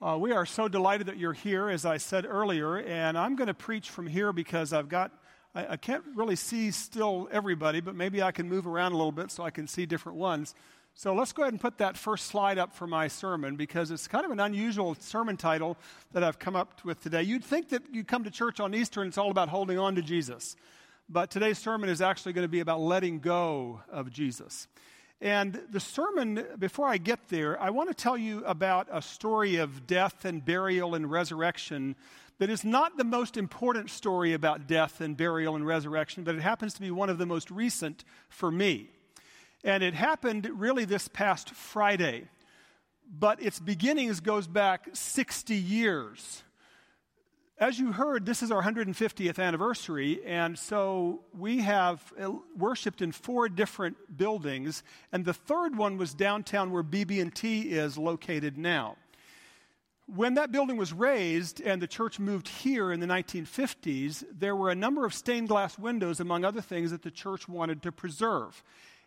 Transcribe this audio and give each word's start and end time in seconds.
Uh, 0.00 0.16
we 0.16 0.30
are 0.30 0.46
so 0.46 0.68
delighted 0.68 1.08
that 1.08 1.18
you're 1.18 1.32
here, 1.32 1.68
as 1.68 1.84
I 1.84 1.96
said 1.96 2.24
earlier, 2.24 2.76
and 2.76 3.18
I'm 3.18 3.34
going 3.34 3.48
to 3.48 3.54
preach 3.54 3.90
from 3.90 4.06
here 4.06 4.32
because 4.32 4.72
I've 4.72 4.88
got, 4.88 5.10
I, 5.56 5.72
I, 5.72 5.76
can't 5.76 6.04
really 6.14 6.36
see 6.36 6.70
still 6.70 7.28
everybody, 7.32 7.80
but 7.80 7.96
maybe 7.96 8.22
I 8.22 8.30
can 8.30 8.48
move 8.48 8.68
around 8.68 8.92
a 8.92 8.96
little 8.96 9.10
bit 9.10 9.32
so 9.32 9.42
I 9.42 9.50
can 9.50 9.66
see 9.66 9.86
different 9.86 10.16
ones. 10.16 10.54
So 10.94 11.14
let's 11.14 11.32
go 11.32 11.42
ahead 11.42 11.52
and 11.52 11.60
put 11.60 11.78
that 11.78 11.96
first 11.96 12.26
slide 12.26 12.58
up 12.58 12.76
for 12.76 12.86
my 12.86 13.08
sermon 13.08 13.56
because 13.56 13.90
it's 13.90 14.06
kind 14.06 14.24
of 14.24 14.30
an 14.30 14.38
unusual 14.38 14.94
sermon 15.00 15.36
title 15.36 15.76
that 16.12 16.22
I've 16.22 16.38
come 16.38 16.54
up 16.54 16.84
with 16.84 17.02
today. 17.02 17.24
You'd 17.24 17.42
think 17.42 17.70
that 17.70 17.82
you 17.92 18.04
come 18.04 18.22
to 18.22 18.30
church 18.30 18.60
on 18.60 18.76
Easter 18.76 19.00
and 19.02 19.08
it's 19.08 19.18
all 19.18 19.32
about 19.32 19.48
holding 19.48 19.80
on 19.80 19.96
to 19.96 20.02
Jesus, 20.02 20.54
but 21.08 21.28
today's 21.28 21.58
sermon 21.58 21.90
is 21.90 22.00
actually 22.00 22.34
going 22.34 22.44
to 22.44 22.48
be 22.48 22.60
about 22.60 22.78
letting 22.78 23.18
go 23.18 23.80
of 23.90 24.12
Jesus. 24.12 24.68
And 25.20 25.60
the 25.70 25.80
sermon, 25.80 26.44
before 26.58 26.86
I 26.86 26.96
get 26.96 27.28
there, 27.28 27.60
I 27.60 27.70
want 27.70 27.88
to 27.88 27.94
tell 27.94 28.16
you 28.16 28.44
about 28.44 28.86
a 28.90 29.02
story 29.02 29.56
of 29.56 29.86
death 29.86 30.24
and 30.24 30.44
burial 30.44 30.94
and 30.94 31.10
resurrection 31.10 31.96
that 32.38 32.50
is 32.50 32.64
not 32.64 32.96
the 32.96 33.04
most 33.04 33.36
important 33.36 33.90
story 33.90 34.32
about 34.32 34.68
death 34.68 35.00
and 35.00 35.16
burial 35.16 35.56
and 35.56 35.66
resurrection, 35.66 36.22
but 36.22 36.36
it 36.36 36.40
happens 36.40 36.72
to 36.74 36.80
be 36.80 36.92
one 36.92 37.10
of 37.10 37.18
the 37.18 37.26
most 37.26 37.50
recent 37.50 38.04
for 38.28 38.50
me. 38.50 38.90
And 39.64 39.82
it 39.82 39.94
happened 39.94 40.48
really 40.54 40.84
this 40.84 41.08
past 41.08 41.50
Friday, 41.50 42.28
but 43.10 43.42
its 43.42 43.58
beginnings 43.58 44.20
goes 44.20 44.46
back 44.46 44.88
60 44.92 45.56
years. 45.56 46.44
As 47.60 47.76
you 47.76 47.90
heard, 47.90 48.24
this 48.24 48.44
is 48.44 48.52
our 48.52 48.62
150th 48.62 49.40
anniversary, 49.40 50.20
and 50.24 50.56
so 50.56 51.22
we 51.36 51.58
have 51.58 52.00
uh, 52.16 52.30
worshiped 52.56 53.02
in 53.02 53.10
four 53.10 53.48
different 53.48 54.16
buildings, 54.16 54.84
and 55.10 55.24
the 55.24 55.34
third 55.34 55.76
one 55.76 55.96
was 55.96 56.14
downtown 56.14 56.70
where 56.70 56.84
BB&T 56.84 57.62
is 57.62 57.98
located 57.98 58.58
now. 58.58 58.94
When 60.06 60.34
that 60.34 60.52
building 60.52 60.76
was 60.76 60.92
raised 60.92 61.60
and 61.60 61.82
the 61.82 61.88
church 61.88 62.20
moved 62.20 62.46
here 62.46 62.92
in 62.92 63.00
the 63.00 63.08
1950s, 63.08 64.22
there 64.32 64.54
were 64.54 64.70
a 64.70 64.76
number 64.76 65.04
of 65.04 65.12
stained 65.12 65.48
glass 65.48 65.76
windows, 65.76 66.20
among 66.20 66.44
other 66.44 66.60
things, 66.60 66.92
that 66.92 67.02
the 67.02 67.10
church 67.10 67.48
wanted 67.48 67.82
to 67.82 67.90
preserve. 67.90 68.62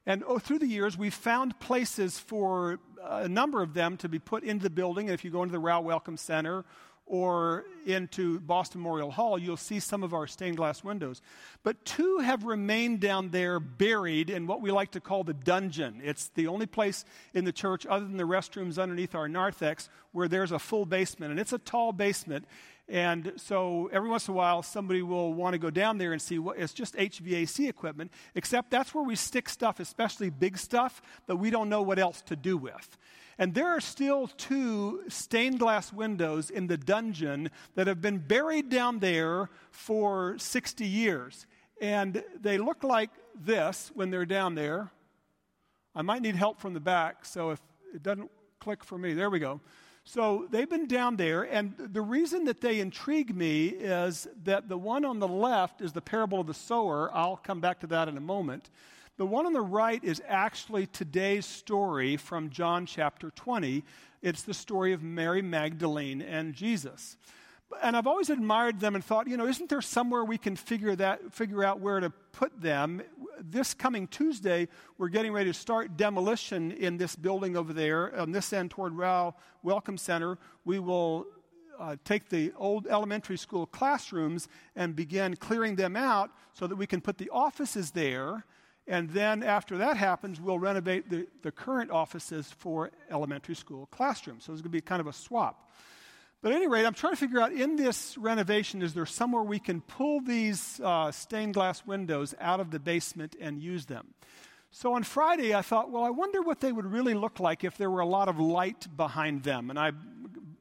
And 0.06 0.26
oh, 0.28 0.40
through 0.40 0.60
the 0.60 0.68
years, 0.68 0.98
we've 0.98 1.14
found 1.14 1.58
places 1.62 2.20
for 2.20 2.80
a 3.02 3.30
number 3.30 3.62
of 3.62 3.74
them 3.74 3.96
to 3.98 4.10
be 4.10 4.20
put 4.20 4.44
into 4.44 4.64
the 4.64 4.70
building. 4.70 5.08
And 5.08 5.14
if 5.14 5.24
you 5.24 5.32
go 5.32 5.42
into 5.42 5.54
the 5.54 5.60
Rao 5.60 5.80
Welcome 5.80 6.18
Center 6.18 6.66
or 7.12 7.66
into 7.86 8.40
Boston 8.40 8.80
Memorial 8.80 9.12
Hall, 9.12 9.38
you'll 9.38 9.58
see 9.58 9.82
some 9.82 10.02
of 10.02 10.14
our 10.14 10.28
stained 10.28 10.56
glass 10.56 10.82
windows. 10.82 11.22
But 11.62 11.84
two 11.84 12.20
have 12.20 12.46
remained 12.46 13.02
down 13.02 13.32
there 13.32 13.60
buried 13.60 14.30
in 14.30 14.48
what 14.48 14.62
we 14.62 14.72
like 14.72 14.92
to 14.92 15.02
call 15.02 15.26
the 15.26 15.34
dungeon. 15.34 16.00
It's 16.02 16.30
the 16.30 16.48
only 16.48 16.68
place 16.68 17.04
in 17.34 17.44
the 17.44 17.52
church, 17.52 17.86
other 17.86 18.06
than 18.06 18.16
the 18.16 18.24
restrooms 18.24 18.82
underneath 18.82 19.14
our 19.14 19.28
narthex, 19.28 19.90
where 20.14 20.30
there's 20.30 20.54
a 20.54 20.60
full 20.60 20.86
basement. 20.86 21.32
And 21.32 21.40
it's 21.40 21.52
a 21.52 21.58
tall 21.58 21.92
basement. 21.92 22.46
And 22.88 23.34
so 23.36 23.90
every 23.92 24.08
once 24.08 24.30
in 24.30 24.34
a 24.34 24.38
while, 24.38 24.64
somebody 24.64 25.02
will 25.02 25.34
want 25.34 25.52
to 25.52 25.60
go 25.60 25.70
down 25.70 25.98
there 25.98 26.14
and 26.14 26.22
see 26.22 26.40
what 26.40 26.58
it's 26.60 26.72
just 26.72 26.96
HVAC 26.96 27.68
equipment, 27.68 28.14
except 28.36 28.72
that's 28.72 28.96
where 28.96 29.04
we 29.04 29.18
stick 29.18 29.50
stuff, 29.50 29.82
especially 29.82 30.30
big 30.30 30.58
stuff, 30.58 31.02
that 31.28 31.36
we 31.36 31.50
don't 31.50 31.68
know 31.68 31.82
what 31.82 32.00
else 32.00 32.22
to 32.22 32.38
do 32.38 32.56
with. 32.56 32.98
And 33.42 33.56
there 33.56 33.70
are 33.70 33.82
still 33.82 34.28
two 34.28 35.02
stained 35.08 35.58
glass 35.58 35.92
windows 35.92 36.52
in 36.52 36.68
the 36.68 36.78
dungeon 36.78 37.50
that 37.74 37.88
have 37.88 38.00
been 38.00 38.20
buried 38.20 38.70
down 38.70 39.00
there 39.00 39.50
for 39.72 40.38
60 40.38 40.86
years. 40.86 41.48
And 41.82 42.24
they 42.40 42.60
look 42.60 42.84
like 42.84 43.10
this 43.34 43.90
when 43.96 44.12
they're 44.12 44.28
down 44.28 44.54
there. 44.54 44.92
I 45.96 46.04
might 46.04 46.22
need 46.22 46.36
help 46.36 46.62
from 46.62 46.76
the 46.76 46.80
back, 46.80 47.26
so 47.26 47.50
if 47.50 47.60
it 47.96 48.04
doesn't 48.04 48.30
click 48.60 48.84
for 48.84 49.00
me, 49.00 49.16
there 49.16 49.32
we 49.32 49.40
go. 49.40 49.60
So 50.04 50.46
they've 50.52 50.70
been 50.70 50.88
down 50.88 51.16
there, 51.16 51.42
and 51.42 51.74
the 51.80 52.02
reason 52.04 52.46
that 52.46 52.62
they 52.62 52.80
intrigue 52.80 53.36
me 53.36 53.70
is 53.70 54.28
that 54.44 54.70
the 54.70 54.78
one 54.78 55.04
on 55.04 55.18
the 55.18 55.28
left 55.28 55.82
is 55.82 55.94
the 55.94 56.02
parable 56.02 56.42
of 56.42 56.46
the 56.46 56.54
sower. 56.54 57.10
I'll 57.12 57.38
come 57.38 57.60
back 57.60 57.80
to 57.80 57.88
that 57.88 58.08
in 58.08 58.18
a 58.18 58.22
moment. 58.22 58.70
The 59.18 59.26
one 59.26 59.46
on 59.46 59.54
the 59.54 59.62
right 59.62 60.02
is 60.04 60.22
actually 60.26 60.88
today's 60.88 61.46
story 61.46 62.16
from 62.16 62.50
John 62.50 62.86
chapter 62.86 63.30
20. 63.32 63.84
It's 64.22 64.44
the 64.44 64.54
story 64.54 64.94
of 64.94 65.04
Mary 65.04 65.42
Magdalene 65.42 66.22
and 66.22 66.54
Jesus. 66.54 67.18
And 67.84 67.96
I've 67.96 68.08
always 68.08 68.30
admired 68.30 68.80
them 68.80 68.96
and 68.96 69.04
thought, 69.04 69.28
you 69.28 69.36
know, 69.36 69.48
isn't 69.48 69.70
there 69.70 69.82
somewhere 69.82 70.24
we 70.24 70.38
can 70.38 70.56
figure 70.56 70.96
that 70.96 71.34
figure 71.34 71.64
out 71.64 71.82
where 71.82 72.00
to 72.00 72.10
put 72.32 72.62
them? 72.62 73.02
This 73.40 73.74
coming 73.74 74.08
Tuesday, 74.08 74.70
we're 74.98 75.10
getting 75.10 75.34
ready 75.34 75.52
to 75.52 75.58
start 75.58 75.98
demolition 75.98 76.72
in 76.72 76.98
this 76.98 77.16
building 77.16 77.58
over 77.58 77.74
there 77.74 78.18
on 78.18 78.32
this 78.32 78.54
end 78.54 78.72
toward 78.72 78.94
Rao 78.94 79.36
Welcome 79.62 79.98
Center. 79.98 80.38
We 80.64 80.80
will 80.80 81.28
uh, 81.78 81.98
take 82.06 82.30
the 82.30 82.54
old 82.56 82.88
elementary 82.88 83.38
school 83.38 83.66
classrooms 83.66 84.48
and 84.76 84.96
begin 84.96 85.36
clearing 85.36 85.76
them 85.76 85.98
out 85.98 86.32
so 86.54 86.66
that 86.66 86.76
we 86.76 86.88
can 86.88 87.02
put 87.02 87.18
the 87.18 87.30
offices 87.30 87.92
there 87.92 88.46
and 88.88 89.10
then 89.12 89.44
after 89.44 89.78
that 89.78 89.98
happens, 89.98 90.42
we'll 90.42 90.60
renovate 90.60 91.10
the, 91.10 91.28
the 91.44 91.52
current 91.52 91.92
offices 91.92 92.52
for 92.58 92.92
elementary 93.10 93.56
school 93.56 93.88
classrooms. 93.92 94.46
So 94.46 94.54
it's 94.54 94.62
going 94.62 94.72
to 94.72 94.78
be 94.78 94.82
kind 94.82 95.00
of 95.00 95.08
a 95.08 95.14
swap. 95.14 95.70
But 96.42 96.54
at 96.54 96.56
any 96.56 96.68
rate, 96.68 96.86
I'm 96.86 96.96
trying 96.96 97.14
to 97.14 97.18
figure 97.18 97.40
out 97.40 97.54
in 97.54 97.76
this 97.76 98.18
renovation, 98.18 98.82
is 98.82 98.96
there 98.96 99.06
somewhere 99.06 99.44
we 99.44 99.60
can 99.60 99.82
pull 99.82 100.22
these 100.22 100.82
uh, 100.84 101.12
stained 101.12 101.54
glass 101.54 101.86
windows 101.86 102.34
out 102.42 102.60
of 102.60 102.72
the 102.72 102.80
basement 102.80 103.36
and 103.40 103.62
use 103.62 103.86
them? 103.86 104.16
So 104.72 104.94
on 104.94 105.04
Friday, 105.04 105.54
I 105.54 105.62
thought, 105.62 105.92
well, 105.92 106.04
I 106.04 106.10
wonder 106.10 106.42
what 106.42 106.62
they 106.62 106.72
would 106.72 106.86
really 106.86 107.14
look 107.14 107.40
like 107.40 107.64
if 107.64 107.78
there 107.78 107.92
were 107.92 108.00
a 108.00 108.06
lot 108.06 108.28
of 108.28 108.40
light 108.40 108.88
behind 108.96 109.44
them. 109.44 109.70
And 109.70 109.78
I 109.78 109.92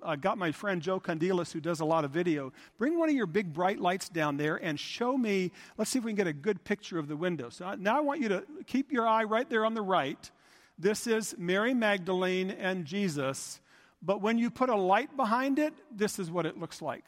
uh, 0.02 0.16
got 0.16 0.38
my 0.38 0.52
friend 0.52 0.80
Joe 0.80 1.00
Condilas, 1.00 1.52
who 1.52 1.60
does 1.60 1.80
a 1.80 1.84
lot 1.84 2.04
of 2.04 2.10
video, 2.10 2.52
bring 2.78 2.98
one 2.98 3.08
of 3.08 3.14
your 3.14 3.26
big 3.26 3.52
bright 3.52 3.80
lights 3.80 4.08
down 4.08 4.36
there 4.36 4.56
and 4.56 4.78
show 4.78 5.16
me. 5.16 5.50
Let's 5.78 5.90
see 5.90 5.98
if 5.98 6.04
we 6.04 6.10
can 6.10 6.16
get 6.16 6.26
a 6.26 6.32
good 6.32 6.62
picture 6.64 6.98
of 6.98 7.08
the 7.08 7.16
window. 7.16 7.48
So 7.50 7.74
now 7.74 7.96
I 7.96 8.00
want 8.00 8.20
you 8.20 8.28
to 8.28 8.44
keep 8.66 8.92
your 8.92 9.06
eye 9.06 9.24
right 9.24 9.48
there 9.48 9.64
on 9.64 9.74
the 9.74 9.82
right. 9.82 10.30
This 10.78 11.06
is 11.06 11.34
Mary 11.36 11.74
Magdalene 11.74 12.50
and 12.50 12.84
Jesus. 12.84 13.60
But 14.02 14.22
when 14.22 14.38
you 14.38 14.50
put 14.50 14.70
a 14.70 14.76
light 14.76 15.14
behind 15.16 15.58
it, 15.58 15.74
this 15.94 16.18
is 16.18 16.30
what 16.30 16.46
it 16.46 16.58
looks 16.58 16.80
like. 16.80 17.04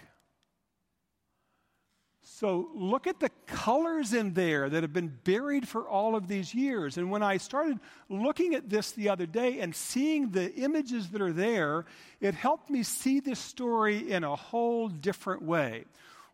So 2.24 2.68
look 2.72 3.08
at 3.08 3.18
the 3.18 3.30
colors 3.46 4.14
in 4.14 4.34
there 4.34 4.70
that 4.70 4.82
have 4.84 4.92
been 4.92 5.12
buried 5.24 5.66
for 5.66 5.88
all 5.88 6.14
of 6.14 6.28
these 6.28 6.54
years. 6.54 6.96
And 6.96 7.10
when 7.10 7.22
I 7.22 7.36
started 7.36 7.80
looking 8.08 8.54
at 8.54 8.70
this 8.70 8.92
the 8.92 9.08
other 9.08 9.26
day 9.26 9.58
and 9.58 9.74
seeing 9.74 10.30
the 10.30 10.54
images 10.54 11.10
that 11.10 11.20
are 11.20 11.32
there, 11.32 11.84
it 12.20 12.34
helped 12.34 12.70
me 12.70 12.84
see 12.84 13.18
this 13.18 13.40
story 13.40 14.10
in 14.10 14.22
a 14.22 14.36
whole 14.36 14.88
different 14.88 15.42
way. 15.42 15.84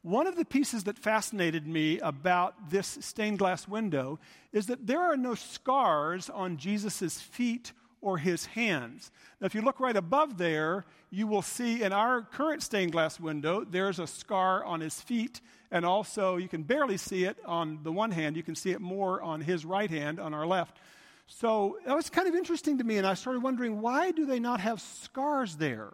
One 0.02 0.26
of 0.26 0.36
the 0.36 0.44
pieces 0.44 0.84
that 0.84 0.98
fascinated 0.98 1.66
me 1.66 1.98
about 2.00 2.70
this 2.70 2.98
stained 3.00 3.38
glass 3.38 3.66
window 3.66 4.18
is 4.52 4.66
that 4.66 4.86
there 4.86 5.00
are 5.00 5.16
no 5.16 5.34
scars 5.34 6.28
on 6.28 6.58
Jesus' 6.58 7.20
feet 7.20 7.72
or 8.00 8.18
his 8.18 8.46
hands. 8.46 9.10
Now, 9.40 9.46
if 9.46 9.54
you 9.54 9.62
look 9.62 9.80
right 9.80 9.96
above 9.96 10.38
there, 10.38 10.84
you 11.10 11.26
will 11.26 11.42
see 11.42 11.82
in 11.82 11.92
our 11.92 12.22
current 12.22 12.62
stained 12.62 12.92
glass 12.92 13.18
window, 13.18 13.64
there's 13.64 13.98
a 13.98 14.06
scar 14.06 14.64
on 14.64 14.80
his 14.80 15.00
feet 15.00 15.40
and 15.70 15.84
also, 15.84 16.36
you 16.36 16.48
can 16.48 16.62
barely 16.62 16.96
see 16.96 17.24
it 17.24 17.36
on 17.44 17.80
the 17.82 17.92
one 17.92 18.10
hand, 18.10 18.36
you 18.36 18.42
can 18.42 18.54
see 18.54 18.70
it 18.70 18.80
more 18.80 19.20
on 19.22 19.40
his 19.40 19.64
right 19.64 19.90
hand, 19.90 20.18
on 20.18 20.32
our 20.32 20.46
left. 20.46 20.78
So 21.26 21.76
that 21.84 21.94
was 21.94 22.08
kind 22.08 22.26
of 22.26 22.34
interesting 22.34 22.78
to 22.78 22.84
me, 22.84 22.96
and 22.96 23.06
I 23.06 23.14
started 23.14 23.42
wondering 23.42 23.80
why 23.82 24.12
do 24.12 24.24
they 24.24 24.40
not 24.40 24.60
have 24.60 24.80
scars 24.80 25.56
there? 25.56 25.92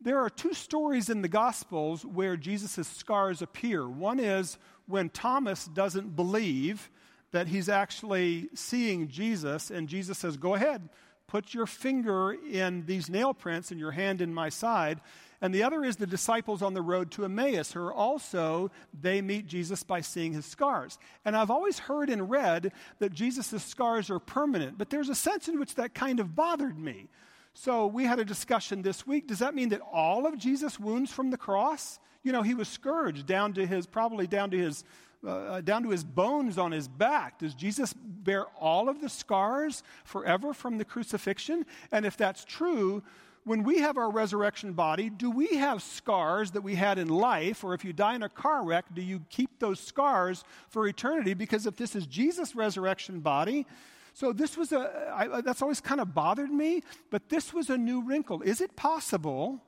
There 0.00 0.18
are 0.18 0.30
two 0.30 0.54
stories 0.54 1.08
in 1.08 1.22
the 1.22 1.28
Gospels 1.28 2.04
where 2.04 2.36
Jesus' 2.36 2.86
scars 2.86 3.42
appear. 3.42 3.88
One 3.88 4.20
is 4.20 4.58
when 4.86 5.08
Thomas 5.08 5.64
doesn't 5.66 6.14
believe 6.14 6.90
that 7.32 7.48
he's 7.48 7.68
actually 7.68 8.48
seeing 8.54 9.08
Jesus, 9.08 9.70
and 9.70 9.88
Jesus 9.88 10.18
says, 10.18 10.36
Go 10.36 10.54
ahead, 10.54 10.88
put 11.26 11.52
your 11.52 11.66
finger 11.66 12.32
in 12.32 12.84
these 12.86 13.10
nail 13.10 13.34
prints 13.34 13.70
and 13.70 13.80
your 13.80 13.90
hand 13.90 14.20
in 14.20 14.32
my 14.32 14.50
side. 14.50 15.00
And 15.40 15.54
the 15.54 15.62
other 15.62 15.84
is 15.84 15.96
the 15.96 16.06
disciples 16.06 16.62
on 16.62 16.74
the 16.74 16.82
road 16.82 17.10
to 17.12 17.24
Emmaus, 17.24 17.72
who 17.72 17.80
are 17.80 17.92
also, 17.92 18.70
they 19.00 19.22
meet 19.22 19.46
Jesus 19.46 19.84
by 19.84 20.00
seeing 20.00 20.32
his 20.32 20.46
scars. 20.46 20.98
And 21.24 21.36
I've 21.36 21.50
always 21.50 21.78
heard 21.78 22.10
and 22.10 22.28
read 22.28 22.72
that 22.98 23.12
Jesus' 23.12 23.62
scars 23.62 24.10
are 24.10 24.18
permanent, 24.18 24.78
but 24.78 24.90
there's 24.90 25.08
a 25.08 25.14
sense 25.14 25.48
in 25.48 25.60
which 25.60 25.76
that 25.76 25.94
kind 25.94 26.18
of 26.18 26.34
bothered 26.34 26.78
me. 26.78 27.08
So 27.54 27.86
we 27.86 28.04
had 28.04 28.18
a 28.18 28.24
discussion 28.24 28.82
this 28.82 29.06
week. 29.06 29.28
Does 29.28 29.38
that 29.38 29.54
mean 29.54 29.68
that 29.70 29.80
all 29.92 30.26
of 30.26 30.38
Jesus' 30.38 30.78
wounds 30.78 31.12
from 31.12 31.30
the 31.30 31.36
cross? 31.36 32.00
You 32.22 32.32
know, 32.32 32.42
he 32.42 32.54
was 32.54 32.68
scourged 32.68 33.26
down 33.26 33.52
to 33.54 33.66
his, 33.66 33.86
probably 33.86 34.26
down 34.26 34.50
to 34.50 34.58
his 34.58 34.84
uh, 35.26 35.60
down 35.62 35.82
to 35.82 35.90
his 35.90 36.04
bones 36.04 36.58
on 36.58 36.70
his 36.70 36.86
back. 36.86 37.40
Does 37.40 37.54
Jesus 37.54 37.92
bear 37.92 38.46
all 38.60 38.88
of 38.88 39.00
the 39.00 39.08
scars 39.08 39.82
forever 40.04 40.54
from 40.54 40.78
the 40.78 40.84
crucifixion? 40.84 41.66
And 41.90 42.06
if 42.06 42.16
that's 42.16 42.44
true, 42.44 43.02
when 43.48 43.62
we 43.62 43.78
have 43.78 43.96
our 43.96 44.10
resurrection 44.10 44.74
body, 44.74 45.08
do 45.08 45.30
we 45.30 45.56
have 45.56 45.82
scars 45.82 46.50
that 46.50 46.60
we 46.60 46.74
had 46.74 46.98
in 46.98 47.08
life? 47.08 47.64
Or 47.64 47.72
if 47.72 47.84
you 47.84 47.94
die 47.94 48.14
in 48.14 48.22
a 48.22 48.28
car 48.28 48.62
wreck, 48.62 48.84
do 48.94 49.00
you 49.00 49.22
keep 49.30 49.58
those 49.58 49.80
scars 49.80 50.44
for 50.68 50.86
eternity? 50.86 51.32
Because 51.32 51.66
if 51.66 51.76
this 51.76 51.96
is 51.96 52.06
Jesus' 52.06 52.54
resurrection 52.54 53.20
body, 53.20 53.66
so 54.12 54.32
this 54.32 54.56
was 54.56 54.72
a, 54.72 55.12
I, 55.14 55.40
that's 55.40 55.62
always 55.62 55.80
kind 55.80 56.00
of 56.00 56.14
bothered 56.14 56.50
me, 56.50 56.82
but 57.10 57.30
this 57.30 57.54
was 57.54 57.70
a 57.70 57.78
new 57.78 58.02
wrinkle. 58.02 58.42
Is 58.42 58.60
it 58.60 58.76
possible 58.76 59.62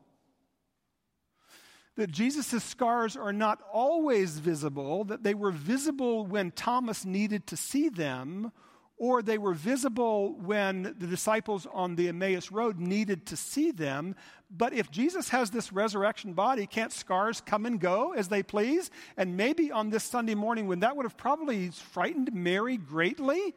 that 1.96 2.10
Jesus' 2.10 2.62
scars 2.62 3.16
are 3.16 3.32
not 3.32 3.60
always 3.72 4.38
visible, 4.38 5.04
that 5.04 5.22
they 5.22 5.34
were 5.34 5.50
visible 5.50 6.26
when 6.26 6.50
Thomas 6.50 7.04
needed 7.04 7.46
to 7.46 7.56
see 7.56 7.88
them, 7.88 8.52
or 9.00 9.22
they 9.22 9.38
were 9.38 9.54
visible 9.54 10.34
when 10.34 10.82
the 10.82 11.06
disciples 11.06 11.66
on 11.72 11.96
the 11.96 12.08
Emmaus 12.08 12.52
Road 12.52 12.78
needed 12.78 13.24
to 13.24 13.34
see 13.34 13.70
them. 13.70 14.14
But 14.50 14.74
if 14.74 14.90
Jesus 14.90 15.30
has 15.30 15.50
this 15.50 15.72
resurrection 15.72 16.34
body, 16.34 16.66
can't 16.66 16.92
scars 16.92 17.40
come 17.40 17.64
and 17.64 17.80
go 17.80 18.12
as 18.12 18.28
they 18.28 18.42
please? 18.42 18.90
And 19.16 19.38
maybe 19.38 19.72
on 19.72 19.88
this 19.88 20.04
Sunday 20.04 20.34
morning, 20.34 20.68
when 20.68 20.80
that 20.80 20.96
would 20.96 21.06
have 21.06 21.16
probably 21.16 21.70
frightened 21.70 22.34
Mary 22.34 22.76
greatly, 22.76 23.54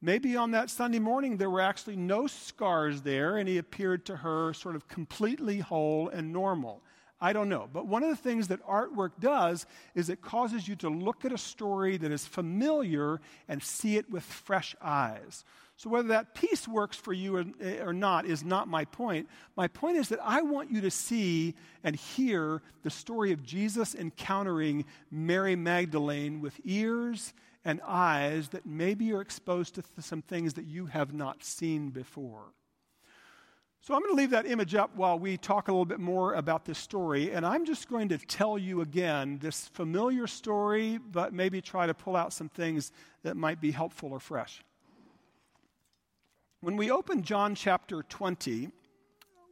maybe 0.00 0.36
on 0.36 0.52
that 0.52 0.70
Sunday 0.70 0.98
morning 0.98 1.36
there 1.36 1.50
were 1.50 1.60
actually 1.60 1.96
no 1.96 2.26
scars 2.26 3.02
there, 3.02 3.36
and 3.36 3.46
he 3.46 3.58
appeared 3.58 4.06
to 4.06 4.16
her 4.16 4.54
sort 4.54 4.74
of 4.74 4.88
completely 4.88 5.58
whole 5.58 6.08
and 6.08 6.32
normal. 6.32 6.82
I 7.22 7.32
don't 7.32 7.48
know. 7.48 7.68
But 7.72 7.86
one 7.86 8.02
of 8.02 8.10
the 8.10 8.16
things 8.16 8.48
that 8.48 8.66
artwork 8.66 9.12
does 9.20 9.64
is 9.94 10.10
it 10.10 10.20
causes 10.20 10.66
you 10.66 10.74
to 10.76 10.88
look 10.88 11.24
at 11.24 11.32
a 11.32 11.38
story 11.38 11.96
that 11.98 12.10
is 12.10 12.26
familiar 12.26 13.20
and 13.46 13.62
see 13.62 13.96
it 13.96 14.10
with 14.10 14.24
fresh 14.24 14.74
eyes. 14.82 15.44
So, 15.76 15.88
whether 15.88 16.08
that 16.08 16.34
piece 16.34 16.66
works 16.66 16.96
for 16.96 17.12
you 17.12 17.36
or, 17.36 17.44
eh, 17.60 17.78
or, 17.78 17.92
not 17.92 18.26
is 18.26 18.44
not 18.44 18.66
my 18.66 18.84
point. 18.84 19.28
My 19.56 19.68
point 19.68 19.98
is 19.98 20.08
that 20.08 20.18
I 20.22 20.42
want 20.42 20.72
you 20.72 20.80
to 20.80 20.90
see 20.90 21.54
and 21.84 21.94
hear 21.94 22.60
the 22.82 22.90
story 22.90 23.30
of 23.30 23.44
Jesus 23.44 23.94
encountering 23.94 24.84
Mary 25.10 25.54
Magdalene 25.54 26.40
with 26.40 26.60
ears 26.64 27.34
and 27.64 27.80
eyes 27.86 28.48
that 28.48 28.66
maybe 28.66 29.04
you're 29.04 29.20
exposed 29.20 29.76
to 29.76 29.82
th- 29.82 30.04
some 30.04 30.22
things 30.22 30.54
that 30.54 30.66
you 30.66 30.86
have 30.86 31.14
not 31.14 31.44
seen 31.44 31.90
before. 31.90 32.52
So 33.84 33.94
I'm 33.94 34.00
going 34.00 34.14
to 34.14 34.16
leave 34.16 34.30
that 34.30 34.46
image 34.46 34.76
up 34.76 34.94
while 34.94 35.18
we 35.18 35.36
talk 35.36 35.66
a 35.66 35.72
little 35.72 35.84
bit 35.84 35.98
more 35.98 36.34
about 36.34 36.64
this 36.64 36.78
story. 36.78 37.32
And 37.32 37.44
I'm 37.44 37.64
just 37.64 37.88
going 37.88 38.10
to 38.10 38.18
tell 38.18 38.56
you 38.56 38.80
again 38.80 39.40
this 39.42 39.66
familiar 39.66 40.28
story, 40.28 40.98
but 40.98 41.32
maybe 41.32 41.60
try 41.60 41.88
to 41.88 41.92
pull 41.92 42.14
out 42.14 42.32
some 42.32 42.48
things 42.48 42.92
that 43.24 43.36
might 43.36 43.60
be 43.60 43.72
helpful 43.72 44.12
or 44.12 44.20
fresh. 44.20 44.62
When 46.60 46.76
we 46.76 46.92
open 46.92 47.22
John 47.22 47.56
chapter 47.56 48.04
20, 48.04 48.68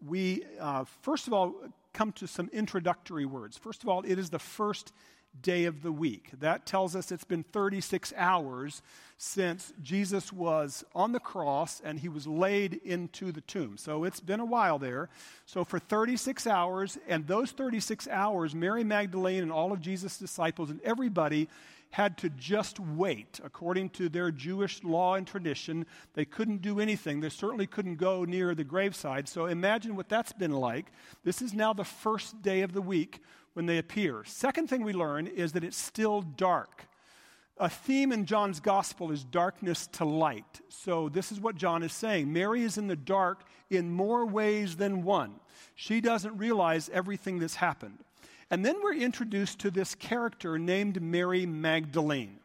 we 0.06 0.44
uh, 0.60 0.84
first 1.02 1.26
of 1.26 1.32
all 1.32 1.56
come 1.92 2.12
to 2.12 2.28
some 2.28 2.48
introductory 2.52 3.26
words. 3.26 3.58
First 3.58 3.82
of 3.82 3.88
all, 3.88 4.04
it 4.06 4.16
is 4.16 4.30
the 4.30 4.38
first 4.38 4.92
day 5.40 5.64
of 5.64 5.82
the 5.82 5.92
week. 5.92 6.30
That 6.40 6.66
tells 6.66 6.96
us 6.96 7.12
it's 7.12 7.24
been 7.24 7.42
36 7.42 8.12
hours 8.16 8.82
since 9.16 9.72
Jesus 9.82 10.32
was 10.32 10.84
on 10.94 11.12
the 11.12 11.20
cross 11.20 11.80
and 11.84 12.00
he 12.00 12.08
was 12.08 12.26
laid 12.26 12.80
into 12.84 13.32
the 13.32 13.42
tomb. 13.42 13.76
So 13.76 14.04
it's 14.04 14.20
been 14.20 14.40
a 14.40 14.44
while 14.44 14.78
there. 14.78 15.08
So 15.46 15.64
for 15.64 15.78
36 15.78 16.46
hours, 16.46 16.98
and 17.06 17.26
those 17.26 17.52
36 17.52 18.08
hours, 18.08 18.54
Mary 18.54 18.84
Magdalene 18.84 19.42
and 19.42 19.52
all 19.52 19.72
of 19.72 19.80
Jesus' 19.80 20.18
disciples 20.18 20.70
and 20.70 20.80
everybody 20.82 21.48
had 21.90 22.16
to 22.18 22.30
just 22.30 22.78
wait. 22.78 23.40
According 23.42 23.90
to 23.90 24.08
their 24.08 24.30
Jewish 24.30 24.82
law 24.84 25.16
and 25.16 25.26
tradition, 25.26 25.86
they 26.14 26.24
couldn't 26.24 26.62
do 26.62 26.80
anything. 26.80 27.20
They 27.20 27.28
certainly 27.28 27.66
couldn't 27.66 27.96
go 27.96 28.24
near 28.24 28.54
the 28.54 28.64
graveside. 28.64 29.28
So 29.28 29.46
imagine 29.46 29.96
what 29.96 30.08
that's 30.08 30.32
been 30.32 30.52
like. 30.52 30.86
This 31.24 31.42
is 31.42 31.52
now 31.52 31.72
the 31.72 31.84
first 31.84 32.42
day 32.42 32.62
of 32.62 32.72
the 32.72 32.82
week 32.82 33.20
when 33.54 33.66
they 33.66 33.78
appear. 33.78 34.22
Second 34.24 34.68
thing 34.68 34.82
we 34.82 34.92
learn 34.92 35.26
is 35.26 35.52
that 35.52 35.64
it's 35.64 35.76
still 35.76 36.22
dark. 36.22 36.86
A 37.58 37.68
theme 37.68 38.10
in 38.10 38.24
John's 38.24 38.58
gospel 38.58 39.10
is 39.12 39.22
darkness 39.22 39.86
to 39.88 40.04
light. 40.04 40.60
So, 40.70 41.10
this 41.10 41.30
is 41.30 41.40
what 41.40 41.56
John 41.56 41.82
is 41.82 41.92
saying. 41.92 42.32
Mary 42.32 42.62
is 42.62 42.78
in 42.78 42.86
the 42.86 42.96
dark 42.96 43.44
in 43.68 43.92
more 43.92 44.24
ways 44.24 44.76
than 44.76 45.02
one. 45.02 45.34
She 45.74 46.00
doesn't 46.00 46.38
realize 46.38 46.88
everything 46.90 47.38
that's 47.38 47.56
happened. 47.56 47.98
And 48.50 48.64
then 48.64 48.76
we're 48.82 48.94
introduced 48.94 49.58
to 49.60 49.70
this 49.70 49.94
character 49.94 50.58
named 50.58 51.02
Mary 51.02 51.44
Magdalene. 51.46 52.40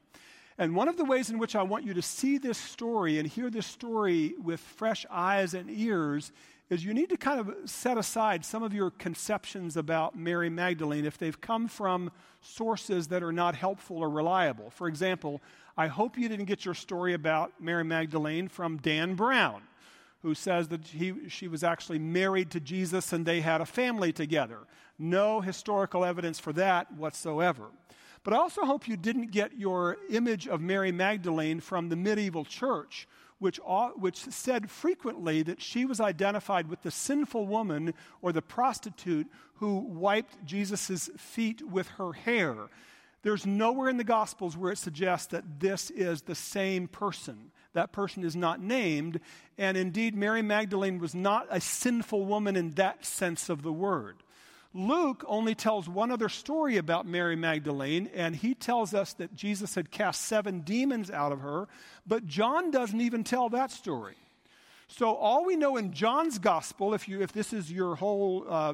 And 0.57 0.75
one 0.75 0.87
of 0.87 0.97
the 0.97 1.05
ways 1.05 1.29
in 1.29 1.39
which 1.39 1.55
I 1.55 1.63
want 1.63 1.85
you 1.85 1.93
to 1.95 2.01
see 2.01 2.37
this 2.37 2.57
story 2.57 3.17
and 3.17 3.27
hear 3.27 3.49
this 3.49 3.65
story 3.65 4.35
with 4.41 4.59
fresh 4.59 5.05
eyes 5.09 5.53
and 5.53 5.69
ears 5.69 6.31
is 6.69 6.83
you 6.83 6.93
need 6.93 7.09
to 7.09 7.17
kind 7.17 7.39
of 7.39 7.69
set 7.69 7.97
aside 7.97 8.43
some 8.43 8.63
of 8.63 8.73
your 8.73 8.89
conceptions 8.89 9.77
about 9.77 10.17
Mary 10.17 10.49
Magdalene 10.49 11.05
if 11.05 11.17
they've 11.17 11.39
come 11.39 11.67
from 11.67 12.11
sources 12.41 13.07
that 13.09 13.21
are 13.21 13.31
not 13.31 13.55
helpful 13.55 13.97
or 13.97 14.09
reliable. 14.09 14.71
For 14.71 14.87
example, 14.87 15.41
I 15.77 15.87
hope 15.87 16.17
you 16.17 16.27
didn't 16.27 16.45
get 16.45 16.65
your 16.65 16.73
story 16.73 17.13
about 17.13 17.53
Mary 17.59 17.83
Magdalene 17.83 18.47
from 18.47 18.77
Dan 18.77 19.13
Brown, 19.13 19.61
who 20.23 20.33
says 20.33 20.69
that 20.69 20.87
he, 20.87 21.29
she 21.29 21.47
was 21.47 21.63
actually 21.63 21.99
married 21.99 22.49
to 22.51 22.59
Jesus 22.59 23.13
and 23.13 23.25
they 23.25 23.41
had 23.41 23.61
a 23.61 23.65
family 23.65 24.11
together. 24.11 24.59
No 24.97 25.41
historical 25.41 26.03
evidence 26.03 26.39
for 26.39 26.53
that 26.53 26.91
whatsoever. 26.93 27.65
But 28.23 28.33
I 28.33 28.37
also 28.37 28.65
hope 28.65 28.87
you 28.87 28.97
didn't 28.97 29.31
get 29.31 29.55
your 29.55 29.97
image 30.09 30.47
of 30.47 30.59
Mary 30.59 30.91
Magdalene 30.91 31.59
from 31.59 31.89
the 31.89 31.95
medieval 31.95 32.43
church 32.43 33.07
which, 33.39 33.59
which 33.95 34.17
said 34.17 34.69
frequently 34.69 35.43
that 35.43 35.61
she 35.61 35.85
was 35.85 35.99
identified 35.99 36.69
with 36.69 36.81
the 36.81 36.91
sinful 36.91 37.47
woman 37.47 37.93
or 38.21 38.31
the 38.31 38.41
prostitute 38.41 39.27
who 39.55 39.77
wiped 39.77 40.45
Jesus' 40.45 41.09
feet 41.17 41.61
with 41.67 41.87
her 41.89 42.13
hair. 42.13 42.55
There's 43.23 43.45
nowhere 43.45 43.89
in 43.89 43.97
the 43.97 44.03
Gospels 44.03 44.55
where 44.55 44.71
it 44.71 44.77
suggests 44.77 45.27
that 45.27 45.59
this 45.59 45.89
is 45.89 46.21
the 46.21 46.35
same 46.35 46.87
person. 46.87 47.51
That 47.73 47.91
person 47.91 48.23
is 48.23 48.35
not 48.35 48.61
named. 48.61 49.19
And 49.57 49.75
indeed, 49.75 50.15
Mary 50.15 50.41
Magdalene 50.41 50.99
was 50.99 51.15
not 51.15 51.47
a 51.49 51.59
sinful 51.59 52.25
woman 52.25 52.55
in 52.55 52.71
that 52.75 53.03
sense 53.03 53.49
of 53.49 53.63
the 53.63 53.73
word. 53.73 54.17
Luke 54.75 55.23
only 55.25 55.55
tells 55.55 55.87
one 55.87 56.11
other 56.11 56.27
story 56.27 56.75
about 56.75 57.07
Mary 57.07 57.37
Magdalene, 57.37 58.09
and 58.13 58.35
he 58.35 58.53
tells 58.53 58.93
us 58.93 59.13
that 59.13 59.33
Jesus 59.33 59.73
had 59.73 59.89
cast 59.89 60.23
seven 60.23 60.59
demons 60.59 61.09
out 61.09 61.31
of 61.31 61.39
her, 61.39 61.69
but 62.05 62.27
John 62.27 62.71
doesn't 62.71 62.99
even 62.99 63.23
tell 63.23 63.47
that 63.49 63.71
story. 63.71 64.17
So, 64.89 65.15
all 65.15 65.45
we 65.45 65.55
know 65.55 65.77
in 65.77 65.93
John's 65.93 66.39
gospel, 66.39 66.93
if, 66.93 67.07
you, 67.07 67.21
if 67.21 67.31
this 67.31 67.53
is 67.53 67.71
your 67.71 67.95
whole 67.95 68.45
uh, 68.49 68.73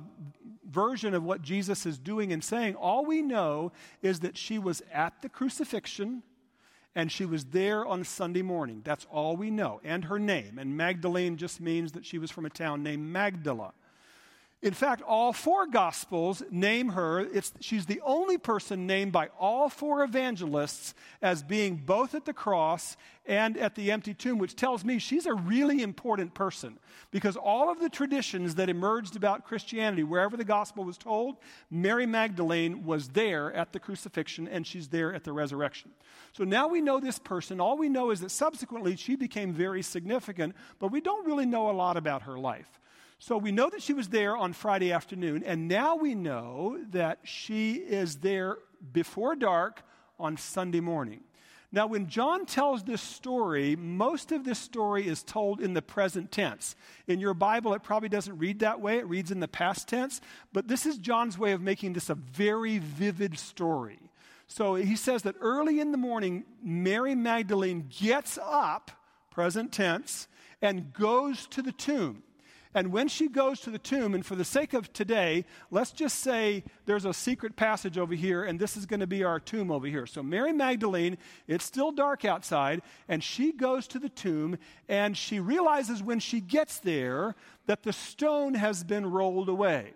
version 0.68 1.13
of 1.13 1.24
what 1.24 1.44
Jesus 1.44 1.86
is 1.86 2.00
doing 2.00 2.33
and 2.33 2.44
saying, 2.44 2.74
all 2.74 3.06
we 3.06 3.21
know 3.21 3.71
is 4.01 4.21
that 4.21 4.36
she 4.36 4.57
was 4.57 4.81
at 4.92 5.21
the 5.21 5.30
crucifixion 5.30 6.24
and 6.95 7.12
she 7.12 7.25
was 7.25 7.45
there 7.45 7.86
on 7.86 8.03
Sunday 8.03 8.42
morning. 8.42 8.81
That's 8.83 9.06
all 9.12 9.38
we 9.38 9.51
know. 9.51 9.80
And 9.83 10.06
her 10.06 10.19
name. 10.19 10.57
And 10.57 10.75
Magdalene 10.75 11.38
just 11.38 11.62
means 11.62 11.92
that 11.94 12.06
she 12.06 12.18
was 12.18 12.31
from 12.31 12.45
a 12.45 12.50
town 12.50 12.83
named 12.83 13.03
Magdala. 13.03 13.74
In 14.61 14.73
fact, 14.73 15.01
all 15.01 15.33
four 15.33 15.65
Gospels 15.65 16.43
name 16.51 16.89
her. 16.89 17.19
It's, 17.19 17.51
she's 17.59 17.88
the 17.88 18.00
only 18.05 18.38
person 18.38 18.86
named 18.86 19.12
by 19.12 19.29
all 19.39 19.69
four 19.69 20.03
evangelists 20.03 20.93
as 21.19 21.41
being 21.41 21.77
both 21.77 22.13
at 22.13 22.25
the 22.25 22.33
cross 22.33 22.95
and 23.25 23.57
at 23.57 23.74
the 23.74 23.91
empty 23.91 24.13
tomb, 24.13 24.38
which 24.38 24.55
tells 24.55 24.86
me 24.86 25.00
she's 25.00 25.25
a 25.25 25.33
really 25.33 25.81
important 25.81 26.36
person. 26.36 26.77
Because 27.09 27.38
all 27.38 27.71
of 27.71 27.79
the 27.79 27.89
traditions 27.89 28.53
that 28.55 28.69
emerged 28.69 29.15
about 29.15 29.45
Christianity, 29.45 30.03
wherever 30.03 30.38
the 30.38 30.43
gospel 30.43 30.83
was 30.83 30.97
told, 30.97 31.38
Mary 31.71 32.05
Magdalene 32.05 32.86
was 32.86 33.09
there 33.09 33.51
at 33.53 33.74
the 33.74 33.79
crucifixion 33.79 34.47
and 34.47 34.67
she's 34.67 34.89
there 34.89 35.12
at 35.12 35.24
the 35.24 35.33
resurrection. 35.33 35.89
So 36.33 36.43
now 36.43 36.67
we 36.67 36.81
know 36.81 37.00
this 37.00 37.17
person. 37.17 37.59
All 37.59 37.77
we 37.77 37.89
know 37.89 38.12
is 38.12 38.19
that 38.19 38.29
subsequently 38.29 38.95
she 38.95 39.15
became 39.15 39.53
very 39.53 39.81
significant, 39.81 40.55
but 40.77 40.91
we 40.91 41.01
don't 41.01 41.25
really 41.25 41.47
know 41.47 41.71
a 41.71 41.74
lot 41.74 41.97
about 41.97 42.24
her 42.24 42.38
life. 42.38 42.79
So 43.21 43.37
we 43.37 43.51
know 43.51 43.69
that 43.69 43.83
she 43.83 43.93
was 43.93 44.09
there 44.09 44.35
on 44.35 44.51
Friday 44.51 44.91
afternoon, 44.91 45.43
and 45.45 45.67
now 45.67 45.95
we 45.95 46.15
know 46.15 46.79
that 46.89 47.19
she 47.21 47.73
is 47.73 48.15
there 48.15 48.57
before 48.93 49.35
dark 49.35 49.83
on 50.19 50.37
Sunday 50.37 50.79
morning. 50.79 51.19
Now, 51.71 51.85
when 51.85 52.07
John 52.07 52.47
tells 52.47 52.81
this 52.81 52.99
story, 52.99 53.75
most 53.75 54.31
of 54.31 54.43
this 54.43 54.57
story 54.57 55.05
is 55.05 55.21
told 55.21 55.61
in 55.61 55.75
the 55.75 55.83
present 55.83 56.31
tense. 56.31 56.75
In 57.05 57.19
your 57.19 57.35
Bible, 57.35 57.75
it 57.75 57.83
probably 57.83 58.09
doesn't 58.09 58.39
read 58.39 58.57
that 58.61 58.81
way, 58.81 58.97
it 58.97 59.07
reads 59.07 59.29
in 59.29 59.39
the 59.39 59.47
past 59.47 59.87
tense, 59.87 60.19
but 60.51 60.67
this 60.67 60.87
is 60.87 60.97
John's 60.97 61.37
way 61.37 61.51
of 61.51 61.61
making 61.61 61.93
this 61.93 62.09
a 62.09 62.15
very 62.15 62.79
vivid 62.79 63.37
story. 63.37 63.99
So 64.47 64.73
he 64.73 64.95
says 64.95 65.21
that 65.21 65.35
early 65.41 65.79
in 65.79 65.91
the 65.91 65.97
morning, 65.99 66.43
Mary 66.63 67.13
Magdalene 67.13 67.87
gets 67.87 68.39
up, 68.43 68.89
present 69.29 69.71
tense, 69.71 70.27
and 70.59 70.91
goes 70.91 71.45
to 71.51 71.61
the 71.61 71.71
tomb. 71.71 72.23
And 72.73 72.93
when 72.93 73.07
she 73.09 73.27
goes 73.27 73.59
to 73.61 73.69
the 73.69 73.77
tomb, 73.77 74.13
and 74.13 74.25
for 74.25 74.35
the 74.35 74.45
sake 74.45 74.73
of 74.73 74.93
today, 74.93 75.45
let's 75.71 75.91
just 75.91 76.19
say 76.19 76.63
there's 76.85 77.03
a 77.03 77.13
secret 77.13 77.55
passage 77.55 77.97
over 77.97 78.13
here, 78.13 78.43
and 78.43 78.59
this 78.59 78.77
is 78.77 78.85
going 78.85 79.01
to 79.01 79.07
be 79.07 79.23
our 79.23 79.39
tomb 79.39 79.71
over 79.71 79.87
here. 79.87 80.05
So, 80.05 80.23
Mary 80.23 80.53
Magdalene, 80.53 81.17
it's 81.47 81.65
still 81.65 81.91
dark 81.91 82.23
outside, 82.23 82.81
and 83.09 83.21
she 83.21 83.51
goes 83.51 83.87
to 83.87 83.99
the 83.99 84.09
tomb, 84.09 84.57
and 84.87 85.17
she 85.17 85.39
realizes 85.39 86.01
when 86.01 86.19
she 86.19 86.39
gets 86.39 86.79
there 86.79 87.35
that 87.65 87.83
the 87.83 87.93
stone 87.93 88.53
has 88.53 88.83
been 88.83 89.05
rolled 89.05 89.49
away. 89.49 89.93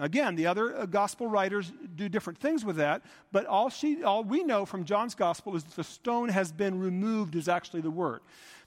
Again, 0.00 0.36
the 0.36 0.46
other 0.46 0.76
uh, 0.76 0.86
gospel 0.86 1.26
writers 1.26 1.72
do 1.96 2.08
different 2.08 2.38
things 2.38 2.64
with 2.64 2.76
that, 2.76 3.02
but 3.32 3.46
all, 3.46 3.68
she, 3.68 4.04
all 4.04 4.22
we 4.22 4.44
know 4.44 4.64
from 4.64 4.84
John's 4.84 5.16
gospel 5.16 5.56
is 5.56 5.64
that 5.64 5.74
the 5.74 5.82
stone 5.82 6.28
has 6.28 6.52
been 6.52 6.78
removed, 6.78 7.34
is 7.34 7.48
actually 7.48 7.80
the 7.80 7.90
word. 7.90 8.20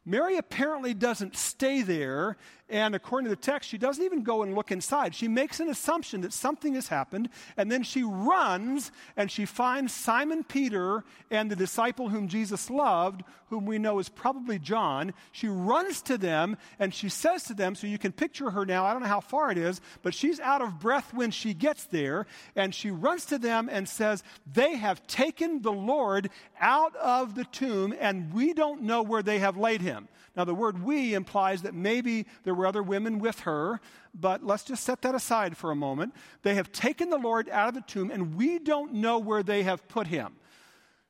Mary 0.06 0.38
apparently 0.38 0.96
doesn't 0.96 1.36
stay 1.36 1.84
there, 1.84 2.36
and 2.68 2.96
according 2.96 3.26
to 3.26 3.30
the 3.30 3.40
text, 3.40 3.70
she 3.70 3.78
doesn't 3.78 4.04
even 4.04 4.24
go 4.24 4.42
and 4.42 4.56
look 4.56 4.72
inside. 4.72 5.14
She 5.14 5.28
makes 5.28 5.60
an 5.60 5.70
assumption 5.70 6.22
that 6.22 6.34
something 6.34 6.74
has 6.74 6.88
happened, 6.88 7.30
and 7.56 7.70
then 7.70 7.84
she 7.84 8.02
runs 8.02 8.92
and 9.16 9.30
she 9.30 9.46
finds 9.46 9.94
Simon 9.94 10.44
Peter 10.44 11.04
and 11.30 11.52
the 11.52 11.56
disciple 11.56 12.10
whom 12.10 12.30
Jesus 12.30 12.70
loved, 12.70 13.24
whom 13.50 13.66
we 13.66 13.78
know 13.78 14.00
is 14.00 14.08
probably 14.08 14.58
John. 14.58 15.14
She 15.34 15.50
runs 15.50 16.02
to 16.04 16.18
them 16.18 16.58
and 16.80 16.94
she 16.94 17.10
says 17.10 17.44
to 17.44 17.54
them, 17.54 17.76
so 17.76 17.88
you 17.88 17.98
can 17.98 18.14
picture 18.14 18.50
her 18.52 18.66
now, 18.66 18.86
I 18.86 18.94
don't 18.94 19.02
know 19.02 19.10
how 19.10 19.20
far 19.20 19.52
it 19.52 19.58
is, 19.58 19.82
but 20.02 20.14
she's 20.14 20.40
out 20.40 20.62
of 20.62 20.80
breath 20.80 21.14
when 21.14 21.30
she 21.32 21.54
gets 21.54 21.84
there, 21.84 22.26
and 22.56 22.74
she 22.74 22.90
runs 22.90 23.26
to 23.26 23.38
them 23.38 23.70
and 23.70 23.88
says, 23.88 24.24
They 24.52 24.78
have 24.78 25.06
taken 25.08 25.62
the 25.62 25.74
Lord 25.74 26.30
out 26.60 26.96
of 26.96 27.36
the 27.36 27.44
tomb, 27.44 27.94
and 28.00 28.34
we 28.34 28.54
don't 28.54 28.84
know 28.84 29.04
where 29.04 29.22
they 29.22 29.40
have 29.40 29.58
laid 29.58 29.82
him 29.82 29.91
him. 29.92 30.08
Now, 30.36 30.46
the 30.46 30.56
word 30.56 30.84
we 30.84 31.14
implies 31.14 31.64
that 31.64 31.74
maybe 31.74 32.26
there 32.44 32.56
were 32.56 32.66
other 32.66 32.84
women 32.84 33.20
with 33.20 33.42
her, 33.42 33.82
but 34.14 34.44
let's 34.44 34.64
just 34.64 34.84
set 34.84 35.02
that 35.02 35.16
aside 35.16 35.58
for 35.58 35.72
a 35.72 35.76
moment. 35.76 36.16
They 36.44 36.56
have 36.56 36.72
taken 36.72 37.10
the 37.10 37.18
Lord 37.18 37.50
out 37.50 37.70
of 37.70 37.74
the 37.76 37.82
tomb, 37.82 38.12
and 38.12 38.36
we 38.36 38.60
don't 38.60 38.94
know 38.94 39.20
where 39.20 39.44
they 39.44 39.64
have 39.64 39.88
put 39.88 40.08
him. 40.08 40.36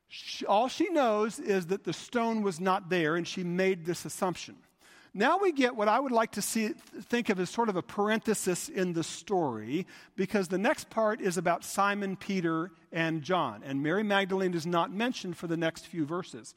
She, 0.08 0.44
all 0.44 0.68
she 0.68 0.88
knows 0.90 1.38
is 1.38 1.66
that 1.66 1.84
the 1.84 1.92
stone 1.92 2.42
was 2.42 2.60
not 2.60 2.90
there, 2.90 3.16
and 3.16 3.26
she 3.26 3.44
made 3.44 3.84
this 3.84 4.04
assumption. 4.04 4.56
Now 5.14 5.38
we 5.38 5.52
get 5.52 5.76
what 5.76 5.88
I 5.88 6.00
would 6.00 6.12
like 6.12 6.32
to 6.32 6.42
see, 6.42 6.68
think 6.68 7.28
of 7.28 7.38
as 7.38 7.50
sort 7.50 7.68
of 7.68 7.76
a 7.76 7.82
parenthesis 7.82 8.68
in 8.68 8.94
the 8.94 9.04
story, 9.04 9.86
because 10.16 10.48
the 10.48 10.58
next 10.58 10.88
part 10.90 11.20
is 11.20 11.36
about 11.36 11.64
Simon, 11.64 12.16
Peter, 12.16 12.72
and 12.90 13.22
John. 13.22 13.62
And 13.64 13.82
Mary 13.82 14.02
Magdalene 14.02 14.54
is 14.54 14.66
not 14.66 14.90
mentioned 14.90 15.36
for 15.36 15.46
the 15.46 15.56
next 15.56 15.86
few 15.86 16.06
verses. 16.06 16.54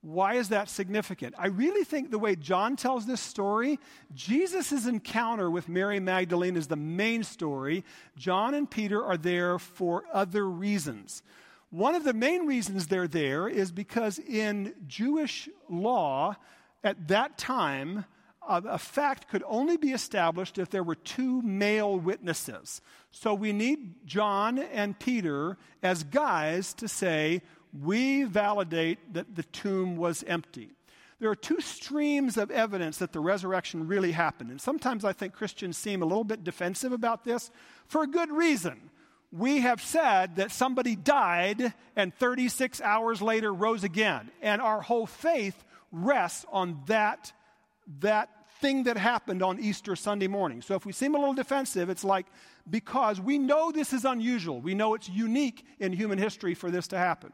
Why 0.00 0.34
is 0.34 0.50
that 0.50 0.68
significant? 0.68 1.34
I 1.36 1.48
really 1.48 1.84
think 1.84 2.10
the 2.10 2.20
way 2.20 2.36
John 2.36 2.76
tells 2.76 3.04
this 3.04 3.20
story, 3.20 3.80
Jesus' 4.14 4.86
encounter 4.86 5.50
with 5.50 5.68
Mary 5.68 5.98
Magdalene 5.98 6.56
is 6.56 6.68
the 6.68 6.76
main 6.76 7.24
story. 7.24 7.84
John 8.16 8.54
and 8.54 8.70
Peter 8.70 9.04
are 9.04 9.16
there 9.16 9.58
for 9.58 10.04
other 10.12 10.48
reasons. 10.48 11.22
One 11.70 11.96
of 11.96 12.04
the 12.04 12.14
main 12.14 12.46
reasons 12.46 12.86
they're 12.86 13.08
there 13.08 13.48
is 13.48 13.72
because 13.72 14.18
in 14.20 14.74
Jewish 14.86 15.48
law 15.68 16.36
at 16.84 17.08
that 17.08 17.36
time, 17.36 18.04
a 18.48 18.78
fact 18.78 19.28
could 19.28 19.42
only 19.46 19.76
be 19.76 19.90
established 19.90 20.58
if 20.58 20.70
there 20.70 20.82
were 20.82 20.94
two 20.94 21.42
male 21.42 21.98
witnesses. 21.98 22.80
So 23.10 23.34
we 23.34 23.52
need 23.52 24.06
John 24.06 24.58
and 24.58 24.98
Peter 24.98 25.56
as 25.82 26.04
guys 26.04 26.74
to 26.74 26.88
say, 26.88 27.42
we 27.78 28.24
validate 28.24 29.12
that 29.14 29.34
the 29.34 29.42
tomb 29.44 29.96
was 29.96 30.24
empty. 30.26 30.70
There 31.20 31.30
are 31.30 31.36
two 31.36 31.60
streams 31.60 32.36
of 32.36 32.50
evidence 32.50 32.98
that 32.98 33.12
the 33.12 33.20
resurrection 33.20 33.88
really 33.88 34.12
happened. 34.12 34.50
And 34.50 34.60
sometimes 34.60 35.04
I 35.04 35.12
think 35.12 35.34
Christians 35.34 35.76
seem 35.76 36.00
a 36.00 36.06
little 36.06 36.24
bit 36.24 36.44
defensive 36.44 36.92
about 36.92 37.24
this 37.24 37.50
for 37.86 38.02
a 38.02 38.06
good 38.06 38.30
reason. 38.30 38.90
We 39.32 39.60
have 39.60 39.82
said 39.82 40.36
that 40.36 40.52
somebody 40.52 40.96
died 40.96 41.74
and 41.96 42.14
36 42.14 42.80
hours 42.80 43.20
later 43.20 43.52
rose 43.52 43.84
again. 43.84 44.30
And 44.40 44.62
our 44.62 44.80
whole 44.80 45.06
faith 45.06 45.64
rests 45.90 46.46
on 46.50 46.80
that, 46.86 47.32
that 48.00 48.30
thing 48.60 48.84
that 48.84 48.96
happened 48.96 49.42
on 49.42 49.60
Easter 49.60 49.96
Sunday 49.96 50.28
morning. 50.28 50.62
So 50.62 50.76
if 50.76 50.86
we 50.86 50.92
seem 50.92 51.14
a 51.14 51.18
little 51.18 51.34
defensive, 51.34 51.90
it's 51.90 52.04
like 52.04 52.26
because 52.70 53.20
we 53.20 53.38
know 53.38 53.70
this 53.70 53.92
is 53.92 54.04
unusual. 54.04 54.60
We 54.60 54.74
know 54.74 54.94
it's 54.94 55.08
unique 55.08 55.64
in 55.78 55.92
human 55.92 56.18
history 56.18 56.54
for 56.54 56.70
this 56.70 56.88
to 56.88 56.98
happen. 56.98 57.32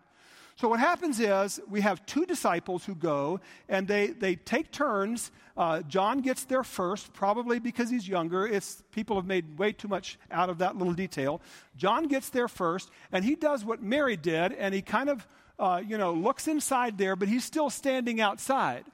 So 0.56 0.68
what 0.68 0.78
happens 0.78 1.18
is 1.18 1.60
we 1.68 1.80
have 1.80 2.06
two 2.06 2.26
disciples 2.26 2.84
who 2.84 2.94
go 2.94 3.40
and 3.68 3.88
they, 3.88 4.08
they 4.08 4.36
take 4.36 4.70
turns. 4.70 5.32
Uh, 5.56 5.82
John 5.82 6.20
gets 6.20 6.44
there 6.44 6.62
first, 6.62 7.12
probably 7.12 7.58
because 7.58 7.90
he's 7.90 8.06
younger. 8.06 8.46
It's, 8.46 8.82
people 8.92 9.16
have 9.16 9.26
made 9.26 9.58
way 9.58 9.72
too 9.72 9.88
much 9.88 10.16
out 10.30 10.50
of 10.50 10.58
that 10.58 10.76
little 10.76 10.94
detail. 10.94 11.40
John 11.76 12.06
gets 12.06 12.28
there 12.28 12.46
first, 12.46 12.90
and 13.10 13.24
he 13.24 13.34
does 13.34 13.64
what 13.64 13.82
Mary 13.82 14.16
did, 14.16 14.52
and 14.52 14.72
he 14.72 14.80
kind 14.80 15.08
of, 15.08 15.26
uh, 15.58 15.82
you 15.84 15.98
know, 15.98 16.12
looks 16.12 16.46
inside 16.46 16.98
there, 16.98 17.16
but 17.16 17.28
he's 17.28 17.44
still 17.44 17.68
standing 17.68 18.20
outside. 18.20 18.84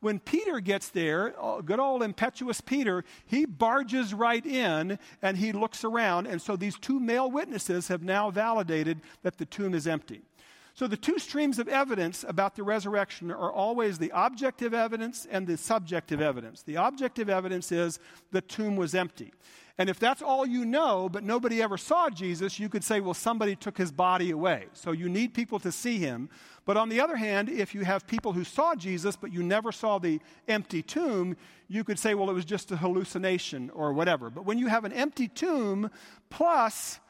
When 0.00 0.18
Peter 0.18 0.60
gets 0.60 0.88
there, 0.88 1.34
uh, 1.40 1.60
good 1.60 1.78
old 1.78 2.02
impetuous 2.02 2.60
Peter, 2.60 3.04
he 3.26 3.44
barges 3.44 4.14
right 4.14 4.44
in 4.44 4.98
and 5.20 5.36
he 5.36 5.52
looks 5.52 5.84
around. 5.84 6.26
And 6.26 6.40
so 6.40 6.56
these 6.56 6.78
two 6.78 6.98
male 6.98 7.30
witnesses 7.30 7.88
have 7.88 8.02
now 8.02 8.30
validated 8.30 9.00
that 9.22 9.38
the 9.38 9.44
tomb 9.44 9.74
is 9.74 9.86
empty. 9.86 10.22
So, 10.80 10.86
the 10.86 10.96
two 10.96 11.18
streams 11.18 11.58
of 11.58 11.68
evidence 11.68 12.24
about 12.26 12.56
the 12.56 12.62
resurrection 12.62 13.30
are 13.30 13.52
always 13.52 13.98
the 13.98 14.10
objective 14.14 14.72
evidence 14.72 15.26
and 15.30 15.46
the 15.46 15.58
subjective 15.58 16.22
evidence. 16.22 16.62
The 16.62 16.76
objective 16.76 17.28
evidence 17.28 17.70
is 17.70 17.98
the 18.32 18.40
tomb 18.40 18.76
was 18.76 18.94
empty. 18.94 19.34
And 19.76 19.90
if 19.90 19.98
that's 19.98 20.22
all 20.22 20.46
you 20.46 20.64
know, 20.64 21.10
but 21.10 21.22
nobody 21.22 21.60
ever 21.60 21.76
saw 21.76 22.08
Jesus, 22.08 22.58
you 22.58 22.70
could 22.70 22.82
say, 22.82 23.00
well, 23.00 23.12
somebody 23.12 23.56
took 23.56 23.76
his 23.76 23.92
body 23.92 24.30
away. 24.30 24.68
So 24.72 24.92
you 24.92 25.10
need 25.10 25.34
people 25.34 25.58
to 25.58 25.70
see 25.70 25.98
him. 25.98 26.30
But 26.64 26.78
on 26.78 26.88
the 26.88 27.02
other 27.02 27.16
hand, 27.16 27.50
if 27.50 27.74
you 27.74 27.84
have 27.84 28.06
people 28.06 28.32
who 28.32 28.42
saw 28.42 28.74
Jesus, 28.74 29.16
but 29.16 29.34
you 29.34 29.42
never 29.42 29.72
saw 29.72 29.98
the 29.98 30.18
empty 30.48 30.82
tomb, 30.82 31.36
you 31.68 31.84
could 31.84 31.98
say, 31.98 32.14
well, 32.14 32.30
it 32.30 32.34
was 32.34 32.46
just 32.46 32.70
a 32.70 32.78
hallucination 32.78 33.68
or 33.74 33.92
whatever. 33.92 34.30
But 34.30 34.46
when 34.46 34.56
you 34.56 34.68
have 34.68 34.86
an 34.86 34.94
empty 34.94 35.28
tomb 35.28 35.90
plus 36.30 37.00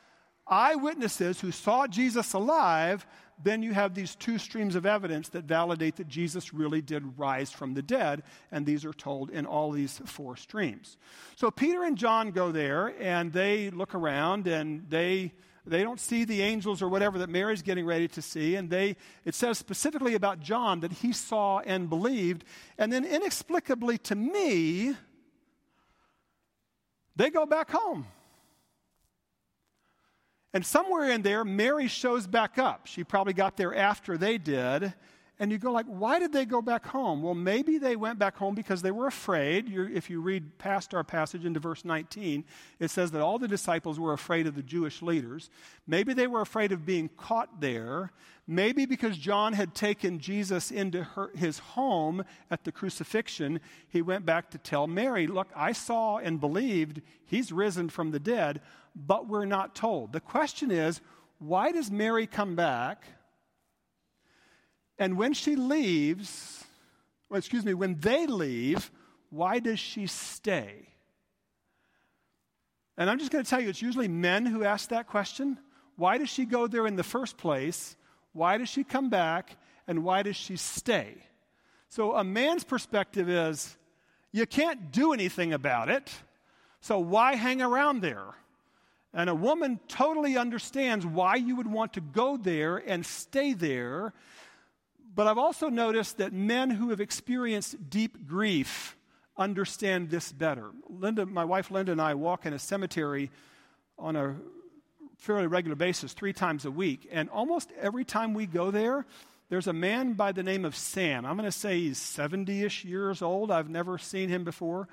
eyewitnesses 0.48 1.40
who 1.40 1.52
saw 1.52 1.86
Jesus 1.86 2.32
alive, 2.32 3.06
then 3.42 3.62
you 3.62 3.73
have 3.73 3.94
these 3.94 4.14
two 4.14 4.38
streams 4.38 4.75
of 4.75 4.87
evidence 4.87 5.28
that 5.30 5.44
validate 5.44 5.97
that 5.97 6.09
Jesus 6.09 6.52
really 6.52 6.82
did 6.82 7.18
rise 7.18 7.50
from 7.50 7.75
the 7.75 7.82
dead, 7.82 8.23
and 8.52 8.66
these 8.66 8.85
are 8.85 8.92
told 8.92 9.30
in 9.30 9.47
all 9.47 9.70
these 9.70 10.00
four 10.04 10.37
streams. 10.37 10.97
So 11.37 11.50
Peter 11.50 11.85
and 11.85 11.97
John 11.97 12.30
go 12.30 12.52
there, 12.52 12.94
and 13.00 13.32
they 13.32 13.70
look 13.70 13.94
around, 13.94 14.47
and 14.47 14.88
they 14.88 15.32
they 15.66 15.82
don't 15.82 16.00
see 16.00 16.25
the 16.25 16.40
angels 16.40 16.80
or 16.80 16.88
whatever 16.88 17.18
that 17.18 17.28
Mary's 17.28 17.62
getting 17.62 17.85
ready 17.85 18.09
to 18.09 18.23
see, 18.23 18.56
and 18.56 18.70
they 18.70 18.97
it 19.25 19.35
says 19.35 19.59
specifically 19.59 20.14
about 20.14 20.40
John 20.40 20.80
that 20.80 20.92
he 20.92 21.12
saw 21.12 21.61
and 21.61 21.88
believed, 21.88 22.44
and 22.78 22.92
then 22.92 23.04
inexplicably 23.04 23.99
to 23.99 24.14
me, 24.14 24.94
they 27.16 27.30
go 27.30 27.47
back 27.47 27.70
home. 27.70 28.06
And 30.52 30.66
somewhere 30.66 31.11
in 31.11 31.23
there, 31.23 31.45
Mary 31.45 31.87
shows 31.87 32.26
back 32.26 32.59
up. 32.59 32.87
She 32.87 33.04
probably 33.04 33.33
got 33.33 33.57
there 33.57 33.75
after 33.75 34.19
they 34.19 34.37
did. 34.37 34.95
And 35.40 35.50
you 35.50 35.57
go 35.57 35.73
like, 35.73 35.87
why 35.87 36.19
did 36.19 36.35
they 36.35 36.45
go 36.45 36.61
back 36.61 36.87
home? 36.87 37.23
Well, 37.23 37.35
maybe 37.35 37.78
they 37.78 37.97
went 37.97 38.19
back 38.19 38.37
home 38.37 38.54
because 38.54 38.83
they 38.83 38.90
were 38.90 39.07
afraid. 39.07 39.71
You're, 39.71 39.88
if 39.88 40.11
you 40.11 40.21
read 40.21 40.59
past 40.59 40.92
our 40.92 41.02
passage 41.02 41.47
into 41.47 41.59
verse 41.59 41.83
19, 41.83 42.45
it 42.78 42.90
says 42.90 43.11
that 43.12 43.23
all 43.23 43.38
the 43.38 43.49
disciples 43.49 43.99
were 43.99 44.12
afraid 44.12 44.47
of 44.47 44.54
the 44.54 44.62
Jewish 44.62 45.00
leaders. 45.00 45.49
Maybe 45.87 46.12
they 46.12 46.26
were 46.26 46.42
afraid 46.42 46.73
of 46.73 46.85
being 46.85 47.09
caught 47.16 47.59
there. 47.59 48.12
Maybe 48.47 48.85
because 48.85 49.16
John 49.16 49.54
had 49.54 49.75
taken 49.75 50.19
Jesus 50.19 50.71
into 50.71 51.04
her, 51.04 51.30
his 51.35 51.59
home 51.59 52.23
at 52.50 52.64
the 52.64 52.73
crucifixion, 52.73 53.61
he 53.88 54.02
went 54.02 54.26
back 54.26 54.50
to 54.50 54.59
tell 54.59 54.87
Mary, 54.87 55.26
Look, 55.26 55.49
I 55.57 55.73
saw 55.73 56.19
and 56.19 56.38
believed 56.38 57.00
he's 57.25 57.50
risen 57.50 57.88
from 57.88 58.11
the 58.11 58.21
dead 58.21 58.61
but 58.94 59.28
we're 59.28 59.44
not 59.44 59.75
told. 59.75 60.12
The 60.12 60.20
question 60.20 60.70
is 60.70 61.00
why 61.38 61.73
does 61.73 61.90
Mary 61.90 62.26
come 62.26 62.54
back? 62.54 63.04
And 64.99 65.16
when 65.16 65.32
she 65.32 65.56
leaves, 65.56 66.64
excuse 67.32 67.64
me, 67.64 67.73
when 67.73 67.99
they 68.00 68.26
leave, 68.26 68.90
why 69.30 69.59
does 69.59 69.80
she 69.80 70.06
stay? 70.06 70.88
And 72.99 73.09
I'm 73.09 73.18
just 73.18 73.32
going 73.32 73.42
to 73.42 73.49
tell 73.49 73.62
you, 73.62 73.70
it's 73.70 73.80
usually 73.80 74.09
men 74.09 74.44
who 74.44 74.62
ask 74.62 74.90
that 74.90 75.06
question. 75.06 75.59
Why 75.97 76.18
does 76.18 76.28
she 76.28 76.44
go 76.44 76.66
there 76.66 76.87
in 76.87 76.97
the 76.97 77.02
first 77.02 77.38
place? 77.38 77.97
Why 78.35 78.59
does 78.59 78.68
she 78.68 78.85
come 78.85 79.09
back? 79.09 79.56
And 79.88 80.04
why 80.04 80.23
does 80.23 80.37
she 80.37 80.56
stay? 80.56 81.14
So, 81.88 82.14
a 82.14 82.23
man's 82.23 82.62
perspective 82.62 83.28
is 83.28 83.76
you 84.32 84.47
can't 84.47 84.92
do 84.92 85.12
anything 85.12 85.52
about 85.52 85.88
it, 85.88 86.11
so 86.80 86.99
why 86.99 87.35
hang 87.35 87.61
around 87.61 88.00
there? 88.00 88.35
And 89.12 89.28
a 89.28 89.34
woman 89.34 89.80
totally 89.88 90.36
understands 90.36 91.04
why 91.04 91.36
you 91.36 91.56
would 91.56 91.66
want 91.66 91.94
to 91.94 92.00
go 92.00 92.36
there 92.36 92.76
and 92.76 93.04
stay 93.04 93.54
there. 93.54 94.12
But 95.14 95.26
I've 95.26 95.38
also 95.38 95.68
noticed 95.68 96.18
that 96.18 96.32
men 96.32 96.70
who 96.70 96.90
have 96.90 97.00
experienced 97.00 97.90
deep 97.90 98.26
grief 98.26 98.96
understand 99.36 100.10
this 100.10 100.30
better. 100.30 100.70
Linda, 100.88 101.26
my 101.26 101.44
wife 101.44 101.70
Linda, 101.70 101.92
and 101.92 102.00
I 102.00 102.14
walk 102.14 102.46
in 102.46 102.52
a 102.52 102.58
cemetery 102.58 103.30
on 103.98 104.14
a 104.14 104.36
fairly 105.18 105.46
regular 105.46 105.76
basis, 105.76 106.12
three 106.12 106.32
times 106.32 106.64
a 106.64 106.70
week. 106.70 107.08
And 107.10 107.28
almost 107.30 107.70
every 107.80 108.04
time 108.04 108.32
we 108.32 108.46
go 108.46 108.70
there, 108.70 109.04
there's 109.48 109.66
a 109.66 109.72
man 109.72 110.12
by 110.12 110.32
the 110.32 110.42
name 110.42 110.64
of 110.64 110.76
Sam. 110.76 111.26
I'm 111.26 111.36
going 111.36 111.50
to 111.50 111.52
say 111.52 111.80
he's 111.80 111.98
70 111.98 112.62
ish 112.62 112.84
years 112.84 113.20
old. 113.20 113.50
I've 113.50 113.68
never 113.68 113.98
seen 113.98 114.28
him 114.28 114.44
before. 114.44 114.88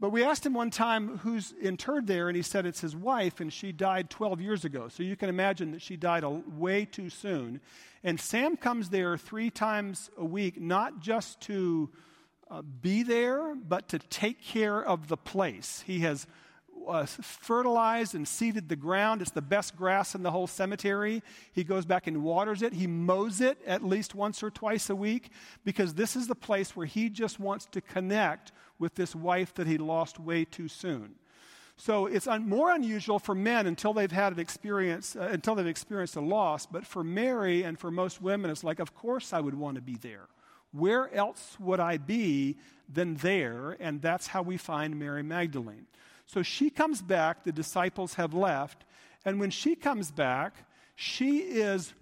But 0.00 0.12
we 0.12 0.24
asked 0.24 0.46
him 0.46 0.54
one 0.54 0.70
time 0.70 1.18
who's 1.18 1.52
interred 1.60 2.06
there, 2.06 2.28
and 2.28 2.36
he 2.36 2.42
said 2.42 2.64
it's 2.64 2.80
his 2.80 2.96
wife, 2.96 3.40
and 3.40 3.52
she 3.52 3.70
died 3.70 4.08
12 4.08 4.40
years 4.40 4.64
ago. 4.64 4.88
So 4.88 5.02
you 5.02 5.14
can 5.14 5.28
imagine 5.28 5.72
that 5.72 5.82
she 5.82 5.96
died 5.96 6.24
a, 6.24 6.30
way 6.30 6.86
too 6.86 7.10
soon. 7.10 7.60
And 8.02 8.18
Sam 8.18 8.56
comes 8.56 8.88
there 8.88 9.18
three 9.18 9.50
times 9.50 10.10
a 10.16 10.24
week, 10.24 10.58
not 10.58 11.00
just 11.00 11.42
to 11.42 11.90
uh, 12.50 12.62
be 12.62 13.02
there, 13.02 13.54
but 13.54 13.88
to 13.88 13.98
take 13.98 14.42
care 14.42 14.82
of 14.82 15.08
the 15.08 15.18
place. 15.18 15.84
He 15.86 16.00
has 16.00 16.26
uh, 16.86 17.06
fertilized 17.06 18.14
and 18.14 18.26
seeded 18.26 18.68
the 18.68 18.76
ground. 18.76 19.22
It's 19.22 19.30
the 19.30 19.42
best 19.42 19.76
grass 19.76 20.14
in 20.14 20.22
the 20.22 20.30
whole 20.30 20.46
cemetery. 20.46 21.22
He 21.52 21.64
goes 21.64 21.84
back 21.84 22.06
and 22.06 22.22
waters 22.22 22.62
it. 22.62 22.72
He 22.72 22.86
mows 22.86 23.40
it 23.40 23.58
at 23.66 23.84
least 23.84 24.14
once 24.14 24.42
or 24.42 24.50
twice 24.50 24.90
a 24.90 24.96
week 24.96 25.30
because 25.64 25.94
this 25.94 26.16
is 26.16 26.26
the 26.26 26.34
place 26.34 26.76
where 26.76 26.86
he 26.86 27.08
just 27.08 27.40
wants 27.40 27.66
to 27.72 27.80
connect 27.80 28.52
with 28.78 28.94
this 28.94 29.14
wife 29.14 29.54
that 29.54 29.66
he 29.66 29.78
lost 29.78 30.18
way 30.18 30.44
too 30.44 30.68
soon. 30.68 31.14
So 31.76 32.04
it's 32.06 32.26
un- 32.26 32.46
more 32.46 32.70
unusual 32.72 33.18
for 33.18 33.34
men 33.34 33.66
until 33.66 33.94
they've 33.94 34.12
had 34.12 34.34
an 34.34 34.38
experience, 34.38 35.16
uh, 35.16 35.28
until 35.32 35.54
they've 35.54 35.66
experienced 35.66 36.16
a 36.16 36.20
loss. 36.20 36.66
But 36.66 36.86
for 36.86 37.02
Mary 37.02 37.62
and 37.62 37.78
for 37.78 37.90
most 37.90 38.20
women, 38.20 38.50
it's 38.50 38.62
like, 38.62 38.80
of 38.80 38.94
course 38.94 39.32
I 39.32 39.40
would 39.40 39.54
want 39.54 39.76
to 39.76 39.80
be 39.80 39.96
there. 39.96 40.28
Where 40.72 41.12
else 41.14 41.56
would 41.58 41.80
I 41.80 41.96
be 41.96 42.58
than 42.92 43.16
there? 43.16 43.76
And 43.80 44.02
that's 44.02 44.26
how 44.26 44.42
we 44.42 44.58
find 44.58 44.98
Mary 44.98 45.22
Magdalene. 45.22 45.86
So 46.32 46.44
she 46.44 46.70
comes 46.70 47.02
back, 47.02 47.42
the 47.42 47.50
disciples 47.50 48.14
have 48.14 48.32
left, 48.32 48.84
and 49.24 49.40
when 49.40 49.50
she 49.50 49.74
comes 49.74 50.12
back, 50.12 50.54
she 50.94 51.38
is 51.38 51.92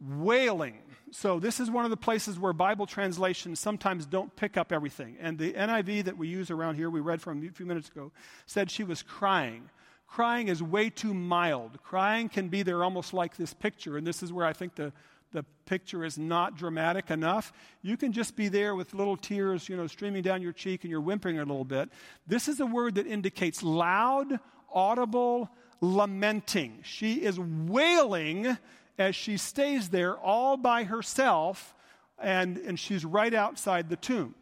wailing. 0.00 0.78
So, 1.12 1.38
this 1.38 1.60
is 1.60 1.70
one 1.70 1.84
of 1.84 1.92
the 1.92 1.96
places 1.96 2.40
where 2.40 2.52
Bible 2.52 2.86
translations 2.86 3.60
sometimes 3.60 4.04
don't 4.04 4.34
pick 4.34 4.56
up 4.56 4.72
everything. 4.72 5.16
And 5.20 5.38
the 5.38 5.52
NIV 5.52 6.06
that 6.06 6.18
we 6.18 6.26
use 6.26 6.50
around 6.50 6.74
here, 6.74 6.90
we 6.90 6.98
read 6.98 7.22
from 7.22 7.46
a 7.46 7.50
few 7.52 7.66
minutes 7.66 7.88
ago, 7.88 8.10
said 8.46 8.68
she 8.68 8.82
was 8.82 9.00
crying. 9.00 9.70
Crying 10.08 10.48
is 10.48 10.60
way 10.60 10.90
too 10.90 11.14
mild. 11.14 11.80
Crying 11.84 12.28
can 12.28 12.48
be 12.48 12.64
there 12.64 12.82
almost 12.82 13.14
like 13.14 13.36
this 13.36 13.54
picture, 13.54 13.96
and 13.96 14.04
this 14.04 14.24
is 14.24 14.32
where 14.32 14.44
I 14.44 14.52
think 14.52 14.74
the 14.74 14.92
the 15.34 15.44
picture 15.66 16.04
is 16.04 16.16
not 16.16 16.56
dramatic 16.56 17.10
enough, 17.10 17.52
you 17.82 17.98
can 17.98 18.12
just 18.12 18.36
be 18.36 18.48
there 18.48 18.74
with 18.74 18.94
little 18.94 19.16
tears, 19.16 19.68
you 19.68 19.76
know, 19.76 19.86
streaming 19.86 20.22
down 20.22 20.40
your 20.40 20.52
cheek 20.52 20.84
and 20.84 20.90
you're 20.90 21.02
whimpering 21.02 21.38
a 21.38 21.44
little 21.44 21.64
bit. 21.64 21.90
This 22.26 22.48
is 22.48 22.60
a 22.60 22.66
word 22.66 22.94
that 22.94 23.06
indicates 23.06 23.62
loud, 23.62 24.38
audible 24.72 25.50
lamenting. 25.82 26.78
She 26.82 27.16
is 27.16 27.38
wailing 27.38 28.56
as 28.98 29.14
she 29.14 29.36
stays 29.36 29.90
there 29.90 30.16
all 30.16 30.56
by 30.56 30.84
herself, 30.84 31.74
and, 32.18 32.56
and 32.58 32.78
she's 32.78 33.04
right 33.04 33.34
outside 33.34 33.90
the 33.90 33.96
tomb. 33.96 34.34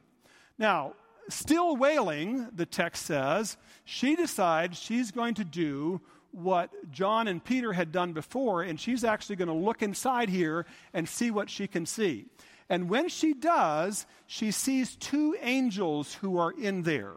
Now, 0.58 0.92
still 1.28 1.74
wailing, 1.74 2.48
the 2.54 2.66
text 2.66 3.06
says, 3.06 3.56
she 3.84 4.14
decides 4.14 4.78
she's 4.78 5.10
going 5.10 5.34
to 5.34 5.44
do 5.44 6.00
what 6.32 6.90
John 6.90 7.28
and 7.28 7.42
Peter 7.42 7.72
had 7.72 7.92
done 7.92 8.12
before, 8.12 8.62
and 8.62 8.80
she's 8.80 9.04
actually 9.04 9.36
going 9.36 9.48
to 9.48 9.54
look 9.54 9.82
inside 9.82 10.28
here 10.28 10.66
and 10.92 11.08
see 11.08 11.30
what 11.30 11.48
she 11.48 11.66
can 11.66 11.86
see. 11.86 12.26
And 12.68 12.88
when 12.88 13.08
she 13.08 13.34
does, 13.34 14.06
she 14.26 14.50
sees 14.50 14.96
two 14.96 15.36
angels 15.40 16.14
who 16.14 16.38
are 16.38 16.52
in 16.52 16.82
there. 16.82 17.14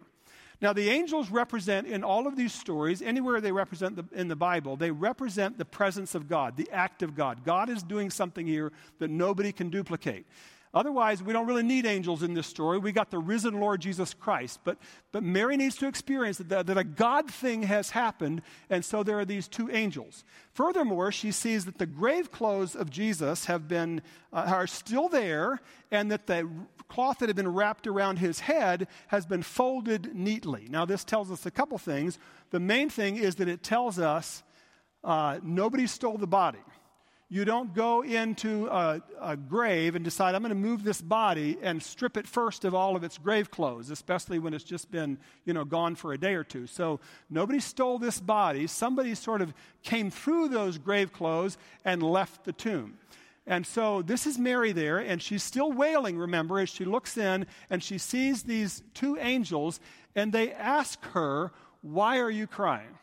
Now, 0.62 0.74
the 0.74 0.89
angels 0.89 1.29
represent 1.29 1.88
in 1.88 2.03
all 2.03 2.27
of 2.27 2.36
these 2.36 2.53
stories, 2.53 3.01
anywhere 3.01 3.41
they 3.41 3.51
represent 3.51 3.95
the, 3.95 4.05
in 4.17 4.27
the 4.27 4.36
Bible, 4.36 4.75
they 4.77 4.91
represent 4.91 5.57
the 5.57 5.65
presence 5.65 6.15
of 6.15 6.27
God, 6.27 6.57
the 6.57 6.69
act 6.72 7.03
of 7.03 7.15
God. 7.15 7.43
God 7.43 7.69
is 7.69 7.84
doing 7.84 8.10
something 8.10 8.48
here 8.48 8.72
that 9.00 9.10
nobody 9.10 9.51
can 9.51 9.69
duplicate. 9.69 10.25
Otherwise, 10.75 11.24
we 11.24 11.32
don't 11.32 11.48
really 11.48 11.63
need 11.63 11.86
angels 11.86 12.22
in 12.22 12.34
this 12.34 12.48
story. 12.48 12.77
We 12.77 12.91
got 12.91 13.10
the 13.10 13.17
risen 13.17 13.62
Lord 13.62 13.79
Jesus 13.79 14.13
Christ. 14.13 14.60
But, 14.65 14.77
but 15.13 15.24
Mary 15.24 15.55
needs 15.55 15.77
to 15.77 15.88
experience 15.88 16.38
that, 16.38 16.67
that 16.67 16.77
a 16.77 16.84
God 16.84 17.32
thing 17.32 17.63
has 17.63 17.91
happened, 17.91 18.41
and 18.70 18.84
so 18.84 19.01
there 19.01 19.17
are 19.17 19.25
these 19.25 19.48
two 19.48 19.72
angels. 19.72 20.25
Furthermore, 20.51 21.13
she 21.13 21.32
sees 21.32 21.63
that 21.63 21.77
the 21.77 21.86
grave 21.86 22.29
clothes 22.29 22.75
of 22.75 22.89
Jesus 22.89 23.46
have 23.46 23.70
been, 23.70 24.01
uh, 24.34 24.48
are 24.50 24.67
still 24.67 25.08
there, 25.08 25.62
and 25.91 26.12
that 26.12 26.27
the 26.27 26.50
cloth 26.89 27.20
that 27.20 27.29
had 27.29 27.38
been 27.38 27.53
wrapped 27.53 27.88
around 27.88 28.20
his 28.20 28.41
head 28.41 28.89
has 29.08 29.25
been 29.25 29.44
folded 29.44 30.13
neatly. 30.13 30.67
Now, 30.70 30.84
this 30.84 31.05
tells 31.05 31.32
us 31.32 31.46
a 31.46 31.51
couple 31.51 31.77
things. 31.77 32.20
The 32.51 32.60
main 32.60 32.89
thing 32.89 33.15
is 33.15 33.36
that 33.36 33.48
it 33.48 33.63
tells 33.63 33.98
us 33.98 34.44
uh, 35.05 35.39
nobody 35.41 35.88
stole 35.88 36.17
the 36.17 36.27
body. 36.27 36.60
You 37.27 37.44
don't 37.44 37.74
go 37.74 38.03
into 38.03 38.68
a, 38.68 39.01
a 39.20 39.35
grave 39.35 39.96
and 39.96 40.05
decide, 40.05 40.35
I'm 40.35 40.44
going 40.44 40.50
to 40.50 40.55
move 40.55 40.83
this 40.83 41.01
body 41.01 41.57
and 41.61 41.81
strip 41.81 42.18
it 42.18 42.27
first 42.27 42.66
of 42.66 42.75
all 42.75 42.96
of 42.96 43.03
its 43.03 43.18
grave 43.18 43.50
clothes, 43.50 43.90
especially 43.90 44.38
when 44.38 44.53
it's 44.53 44.64
just 44.64 44.92
been, 44.92 45.18
you 45.44 45.53
know, 45.53 45.66
gone 45.66 45.96
for 45.96 46.14
a 46.14 46.20
day 46.20 46.35
or 46.35 46.44
two. 46.44 46.68
So 46.68 47.00
nobody 47.29 47.59
stole 47.59 47.98
this 47.98 48.20
body. 48.20 48.68
Somebody 48.68 49.16
sort 49.16 49.42
of 49.42 49.55
came 49.81 50.11
through 50.11 50.50
those 50.50 50.77
grave 50.77 51.11
clothes 51.11 51.57
and 51.83 52.03
left 52.03 52.46
the 52.46 52.53
tomb. 52.53 53.00
And 53.48 53.66
so 53.66 54.03
this 54.03 54.27
is 54.27 54.38
Mary 54.38 54.72
there, 54.72 55.00
and 55.00 55.22
she's 55.22 55.44
still 55.44 55.72
wailing, 55.72 56.18
remember, 56.18 56.59
as 56.59 56.70
she 56.70 56.85
looks 56.85 57.18
in 57.18 57.46
and 57.70 57.83
she 57.83 57.98
sees 57.98 58.44
these 58.44 58.81
two 58.94 59.18
angels, 59.20 59.79
and 60.16 60.31
they 60.31 60.51
ask 60.51 61.03
her, 61.07 61.51
Why 61.81 62.20
are 62.20 62.31
you 62.31 62.48
crying? 62.48 62.98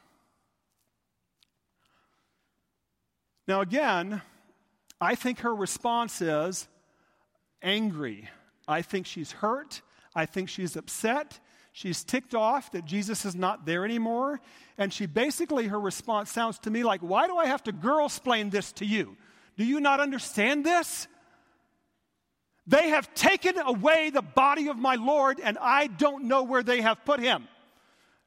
Now, 3.52 3.60
again, 3.60 4.22
I 4.98 5.14
think 5.14 5.40
her 5.40 5.54
response 5.54 6.22
is 6.22 6.66
angry. 7.60 8.30
I 8.66 8.80
think 8.80 9.06
she's 9.06 9.30
hurt. 9.30 9.82
I 10.14 10.24
think 10.24 10.48
she's 10.48 10.74
upset. 10.74 11.38
She's 11.72 12.02
ticked 12.02 12.34
off 12.34 12.72
that 12.72 12.86
Jesus 12.86 13.26
is 13.26 13.34
not 13.34 13.66
there 13.66 13.84
anymore. 13.84 14.40
And 14.78 14.90
she 14.90 15.04
basically, 15.04 15.66
her 15.66 15.78
response 15.78 16.30
sounds 16.30 16.60
to 16.60 16.70
me 16.70 16.82
like, 16.82 17.02
Why 17.02 17.26
do 17.26 17.36
I 17.36 17.44
have 17.44 17.62
to 17.64 17.72
girl 17.72 18.06
explain 18.06 18.48
this 18.48 18.72
to 18.72 18.86
you? 18.86 19.18
Do 19.58 19.64
you 19.66 19.80
not 19.80 20.00
understand 20.00 20.64
this? 20.64 21.06
They 22.66 22.88
have 22.88 23.12
taken 23.12 23.58
away 23.58 24.08
the 24.08 24.22
body 24.22 24.68
of 24.68 24.78
my 24.78 24.94
Lord, 24.94 25.38
and 25.40 25.58
I 25.60 25.88
don't 25.88 26.24
know 26.24 26.42
where 26.44 26.62
they 26.62 26.80
have 26.80 27.04
put 27.04 27.20
him. 27.20 27.46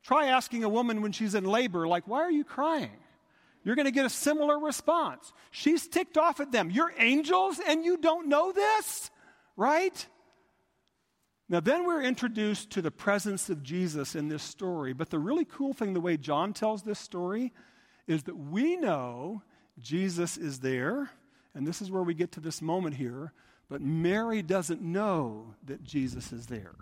Try 0.03 0.27
asking 0.27 0.63
a 0.63 0.69
woman 0.69 1.01
when 1.01 1.13
she's 1.13 1.33
in 1.33 1.45
labor, 1.45 1.88
like, 1.88 2.07
Why 2.07 2.19
are 2.19 2.31
you 2.31 2.43
crying? 2.43 2.91
You're 3.65 3.75
going 3.75 3.86
to 3.86 3.91
get 3.91 4.06
a 4.06 4.10
similar 4.10 4.60
response. 4.60 5.34
She's 5.49 5.88
ticked 5.88 6.17
off 6.17 6.39
at 6.39 6.51
them. 6.51 6.69
You're 6.69 6.93
angels 6.99 7.60
and 7.67 7.84
you 7.84 7.97
don't 7.97 8.30
know 8.30 8.51
this, 8.51 9.10
right? 9.58 10.06
Now, 11.49 11.60
then 11.60 11.86
we're 11.86 12.04
introduced 12.04 12.69
to 12.71 12.82
the 12.82 12.91
presence 12.91 13.49
of 13.49 13.63
Jesus 13.63 14.15
in 14.15 14.30
this 14.30 14.43
story. 14.43 14.93
But 14.93 15.10
the 15.10 15.19
really 15.19 15.45
cool 15.45 15.73
thing, 15.73 15.93
the 15.93 15.99
way 15.99 16.15
John 16.15 16.54
tells 16.54 16.84
this 16.84 16.99
story, 16.99 17.54
is 18.08 18.23
that 18.23 18.38
we 18.38 18.75
know 18.75 19.41
Jesus 19.80 20.38
is 20.38 20.60
there. 20.60 21.10
And 21.56 21.65
this 21.65 21.82
is 21.82 21.89
where 21.89 22.04
we 22.04 22.13
get 22.13 22.32
to 22.34 22.39
this 22.39 22.62
moment 22.62 22.95
here. 22.95 23.34
But 23.67 23.82
Mary 23.82 24.43
doesn't 24.43 24.82
know 24.82 25.56
that 25.65 25.84
Jesus 25.84 26.32
is 26.32 26.45
there. 26.45 26.75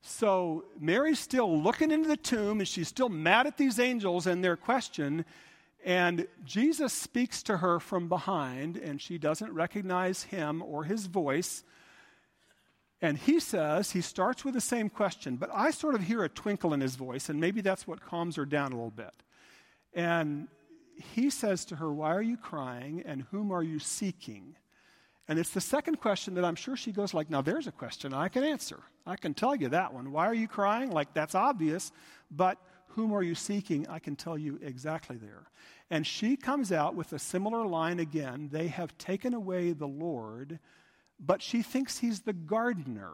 So 0.00 0.64
Mary's 0.78 1.18
still 1.18 1.60
looking 1.60 1.90
into 1.90 2.08
the 2.08 2.16
tomb 2.16 2.60
and 2.60 2.68
she's 2.68 2.88
still 2.88 3.08
mad 3.08 3.48
at 3.48 3.56
these 3.56 3.80
angels 3.80 4.28
and 4.28 4.44
their 4.44 4.56
question. 4.56 5.24
And 5.88 6.28
Jesus 6.44 6.92
speaks 6.92 7.42
to 7.44 7.56
her 7.56 7.80
from 7.80 8.10
behind, 8.10 8.76
and 8.76 9.00
she 9.00 9.16
doesn't 9.16 9.50
recognize 9.54 10.24
him 10.24 10.60
or 10.60 10.84
his 10.84 11.06
voice. 11.06 11.64
And 13.00 13.16
he 13.16 13.40
says, 13.40 13.92
he 13.92 14.02
starts 14.02 14.44
with 14.44 14.52
the 14.52 14.60
same 14.60 14.90
question, 14.90 15.36
but 15.36 15.48
I 15.50 15.70
sort 15.70 15.94
of 15.94 16.02
hear 16.02 16.22
a 16.22 16.28
twinkle 16.28 16.74
in 16.74 16.82
his 16.82 16.96
voice, 16.96 17.30
and 17.30 17.40
maybe 17.40 17.62
that's 17.62 17.86
what 17.86 18.04
calms 18.04 18.36
her 18.36 18.44
down 18.44 18.72
a 18.72 18.74
little 18.74 18.90
bit. 18.90 19.14
And 19.94 20.48
he 21.14 21.30
says 21.30 21.64
to 21.64 21.76
her, 21.76 21.90
Why 21.90 22.14
are 22.14 22.20
you 22.20 22.36
crying, 22.36 23.02
and 23.06 23.24
whom 23.30 23.50
are 23.50 23.62
you 23.62 23.78
seeking? 23.78 24.56
And 25.26 25.38
it's 25.38 25.54
the 25.54 25.60
second 25.62 26.02
question 26.02 26.34
that 26.34 26.44
I'm 26.44 26.54
sure 26.54 26.76
she 26.76 26.92
goes 26.92 27.14
like, 27.14 27.30
now 27.30 27.40
there's 27.40 27.66
a 27.66 27.72
question 27.72 28.12
I 28.12 28.28
can 28.28 28.44
answer. 28.44 28.80
I 29.06 29.16
can 29.16 29.32
tell 29.32 29.56
you 29.56 29.70
that 29.70 29.94
one. 29.94 30.12
Why 30.12 30.26
are 30.26 30.34
you 30.34 30.48
crying? 30.48 30.90
Like 30.90 31.14
that's 31.14 31.34
obvious, 31.34 31.92
but 32.30 32.58
whom 32.98 33.12
are 33.12 33.22
you 33.22 33.36
seeking? 33.36 33.86
I 33.88 34.00
can 34.00 34.16
tell 34.16 34.36
you 34.36 34.58
exactly 34.60 35.16
there. 35.16 35.44
And 35.88 36.04
she 36.04 36.36
comes 36.36 36.72
out 36.72 36.96
with 36.96 37.12
a 37.12 37.18
similar 37.20 37.64
line 37.64 38.00
again. 38.00 38.48
They 38.50 38.66
have 38.66 38.98
taken 38.98 39.34
away 39.34 39.70
the 39.70 39.86
Lord, 39.86 40.58
but 41.20 41.40
she 41.40 41.62
thinks 41.62 41.98
he's 41.98 42.22
the 42.22 42.32
gardener. 42.32 43.12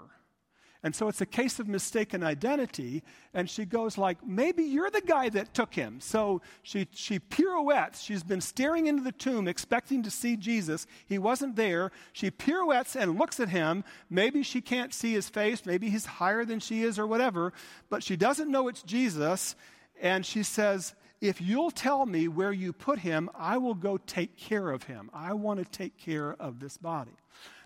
And 0.82 0.94
so 0.94 1.08
it's 1.08 1.22
a 1.22 1.26
case 1.26 1.58
of 1.58 1.66
mistaken 1.66 2.22
identity. 2.22 3.02
And 3.32 3.48
she 3.48 3.64
goes 3.64 3.96
like, 3.96 4.26
maybe 4.26 4.64
you're 4.64 4.90
the 4.90 5.02
guy 5.02 5.30
that 5.30 5.52
took 5.52 5.74
him. 5.74 5.98
So 6.00 6.40
she, 6.62 6.88
she 6.92 7.18
pirouettes. 7.18 8.02
She's 8.02 8.22
been 8.22 8.42
staring 8.42 8.86
into 8.86 9.02
the 9.02 9.12
tomb 9.12 9.48
expecting 9.48 10.02
to 10.02 10.10
see 10.10 10.36
Jesus. 10.36 10.86
He 11.06 11.18
wasn't 11.18 11.56
there. 11.56 11.90
She 12.12 12.30
pirouettes 12.30 12.96
and 12.96 13.18
looks 13.18 13.40
at 13.40 13.48
him. 13.48 13.84
Maybe 14.08 14.42
she 14.42 14.60
can't 14.60 14.92
see 14.92 15.12
his 15.12 15.30
face. 15.30 15.64
Maybe 15.64 15.88
he's 15.88 16.06
higher 16.06 16.44
than 16.44 16.60
she 16.60 16.82
is 16.82 16.98
or 16.98 17.06
whatever. 17.06 17.54
But 17.88 18.02
she 18.02 18.16
doesn't 18.16 18.50
know 18.50 18.68
it's 18.68 18.82
Jesus. 18.82 19.56
And 20.00 20.24
she 20.24 20.42
says, 20.42 20.94
if 21.20 21.40
you'll 21.40 21.70
tell 21.70 22.04
me 22.04 22.28
where 22.28 22.52
you 22.52 22.72
put 22.72 22.98
him, 22.98 23.30
I 23.34 23.56
will 23.56 23.74
go 23.74 23.96
take 23.96 24.36
care 24.36 24.70
of 24.70 24.84
him. 24.84 25.10
I 25.14 25.32
want 25.32 25.58
to 25.58 25.64
take 25.64 25.96
care 25.96 26.36
of 26.38 26.60
this 26.60 26.76
body. 26.76 27.12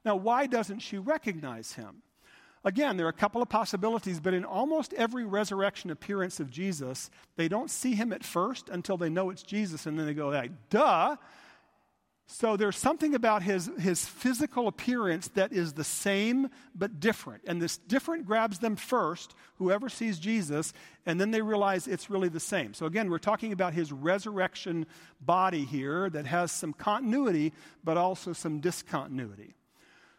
Now, 0.04 0.16
why 0.16 0.46
doesn't 0.46 0.78
she 0.80 0.98
recognize 0.98 1.72
him? 1.72 2.02
Again, 2.64 2.96
there 2.96 3.06
are 3.06 3.10
a 3.10 3.12
couple 3.12 3.40
of 3.40 3.48
possibilities, 3.48 4.20
but 4.20 4.34
in 4.34 4.44
almost 4.44 4.92
every 4.94 5.24
resurrection 5.24 5.90
appearance 5.90 6.40
of 6.40 6.50
Jesus, 6.50 7.10
they 7.36 7.48
don't 7.48 7.70
see 7.70 7.94
him 7.94 8.12
at 8.12 8.24
first 8.24 8.68
until 8.68 8.96
they 8.96 9.08
know 9.08 9.30
it's 9.30 9.42
Jesus, 9.42 9.86
and 9.86 9.98
then 9.98 10.06
they 10.06 10.14
go, 10.14 10.28
like, 10.28 10.50
duh. 10.68 11.16
So 12.30 12.58
there's 12.58 12.76
something 12.76 13.14
about 13.14 13.42
his, 13.42 13.70
his 13.80 14.04
physical 14.04 14.68
appearance 14.68 15.28
that 15.28 15.50
is 15.50 15.72
the 15.72 15.82
same 15.82 16.50
but 16.74 17.00
different. 17.00 17.42
And 17.46 17.60
this 17.60 17.78
different 17.78 18.26
grabs 18.26 18.58
them 18.58 18.76
first, 18.76 19.34
whoever 19.56 19.88
sees 19.88 20.18
Jesus, 20.18 20.74
and 21.06 21.18
then 21.18 21.30
they 21.30 21.40
realize 21.40 21.88
it's 21.88 22.10
really 22.10 22.28
the 22.28 22.38
same. 22.38 22.74
So 22.74 22.84
again, 22.84 23.08
we're 23.08 23.16
talking 23.16 23.52
about 23.52 23.72
his 23.72 23.92
resurrection 23.92 24.86
body 25.22 25.64
here 25.64 26.10
that 26.10 26.26
has 26.26 26.52
some 26.52 26.74
continuity, 26.74 27.54
but 27.82 27.96
also 27.96 28.34
some 28.34 28.60
discontinuity. 28.60 29.54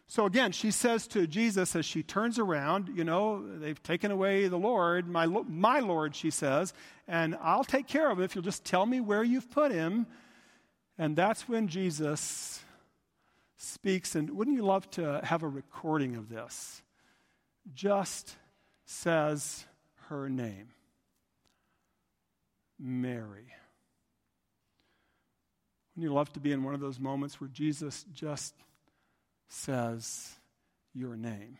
So 0.08 0.26
again, 0.26 0.50
she 0.50 0.72
says 0.72 1.06
to 1.08 1.28
Jesus 1.28 1.76
as 1.76 1.86
she 1.86 2.02
turns 2.02 2.40
around, 2.40 2.90
you 2.92 3.04
know, 3.04 3.46
they've 3.58 3.80
taken 3.84 4.10
away 4.10 4.48
the 4.48 4.58
Lord, 4.58 5.06
my, 5.06 5.26
my 5.26 5.78
Lord, 5.78 6.16
she 6.16 6.32
says, 6.32 6.74
and 7.06 7.38
I'll 7.40 7.62
take 7.62 7.86
care 7.86 8.10
of 8.10 8.18
it 8.18 8.24
if 8.24 8.34
you'll 8.34 8.42
just 8.42 8.64
tell 8.64 8.84
me 8.84 9.00
where 9.00 9.22
you've 9.22 9.48
put 9.48 9.70
him. 9.70 10.08
And 11.00 11.16
that's 11.16 11.48
when 11.48 11.66
Jesus 11.66 12.62
speaks. 13.56 14.14
And 14.14 14.36
wouldn't 14.36 14.54
you 14.54 14.62
love 14.62 14.88
to 14.90 15.22
have 15.24 15.42
a 15.42 15.48
recording 15.48 16.14
of 16.14 16.28
this? 16.28 16.82
Just 17.74 18.36
says 18.84 19.64
her 20.08 20.28
name 20.28 20.68
Mary. 22.78 23.46
Wouldn't 25.96 26.10
you 26.10 26.12
love 26.12 26.34
to 26.34 26.40
be 26.40 26.52
in 26.52 26.64
one 26.64 26.74
of 26.74 26.80
those 26.80 27.00
moments 27.00 27.40
where 27.40 27.48
Jesus 27.48 28.04
just 28.12 28.52
says 29.48 30.34
your 30.92 31.16
name? 31.16 31.56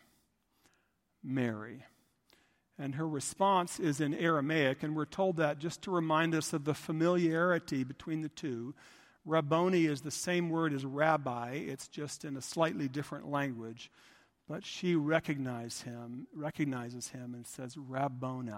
Mary. 1.23 1.83
And 2.77 2.93
her 2.93 3.07
response 3.07 3.79
is 3.79 4.01
in 4.01 4.13
Aramaic, 4.13 4.83
and 4.83 4.95
we're 4.95 5.05
told 5.05 5.37
that 5.37 5.57
just 5.57 5.81
to 5.83 5.91
remind 5.91 6.35
us 6.35 6.53
of 6.53 6.65
the 6.65 6.75
familiarity 6.75 7.83
between 7.83 8.21
the 8.21 8.29
two. 8.29 8.75
Rabboni 9.25 9.85
is 9.85 10.01
the 10.01 10.11
same 10.11 10.49
word 10.49 10.73
as 10.73 10.83
rabbi, 10.83 11.51
it's 11.53 11.87
just 11.87 12.25
in 12.25 12.37
a 12.37 12.41
slightly 12.41 12.87
different 12.87 13.29
language. 13.29 13.91
But 14.49 14.65
she 14.65 14.95
recognizes 14.95 15.81
him, 15.83 16.27
recognizes 16.35 17.07
him 17.09 17.35
and 17.35 17.45
says, 17.45 17.77
Rabboni. 17.77 18.51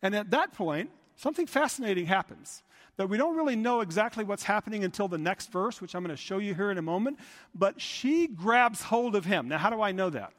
And 0.00 0.14
at 0.14 0.30
that 0.30 0.52
point, 0.52 0.90
something 1.16 1.46
fascinating 1.46 2.06
happens 2.06 2.62
that 2.96 3.08
we 3.08 3.18
don't 3.18 3.36
really 3.36 3.56
know 3.56 3.80
exactly 3.80 4.24
what's 4.24 4.44
happening 4.44 4.84
until 4.84 5.08
the 5.08 5.18
next 5.18 5.52
verse, 5.52 5.80
which 5.80 5.94
I'm 5.94 6.02
going 6.02 6.16
to 6.16 6.20
show 6.20 6.38
you 6.38 6.54
here 6.54 6.70
in 6.70 6.78
a 6.78 6.82
moment. 6.82 7.18
But 7.54 7.80
she 7.80 8.28
grabs 8.28 8.82
hold 8.82 9.14
of 9.14 9.24
him. 9.24 9.48
Now, 9.48 9.58
how 9.58 9.70
do 9.70 9.82
I 9.82 9.92
know 9.92 10.10
that? 10.10 10.32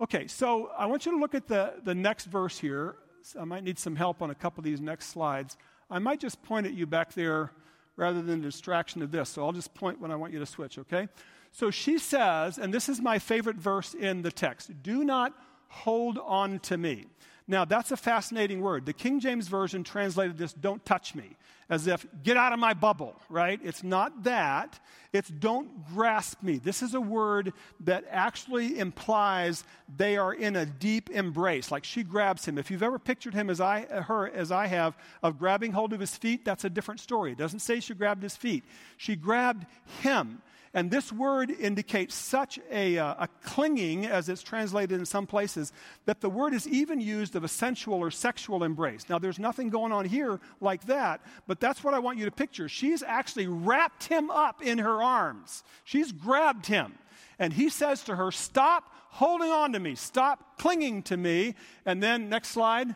Okay, 0.00 0.26
so 0.26 0.70
I 0.76 0.86
want 0.86 1.06
you 1.06 1.12
to 1.12 1.18
look 1.18 1.34
at 1.34 1.46
the, 1.46 1.74
the 1.82 1.94
next 1.94 2.26
verse 2.26 2.58
here. 2.58 2.96
I 3.38 3.44
might 3.44 3.64
need 3.64 3.78
some 3.78 3.96
help 3.96 4.20
on 4.20 4.30
a 4.30 4.34
couple 4.34 4.60
of 4.60 4.64
these 4.64 4.80
next 4.80 5.06
slides. 5.06 5.56
I 5.90 6.00
might 6.00 6.20
just 6.20 6.42
point 6.42 6.66
at 6.66 6.74
you 6.74 6.86
back 6.86 7.14
there 7.14 7.52
rather 7.96 8.22
than 8.22 8.40
the 8.40 8.46
distraction 8.46 9.02
of 9.02 9.10
this. 9.10 9.30
So 9.30 9.44
I'll 9.44 9.52
just 9.52 9.74
point 9.74 10.00
when 10.00 10.10
I 10.10 10.16
want 10.16 10.32
you 10.32 10.38
to 10.38 10.46
switch, 10.46 10.78
okay? 10.78 11.08
So 11.52 11.70
she 11.70 11.98
says, 11.98 12.58
and 12.58 12.72
this 12.72 12.88
is 12.88 13.00
my 13.00 13.18
favorite 13.18 13.56
verse 13.56 13.94
in 13.94 14.22
the 14.22 14.30
text 14.30 14.70
do 14.82 15.04
not 15.04 15.32
hold 15.68 16.18
on 16.18 16.58
to 16.60 16.76
me. 16.76 17.06
Now, 17.48 17.64
that's 17.64 17.92
a 17.92 17.96
fascinating 17.96 18.60
word. 18.60 18.86
The 18.86 18.92
King 18.92 19.20
James 19.20 19.46
Version 19.46 19.84
translated 19.84 20.36
this, 20.36 20.52
don't 20.52 20.84
touch 20.84 21.14
me, 21.14 21.36
as 21.68 21.86
if, 21.86 22.04
get 22.24 22.36
out 22.36 22.52
of 22.52 22.58
my 22.58 22.74
bubble, 22.74 23.14
right? 23.28 23.60
It's 23.62 23.84
not 23.84 24.24
that. 24.24 24.80
It's 25.12 25.28
don't 25.28 25.86
grasp 25.94 26.42
me. 26.42 26.58
This 26.58 26.82
is 26.82 26.94
a 26.94 27.00
word 27.00 27.52
that 27.80 28.04
actually 28.10 28.78
implies 28.78 29.62
they 29.96 30.16
are 30.16 30.34
in 30.34 30.56
a 30.56 30.66
deep 30.66 31.08
embrace, 31.10 31.70
like 31.70 31.84
she 31.84 32.02
grabs 32.02 32.44
him. 32.44 32.58
If 32.58 32.70
you've 32.70 32.82
ever 32.82 32.98
pictured 32.98 33.32
him 33.32 33.48
as 33.48 33.60
I, 33.60 33.82
her 33.82 34.28
as 34.28 34.50
I 34.50 34.66
have, 34.66 34.96
of 35.22 35.38
grabbing 35.38 35.70
hold 35.70 35.92
of 35.92 36.00
his 36.00 36.16
feet, 36.16 36.44
that's 36.44 36.64
a 36.64 36.70
different 36.70 37.00
story. 37.00 37.32
It 37.32 37.38
doesn't 37.38 37.60
say 37.60 37.78
she 37.78 37.94
grabbed 37.94 38.24
his 38.24 38.36
feet. 38.36 38.64
She 38.96 39.14
grabbed 39.14 39.66
him. 40.02 40.42
And 40.76 40.90
this 40.90 41.10
word 41.10 41.50
indicates 41.50 42.14
such 42.14 42.60
a, 42.70 42.98
uh, 42.98 43.14
a 43.20 43.28
clinging, 43.42 44.04
as 44.04 44.28
it's 44.28 44.42
translated 44.42 44.98
in 44.98 45.06
some 45.06 45.26
places, 45.26 45.72
that 46.04 46.20
the 46.20 46.28
word 46.28 46.52
is 46.52 46.68
even 46.68 47.00
used 47.00 47.34
of 47.34 47.44
a 47.44 47.48
sensual 47.48 47.94
or 47.94 48.10
sexual 48.10 48.62
embrace. 48.62 49.08
Now, 49.08 49.18
there's 49.18 49.38
nothing 49.38 49.70
going 49.70 49.90
on 49.90 50.04
here 50.04 50.38
like 50.60 50.84
that, 50.84 51.22
but 51.46 51.60
that's 51.60 51.82
what 51.82 51.94
I 51.94 51.98
want 51.98 52.18
you 52.18 52.26
to 52.26 52.30
picture. 52.30 52.68
She's 52.68 53.02
actually 53.02 53.46
wrapped 53.46 54.04
him 54.04 54.30
up 54.30 54.62
in 54.62 54.76
her 54.76 55.02
arms, 55.02 55.64
she's 55.84 56.12
grabbed 56.12 56.66
him. 56.66 56.92
And 57.38 57.54
he 57.54 57.70
says 57.70 58.04
to 58.04 58.16
her, 58.16 58.30
Stop 58.30 58.84
holding 59.08 59.50
on 59.50 59.72
to 59.72 59.80
me, 59.80 59.94
stop 59.94 60.58
clinging 60.58 61.04
to 61.04 61.16
me. 61.16 61.54
And 61.86 62.02
then, 62.02 62.28
next 62.28 62.48
slide 62.48 62.94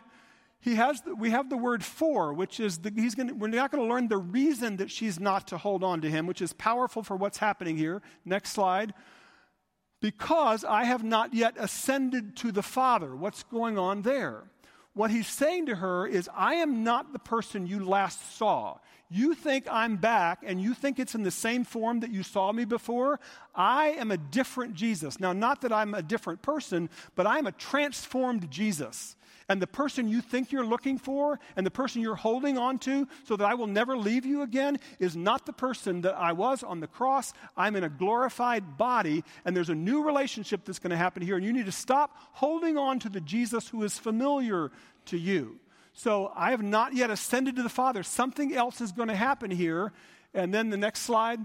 he 0.61 0.75
has 0.75 1.01
the, 1.01 1.15
we 1.15 1.31
have 1.31 1.49
the 1.49 1.57
word 1.57 1.83
for, 1.83 2.33
which 2.33 2.59
is 2.59 2.77
the, 2.79 2.91
he's 2.95 3.15
going 3.15 3.39
we're 3.39 3.47
not 3.47 3.71
going 3.71 3.83
to 3.83 3.91
learn 3.91 4.07
the 4.07 4.17
reason 4.17 4.77
that 4.77 4.91
she's 4.91 5.19
not 5.19 5.47
to 5.47 5.57
hold 5.57 5.83
on 5.83 6.01
to 6.01 6.09
him, 6.09 6.27
which 6.27 6.41
is 6.41 6.53
powerful 6.53 7.01
for 7.01 7.15
what's 7.15 7.39
happening 7.39 7.77
here. 7.77 8.01
Next 8.23 8.51
slide. 8.51 8.93
Because 10.01 10.63
I 10.63 10.85
have 10.85 11.03
not 11.03 11.33
yet 11.33 11.55
ascended 11.57 12.35
to 12.37 12.51
the 12.51 12.63
Father. 12.63 13.15
What's 13.15 13.43
going 13.43 13.77
on 13.77 14.03
there? 14.03 14.43
What 14.93 15.09
he's 15.09 15.27
saying 15.27 15.67
to 15.67 15.75
her 15.75 16.05
is, 16.05 16.29
I 16.35 16.55
am 16.55 16.83
not 16.83 17.13
the 17.13 17.19
person 17.19 17.65
you 17.65 17.83
last 17.83 18.37
saw. 18.37 18.77
You 19.13 19.33
think 19.33 19.67
I'm 19.69 19.97
back 19.97 20.39
and 20.41 20.61
you 20.61 20.73
think 20.73 20.97
it's 20.97 21.15
in 21.15 21.23
the 21.23 21.31
same 21.31 21.65
form 21.65 21.99
that 21.99 22.11
you 22.11 22.23
saw 22.23 22.51
me 22.53 22.63
before. 22.63 23.19
I 23.53 23.89
am 23.89 24.09
a 24.09 24.17
different 24.17 24.73
Jesus. 24.73 25.19
Now, 25.19 25.33
not 25.33 25.61
that 25.61 25.73
I'm 25.73 25.93
a 25.93 26.01
different 26.01 26.41
person, 26.41 26.89
but 27.15 27.27
I'm 27.27 27.45
a 27.45 27.51
transformed 27.51 28.49
Jesus 28.49 29.17
and 29.51 29.61
the 29.61 29.67
person 29.67 30.07
you 30.07 30.21
think 30.21 30.53
you're 30.53 30.65
looking 30.65 30.97
for 30.97 31.37
and 31.57 31.65
the 31.65 31.71
person 31.71 32.01
you're 32.01 32.15
holding 32.15 32.57
on 32.57 32.79
to 32.79 33.05
so 33.25 33.35
that 33.35 33.43
I 33.43 33.53
will 33.53 33.67
never 33.67 33.97
leave 33.97 34.25
you 34.25 34.43
again 34.43 34.79
is 34.97 35.17
not 35.17 35.45
the 35.45 35.51
person 35.51 36.01
that 36.01 36.15
I 36.15 36.31
was 36.31 36.63
on 36.63 36.79
the 36.79 36.87
cross. 36.87 37.33
I'm 37.57 37.75
in 37.75 37.83
a 37.83 37.89
glorified 37.89 38.77
body, 38.77 39.25
and 39.43 39.53
there's 39.53 39.69
a 39.69 39.75
new 39.75 40.03
relationship 40.03 40.63
that's 40.63 40.79
going 40.79 40.91
to 40.91 40.97
happen 40.97 41.21
here, 41.21 41.35
and 41.35 41.45
you 41.45 41.51
need 41.51 41.65
to 41.65 41.71
stop 41.73 42.15
holding 42.31 42.77
on 42.77 42.99
to 42.99 43.09
the 43.09 43.19
Jesus 43.19 43.67
who 43.67 43.83
is 43.83 43.99
familiar 43.99 44.71
to 45.07 45.17
you. 45.17 45.59
So 45.93 46.31
I 46.35 46.51
have 46.51 46.63
not 46.63 46.93
yet 46.93 47.09
ascended 47.09 47.55
to 47.57 47.63
the 47.63 47.69
Father. 47.69 48.03
Something 48.03 48.53
else 48.55 48.81
is 48.81 48.91
going 48.91 49.09
to 49.09 49.15
happen 49.15 49.51
here. 49.51 49.91
And 50.33 50.53
then 50.53 50.69
the 50.69 50.77
next 50.77 51.01
slide. 51.01 51.39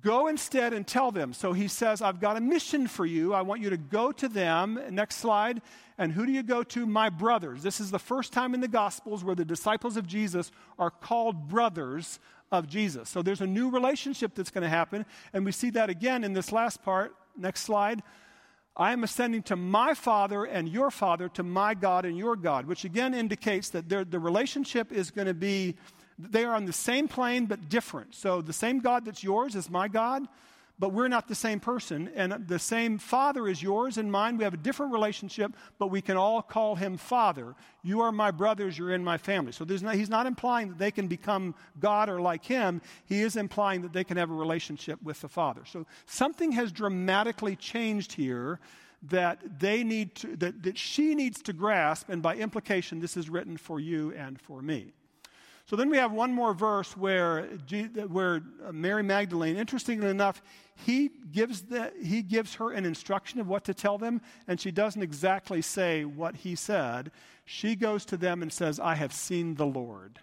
Go 0.00 0.28
instead 0.28 0.72
and 0.72 0.86
tell 0.86 1.10
them. 1.10 1.32
So 1.32 1.52
he 1.52 1.66
says, 1.66 2.02
I've 2.02 2.20
got 2.20 2.36
a 2.36 2.40
mission 2.40 2.86
for 2.86 3.04
you. 3.04 3.34
I 3.34 3.42
want 3.42 3.60
you 3.60 3.70
to 3.70 3.76
go 3.76 4.12
to 4.12 4.28
them. 4.28 4.80
Next 4.90 5.16
slide. 5.16 5.60
And 5.98 6.12
who 6.12 6.24
do 6.24 6.30
you 6.30 6.44
go 6.44 6.62
to? 6.62 6.86
My 6.86 7.10
brothers. 7.10 7.64
This 7.64 7.80
is 7.80 7.90
the 7.90 7.98
first 7.98 8.32
time 8.32 8.54
in 8.54 8.60
the 8.60 8.68
Gospels 8.68 9.24
where 9.24 9.34
the 9.34 9.44
disciples 9.44 9.96
of 9.96 10.06
Jesus 10.06 10.52
are 10.78 10.90
called 10.90 11.48
brothers 11.48 12.20
of 12.52 12.68
Jesus. 12.68 13.08
So 13.08 13.22
there's 13.22 13.40
a 13.40 13.46
new 13.46 13.70
relationship 13.70 14.34
that's 14.34 14.50
going 14.50 14.62
to 14.62 14.68
happen. 14.68 15.04
And 15.32 15.44
we 15.44 15.50
see 15.50 15.70
that 15.70 15.90
again 15.90 16.22
in 16.22 16.32
this 16.32 16.52
last 16.52 16.82
part. 16.84 17.14
Next 17.36 17.62
slide. 17.62 18.02
I 18.76 18.92
am 18.92 19.04
ascending 19.04 19.42
to 19.44 19.56
my 19.56 19.92
Father 19.94 20.44
and 20.44 20.68
your 20.68 20.90
Father, 20.90 21.28
to 21.30 21.42
my 21.42 21.74
God 21.74 22.06
and 22.06 22.16
your 22.16 22.36
God, 22.36 22.66
which 22.66 22.84
again 22.84 23.12
indicates 23.12 23.68
that 23.70 23.88
the 23.88 24.18
relationship 24.18 24.92
is 24.92 25.10
going 25.10 25.26
to 25.26 25.34
be 25.34 25.76
they 26.18 26.44
are 26.44 26.54
on 26.54 26.66
the 26.66 26.72
same 26.72 27.08
plane 27.08 27.46
but 27.46 27.68
different. 27.68 28.14
So 28.14 28.40
the 28.40 28.52
same 28.52 28.78
God 28.80 29.04
that's 29.04 29.24
yours 29.24 29.54
is 29.56 29.68
my 29.68 29.88
God, 29.88 30.26
but 30.78 30.92
we're 30.92 31.08
not 31.08 31.28
the 31.28 31.34
same 31.34 31.60
person. 31.60 32.10
And 32.14 32.46
the 32.48 32.58
same 32.58 32.98
Father 32.98 33.46
is 33.48 33.62
yours 33.62 33.98
and 33.98 34.10
mine. 34.10 34.36
We 34.36 34.44
have 34.44 34.54
a 34.54 34.58
different 34.58 34.92
relationship, 34.92 35.52
but 35.78 35.88
we 35.88 36.00
can 36.00 36.16
all 36.16 36.42
call 36.42 36.74
him 36.74 36.96
Father. 36.96 37.54
You 37.82 38.00
are 38.00 38.12
my 38.12 38.30
brothers, 38.30 38.76
you're 38.76 38.92
in 38.92 39.04
my 39.04 39.18
family. 39.18 39.52
So 39.52 39.64
no, 39.64 39.90
he's 39.90 40.10
not 40.10 40.26
implying 40.26 40.68
that 40.70 40.78
they 40.78 40.90
can 40.90 41.08
become 41.08 41.54
God 41.78 42.08
or 42.08 42.20
like 42.20 42.44
him. 42.44 42.82
He 43.06 43.20
is 43.20 43.36
implying 43.36 43.82
that 43.82 43.92
they 43.92 44.04
can 44.04 44.16
have 44.16 44.30
a 44.30 44.34
relationship 44.34 45.02
with 45.02 45.20
the 45.20 45.28
Father. 45.28 45.62
So 45.64 45.86
something 46.06 46.52
has 46.52 46.72
dramatically 46.72 47.56
changed 47.56 48.12
here 48.12 48.58
that 49.04 49.40
they 49.58 49.82
need 49.82 50.14
to, 50.14 50.36
that, 50.36 50.62
that 50.62 50.78
she 50.78 51.14
needs 51.14 51.42
to 51.42 51.52
grasp, 51.52 52.08
and 52.08 52.22
by 52.22 52.36
implication, 52.36 53.00
this 53.00 53.16
is 53.16 53.28
written 53.28 53.56
for 53.56 53.80
you 53.80 54.12
and 54.12 54.40
for 54.40 54.62
me. 54.62 54.92
So 55.66 55.76
then 55.76 55.88
we 55.90 55.96
have 55.96 56.12
one 56.12 56.32
more 56.32 56.54
verse 56.54 56.96
where, 56.96 57.42
where 58.08 58.42
uh, 58.66 58.72
Mary 58.72 59.02
Magdalene, 59.02 59.56
interestingly 59.56 60.08
enough, 60.08 60.42
he 60.74 61.10
gives, 61.30 61.62
the, 61.62 61.92
he 62.02 62.22
gives 62.22 62.56
her 62.56 62.72
an 62.72 62.84
instruction 62.84 63.40
of 63.40 63.48
what 63.48 63.64
to 63.64 63.74
tell 63.74 63.98
them, 63.98 64.20
and 64.48 64.60
she 64.60 64.72
doesn't 64.72 65.02
exactly 65.02 65.62
say 65.62 66.04
what 66.04 66.36
he 66.36 66.56
said. 66.56 67.12
She 67.44 67.76
goes 67.76 68.04
to 68.06 68.16
them 68.16 68.42
and 68.42 68.52
says, 68.52 68.80
I 68.80 68.94
have 68.96 69.12
seen 69.12 69.54
the 69.54 69.66
Lord. 69.66 70.18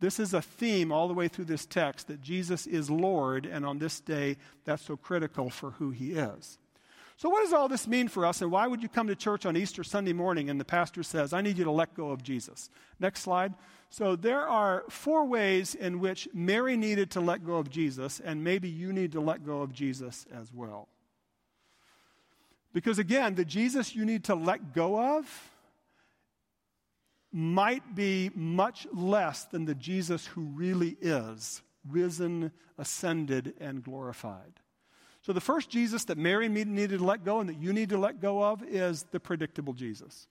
This 0.00 0.20
is 0.20 0.34
a 0.34 0.42
theme 0.42 0.92
all 0.92 1.08
the 1.08 1.14
way 1.14 1.28
through 1.28 1.46
this 1.46 1.64
text 1.64 2.08
that 2.08 2.20
Jesus 2.20 2.66
is 2.66 2.90
Lord, 2.90 3.46
and 3.46 3.64
on 3.64 3.78
this 3.78 4.00
day, 4.00 4.36
that's 4.64 4.82
so 4.82 4.96
critical 4.96 5.48
for 5.48 5.70
who 5.72 5.90
he 5.90 6.12
is. 6.12 6.58
So, 7.16 7.28
what 7.28 7.42
does 7.42 7.52
all 7.52 7.68
this 7.68 7.86
mean 7.86 8.08
for 8.08 8.26
us, 8.26 8.42
and 8.42 8.50
why 8.50 8.66
would 8.66 8.82
you 8.82 8.88
come 8.88 9.06
to 9.06 9.14
church 9.14 9.46
on 9.46 9.56
Easter 9.56 9.84
Sunday 9.84 10.12
morning 10.12 10.50
and 10.50 10.60
the 10.60 10.64
pastor 10.64 11.02
says, 11.02 11.32
I 11.32 11.42
need 11.42 11.56
you 11.56 11.64
to 11.64 11.70
let 11.70 11.94
go 11.94 12.10
of 12.10 12.22
Jesus? 12.22 12.70
Next 12.98 13.20
slide. 13.20 13.54
So, 13.96 14.16
there 14.16 14.40
are 14.40 14.82
four 14.88 15.24
ways 15.24 15.76
in 15.76 16.00
which 16.00 16.28
Mary 16.34 16.76
needed 16.76 17.12
to 17.12 17.20
let 17.20 17.46
go 17.46 17.58
of 17.58 17.70
Jesus, 17.70 18.18
and 18.18 18.42
maybe 18.42 18.68
you 18.68 18.92
need 18.92 19.12
to 19.12 19.20
let 19.20 19.46
go 19.46 19.62
of 19.62 19.72
Jesus 19.72 20.26
as 20.34 20.52
well. 20.52 20.88
Because 22.72 22.98
again, 22.98 23.36
the 23.36 23.44
Jesus 23.44 23.94
you 23.94 24.04
need 24.04 24.24
to 24.24 24.34
let 24.34 24.74
go 24.74 25.18
of 25.18 25.52
might 27.30 27.94
be 27.94 28.32
much 28.34 28.88
less 28.92 29.44
than 29.44 29.64
the 29.64 29.76
Jesus 29.76 30.26
who 30.26 30.40
really 30.40 30.96
is 31.00 31.62
risen, 31.88 32.50
ascended, 32.76 33.54
and 33.60 33.84
glorified. 33.84 34.54
So 35.22 35.32
the 35.32 35.40
first 35.40 35.70
Jesus 35.70 36.04
that 36.06 36.18
Mary 36.18 36.48
needed 36.48 36.98
to 36.98 37.04
let 37.04 37.24
go 37.24 37.38
and 37.38 37.48
that 37.48 37.62
you 37.62 37.72
need 37.72 37.90
to 37.90 37.98
let 37.98 38.20
go 38.20 38.42
of 38.42 38.64
is 38.64 39.04
the 39.12 39.20
predictable 39.20 39.72
Jesus. 39.72 40.26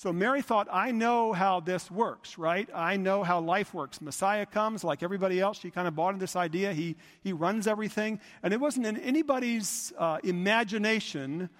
So 0.00 0.14
Mary 0.14 0.40
thought, 0.40 0.66
I 0.72 0.92
know 0.92 1.34
how 1.34 1.60
this 1.60 1.90
works, 1.90 2.38
right? 2.38 2.66
I 2.74 2.96
know 2.96 3.22
how 3.22 3.38
life 3.38 3.74
works. 3.74 4.00
Messiah 4.00 4.46
comes 4.46 4.82
like 4.82 5.02
everybody 5.02 5.38
else. 5.38 5.60
She 5.60 5.70
kind 5.70 5.86
of 5.86 5.94
bought 5.94 6.14
into 6.14 6.22
this 6.22 6.36
idea. 6.36 6.72
He, 6.72 6.96
he 7.22 7.34
runs 7.34 7.66
everything. 7.66 8.18
And 8.42 8.54
it 8.54 8.60
wasn't 8.60 8.86
in 8.86 8.96
anybody's 8.96 9.92
uh, 9.98 10.16
imagination, 10.24 11.50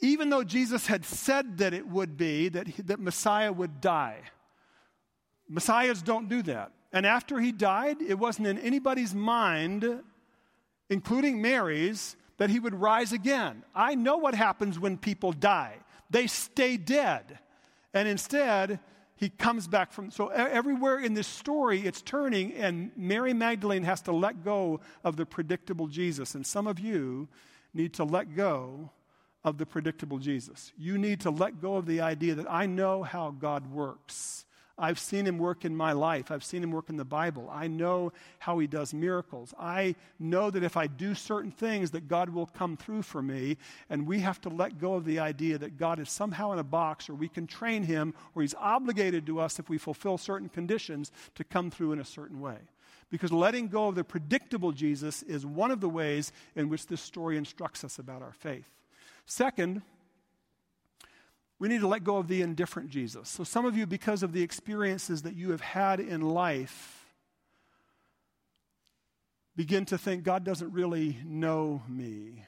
even 0.00 0.30
though 0.30 0.44
Jesus 0.44 0.86
had 0.86 1.04
said 1.04 1.58
that 1.58 1.74
it 1.74 1.86
would 1.86 2.16
be, 2.16 2.48
that, 2.48 2.68
he, 2.68 2.80
that 2.80 3.00
Messiah 3.00 3.52
would 3.52 3.82
die. 3.82 4.20
Messiahs 5.46 6.00
don't 6.00 6.30
do 6.30 6.40
that. 6.40 6.72
And 6.90 7.04
after 7.04 7.38
he 7.38 7.52
died, 7.52 8.00
it 8.00 8.18
wasn't 8.18 8.46
in 8.46 8.58
anybody's 8.60 9.14
mind, 9.14 9.84
including 10.88 11.42
Mary's, 11.42 12.16
that 12.38 12.48
he 12.48 12.60
would 12.60 12.74
rise 12.74 13.12
again. 13.12 13.62
I 13.74 13.94
know 13.94 14.16
what 14.16 14.34
happens 14.34 14.78
when 14.78 14.96
people 14.96 15.32
die 15.32 15.80
they 16.10 16.26
stay 16.26 16.76
dead. 16.76 17.38
And 17.92 18.08
instead, 18.08 18.80
he 19.16 19.30
comes 19.30 19.66
back 19.66 19.92
from. 19.92 20.10
So, 20.10 20.28
everywhere 20.28 20.98
in 20.98 21.14
this 21.14 21.26
story, 21.26 21.80
it's 21.80 22.02
turning, 22.02 22.52
and 22.52 22.90
Mary 22.96 23.32
Magdalene 23.32 23.84
has 23.84 24.02
to 24.02 24.12
let 24.12 24.44
go 24.44 24.80
of 25.02 25.16
the 25.16 25.26
predictable 25.26 25.86
Jesus. 25.86 26.34
And 26.34 26.46
some 26.46 26.66
of 26.66 26.78
you 26.78 27.28
need 27.72 27.94
to 27.94 28.04
let 28.04 28.34
go 28.36 28.90
of 29.44 29.58
the 29.58 29.66
predictable 29.66 30.18
Jesus. 30.18 30.72
You 30.76 30.98
need 30.98 31.20
to 31.20 31.30
let 31.30 31.60
go 31.60 31.76
of 31.76 31.86
the 31.86 32.00
idea 32.00 32.34
that 32.34 32.50
I 32.50 32.66
know 32.66 33.02
how 33.02 33.30
God 33.30 33.70
works. 33.70 34.45
I've 34.78 34.98
seen 34.98 35.26
him 35.26 35.38
work 35.38 35.64
in 35.64 35.74
my 35.74 35.92
life. 35.92 36.30
I've 36.30 36.44
seen 36.44 36.62
him 36.62 36.70
work 36.70 36.90
in 36.90 36.96
the 36.96 37.04
Bible. 37.04 37.48
I 37.50 37.66
know 37.66 38.12
how 38.38 38.58
he 38.58 38.66
does 38.66 38.92
miracles. 38.92 39.54
I 39.58 39.94
know 40.18 40.50
that 40.50 40.62
if 40.62 40.76
I 40.76 40.86
do 40.86 41.14
certain 41.14 41.50
things 41.50 41.92
that 41.92 42.08
God 42.08 42.28
will 42.28 42.46
come 42.46 42.76
through 42.76 43.02
for 43.02 43.22
me 43.22 43.56
and 43.88 44.06
we 44.06 44.20
have 44.20 44.40
to 44.42 44.50
let 44.50 44.78
go 44.78 44.94
of 44.94 45.06
the 45.06 45.18
idea 45.18 45.56
that 45.56 45.78
God 45.78 45.98
is 45.98 46.10
somehow 46.10 46.52
in 46.52 46.58
a 46.58 46.64
box 46.64 47.08
or 47.08 47.14
we 47.14 47.28
can 47.28 47.46
train 47.46 47.84
him 47.84 48.12
or 48.34 48.42
he's 48.42 48.54
obligated 48.54 49.24
to 49.26 49.40
us 49.40 49.58
if 49.58 49.70
we 49.70 49.78
fulfill 49.78 50.18
certain 50.18 50.50
conditions 50.50 51.10
to 51.36 51.44
come 51.44 51.70
through 51.70 51.92
in 51.92 52.00
a 52.00 52.04
certain 52.04 52.40
way. 52.40 52.58
Because 53.08 53.32
letting 53.32 53.68
go 53.68 53.88
of 53.88 53.94
the 53.94 54.04
predictable 54.04 54.72
Jesus 54.72 55.22
is 55.22 55.46
one 55.46 55.70
of 55.70 55.80
the 55.80 55.88
ways 55.88 56.32
in 56.54 56.68
which 56.68 56.86
this 56.86 57.00
story 57.00 57.38
instructs 57.38 57.82
us 57.82 57.98
about 57.98 58.20
our 58.20 58.32
faith. 58.32 58.68
Second, 59.24 59.82
we 61.58 61.68
need 61.68 61.80
to 61.80 61.88
let 61.88 62.04
go 62.04 62.18
of 62.18 62.28
the 62.28 62.42
indifferent 62.42 62.90
Jesus. 62.90 63.28
So, 63.28 63.44
some 63.44 63.64
of 63.64 63.76
you, 63.76 63.86
because 63.86 64.22
of 64.22 64.32
the 64.32 64.42
experiences 64.42 65.22
that 65.22 65.34
you 65.34 65.50
have 65.52 65.62
had 65.62 66.00
in 66.00 66.20
life, 66.20 67.06
begin 69.54 69.86
to 69.86 69.96
think 69.96 70.22
God 70.22 70.44
doesn't 70.44 70.72
really 70.72 71.18
know 71.24 71.82
me. 71.88 72.44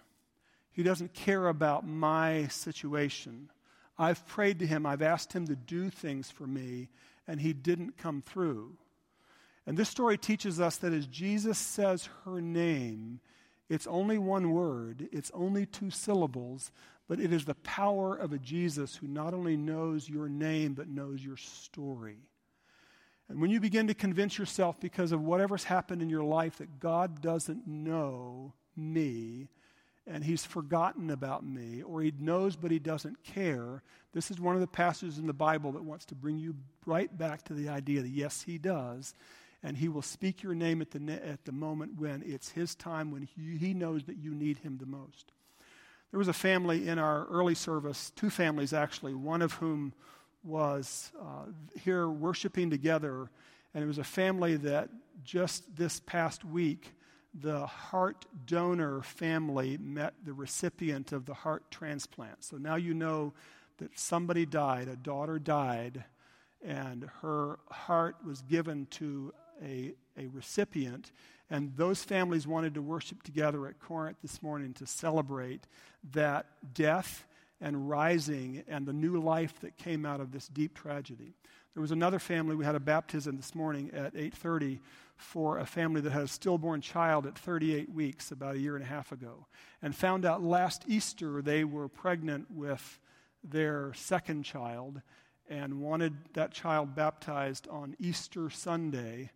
He 0.72 0.82
doesn't 0.82 1.14
care 1.14 1.48
about 1.48 1.86
my 1.86 2.48
situation. 2.48 3.50
I've 3.98 4.24
prayed 4.28 4.58
to 4.60 4.66
Him, 4.66 4.86
I've 4.86 5.02
asked 5.02 5.32
Him 5.32 5.46
to 5.46 5.56
do 5.56 5.90
things 5.90 6.30
for 6.30 6.46
me, 6.46 6.88
and 7.26 7.40
He 7.40 7.52
didn't 7.52 7.96
come 7.96 8.22
through. 8.22 8.76
And 9.66 9.76
this 9.76 9.88
story 9.88 10.16
teaches 10.16 10.60
us 10.60 10.76
that 10.76 10.92
as 10.92 11.06
Jesus 11.06 11.58
says 11.58 12.08
her 12.24 12.40
name, 12.40 13.20
it's 13.68 13.86
only 13.86 14.16
one 14.18 14.52
word, 14.52 15.08
it's 15.12 15.30
only 15.34 15.66
two 15.66 15.90
syllables, 15.90 16.70
but 17.08 17.18
it 17.18 17.32
is 17.32 17.46
the 17.46 17.54
power 17.54 18.14
of 18.14 18.32
a 18.32 18.38
Jesus 18.38 18.94
who 18.94 19.08
not 19.08 19.32
only 19.32 19.56
knows 19.56 20.08
your 20.08 20.28
name, 20.28 20.74
but 20.74 20.88
knows 20.88 21.24
your 21.24 21.38
story. 21.38 22.18
And 23.28 23.40
when 23.40 23.50
you 23.50 23.60
begin 23.60 23.86
to 23.88 23.94
convince 23.94 24.38
yourself 24.38 24.78
because 24.78 25.10
of 25.12 25.22
whatever's 25.22 25.64
happened 25.64 26.02
in 26.02 26.10
your 26.10 26.24
life 26.24 26.58
that 26.58 26.78
God 26.78 27.20
doesn't 27.20 27.66
know 27.66 28.52
me 28.76 29.48
and 30.06 30.24
he's 30.24 30.44
forgotten 30.44 31.10
about 31.10 31.44
me, 31.44 31.82
or 31.82 32.00
he 32.02 32.12
knows 32.18 32.56
but 32.56 32.70
he 32.70 32.78
doesn't 32.78 33.22
care, 33.24 33.82
this 34.14 34.30
is 34.30 34.40
one 34.40 34.54
of 34.54 34.60
the 34.62 34.66
passages 34.66 35.18
in 35.18 35.26
the 35.26 35.34
Bible 35.34 35.72
that 35.72 35.84
wants 35.84 36.06
to 36.06 36.14
bring 36.14 36.38
you 36.38 36.54
right 36.86 37.16
back 37.16 37.42
to 37.44 37.54
the 37.54 37.68
idea 37.68 38.00
that 38.00 38.08
yes, 38.08 38.42
he 38.42 38.56
does. 38.56 39.14
And 39.62 39.76
he 39.76 39.88
will 39.88 40.02
speak 40.02 40.42
your 40.42 40.54
name 40.54 40.80
at 40.80 40.92
the, 40.92 41.20
at 41.26 41.44
the 41.44 41.52
moment 41.52 41.98
when 41.98 42.22
it's 42.24 42.50
his 42.50 42.74
time, 42.74 43.10
when 43.10 43.22
he, 43.22 43.56
he 43.58 43.74
knows 43.74 44.04
that 44.04 44.16
you 44.16 44.34
need 44.34 44.58
him 44.58 44.78
the 44.78 44.86
most. 44.86 45.32
There 46.10 46.18
was 46.18 46.28
a 46.28 46.32
family 46.32 46.88
in 46.88 46.98
our 46.98 47.26
early 47.26 47.54
service, 47.54 48.10
two 48.16 48.30
families 48.30 48.72
actually, 48.72 49.14
one 49.14 49.42
of 49.42 49.52
whom 49.54 49.92
was 50.42 51.12
uh, 51.20 51.50
here 51.78 52.08
worshiping 52.08 52.70
together. 52.70 53.30
And 53.74 53.84
it 53.84 53.86
was 53.86 53.98
a 53.98 54.04
family 54.04 54.56
that 54.56 54.88
just 55.22 55.76
this 55.76 56.00
past 56.00 56.44
week, 56.44 56.92
the 57.34 57.66
heart 57.66 58.24
donor 58.46 59.02
family 59.02 59.76
met 59.78 60.14
the 60.24 60.32
recipient 60.32 61.12
of 61.12 61.26
the 61.26 61.34
heart 61.34 61.70
transplant. 61.70 62.42
So 62.42 62.56
now 62.56 62.76
you 62.76 62.94
know 62.94 63.34
that 63.78 63.98
somebody 63.98 64.46
died, 64.46 64.88
a 64.88 64.96
daughter 64.96 65.38
died, 65.38 66.04
and 66.64 67.08
her 67.20 67.58
heart 67.70 68.16
was 68.24 68.42
given 68.42 68.86
to 68.92 69.32
a, 69.62 69.94
a 70.18 70.26
recipient. 70.26 71.12
And 71.50 71.74
those 71.76 72.04
families 72.04 72.46
wanted 72.46 72.74
to 72.74 72.82
worship 72.82 73.22
together 73.22 73.66
at 73.66 73.78
Corinth 73.78 74.18
this 74.20 74.42
morning 74.42 74.74
to 74.74 74.86
celebrate 74.86 75.66
that 76.12 76.46
death 76.74 77.24
and 77.60 77.88
rising 77.88 78.62
and 78.68 78.86
the 78.86 78.92
new 78.92 79.20
life 79.20 79.60
that 79.60 79.76
came 79.76 80.04
out 80.04 80.20
of 80.20 80.32
this 80.32 80.48
deep 80.48 80.76
tragedy. 80.76 81.34
There 81.74 81.80
was 81.80 81.90
another 81.90 82.18
family 82.18 82.56
we 82.56 82.64
had 82.64 82.74
a 82.74 82.80
baptism 82.80 83.36
this 83.36 83.54
morning 83.54 83.90
at 83.92 84.14
8:30 84.14 84.80
for 85.16 85.58
a 85.58 85.66
family 85.66 86.00
that 86.00 86.10
had 86.10 86.22
a 86.22 86.28
stillborn 86.28 86.80
child 86.80 87.26
at 87.26 87.36
38 87.38 87.90
weeks 87.90 88.30
about 88.30 88.54
a 88.54 88.58
year 88.58 88.76
and 88.76 88.84
a 88.84 88.88
half 88.88 89.10
ago 89.10 89.46
and 89.82 89.94
found 89.94 90.24
out 90.24 90.42
last 90.42 90.84
Easter 90.86 91.42
they 91.42 91.64
were 91.64 91.88
pregnant 91.88 92.50
with 92.50 93.00
their 93.42 93.92
second 93.94 94.44
child 94.44 95.02
and 95.48 95.80
wanted 95.80 96.16
that 96.34 96.52
child 96.52 96.94
baptized 96.94 97.66
on 97.68 97.96
Easter 97.98 98.50
Sunday 98.50 99.30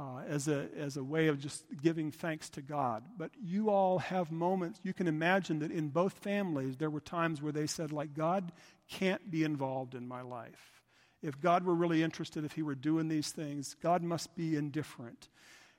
uh, 0.00 0.22
as, 0.26 0.48
a, 0.48 0.68
as 0.78 0.96
a 0.96 1.04
way 1.04 1.26
of 1.26 1.38
just 1.38 1.62
giving 1.82 2.10
thanks 2.10 2.48
to 2.48 2.62
God. 2.62 3.02
But 3.18 3.30
you 3.38 3.68
all 3.68 3.98
have 3.98 4.32
moments, 4.32 4.80
you 4.82 4.94
can 4.94 5.06
imagine 5.06 5.58
that 5.58 5.70
in 5.70 5.88
both 5.88 6.14
families, 6.14 6.78
there 6.78 6.88
were 6.88 7.00
times 7.00 7.42
where 7.42 7.52
they 7.52 7.66
said, 7.66 7.92
like, 7.92 8.14
God 8.14 8.50
can't 8.88 9.30
be 9.30 9.44
involved 9.44 9.94
in 9.94 10.08
my 10.08 10.22
life. 10.22 10.80
If 11.22 11.38
God 11.38 11.64
were 11.64 11.74
really 11.74 12.02
interested, 12.02 12.44
if 12.44 12.52
He 12.52 12.62
were 12.62 12.74
doing 12.74 13.08
these 13.08 13.30
things, 13.30 13.76
God 13.82 14.02
must 14.02 14.34
be 14.34 14.56
indifferent. 14.56 15.28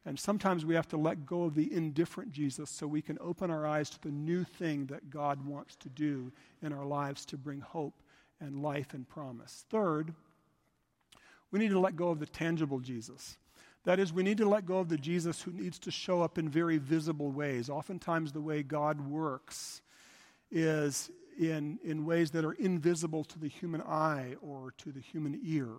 And 0.05 0.19
sometimes 0.19 0.65
we 0.65 0.75
have 0.75 0.89
to 0.89 0.97
let 0.97 1.25
go 1.25 1.43
of 1.43 1.55
the 1.55 1.73
indifferent 1.73 2.31
Jesus 2.31 2.69
so 2.69 2.86
we 2.86 3.01
can 3.01 3.17
open 3.21 3.49
our 3.49 3.65
eyes 3.65 3.89
to 3.89 4.01
the 4.01 4.12
new 4.12 4.43
thing 4.43 4.86
that 4.88 5.10
God 5.10 5.43
wants 5.47 5.75
to 5.77 5.89
do 5.89 6.31
in 6.62 6.73
our 6.73 6.86
lives 6.86 7.25
to 7.27 7.38
bring 7.38 7.60
hope 7.60 7.95
and 8.39 8.62
life 8.62 8.93
and 8.93 9.07
promise. 9.07 9.65
Third, 9.71 10.13
we 11.49 11.57
need 11.57 11.69
to 11.69 11.79
let 11.79 11.95
go 11.95 12.10
of 12.10 12.19
the 12.19 12.27
tangible 12.27 12.79
Jesus. 12.79 13.38
That 13.83 13.99
is, 13.99 14.13
we 14.13 14.23
need 14.23 14.37
to 14.37 14.47
let 14.47 14.65
go 14.65 14.77
of 14.77 14.89
the 14.89 14.97
Jesus 14.97 15.41
who 15.41 15.51
needs 15.51 15.79
to 15.79 15.91
show 15.91 16.21
up 16.21 16.37
in 16.37 16.47
very 16.47 16.77
visible 16.77 17.31
ways. 17.31 17.69
Oftentimes, 17.69 18.31
the 18.31 18.41
way 18.41 18.61
God 18.61 19.01
works 19.09 19.81
is 20.51 21.09
in, 21.39 21.79
in 21.83 22.05
ways 22.05 22.31
that 22.31 22.45
are 22.45 22.53
invisible 22.53 23.23
to 23.23 23.39
the 23.39 23.47
human 23.47 23.81
eye 23.81 24.35
or 24.41 24.73
to 24.77 24.91
the 24.91 24.99
human 24.99 25.39
ear. 25.43 25.69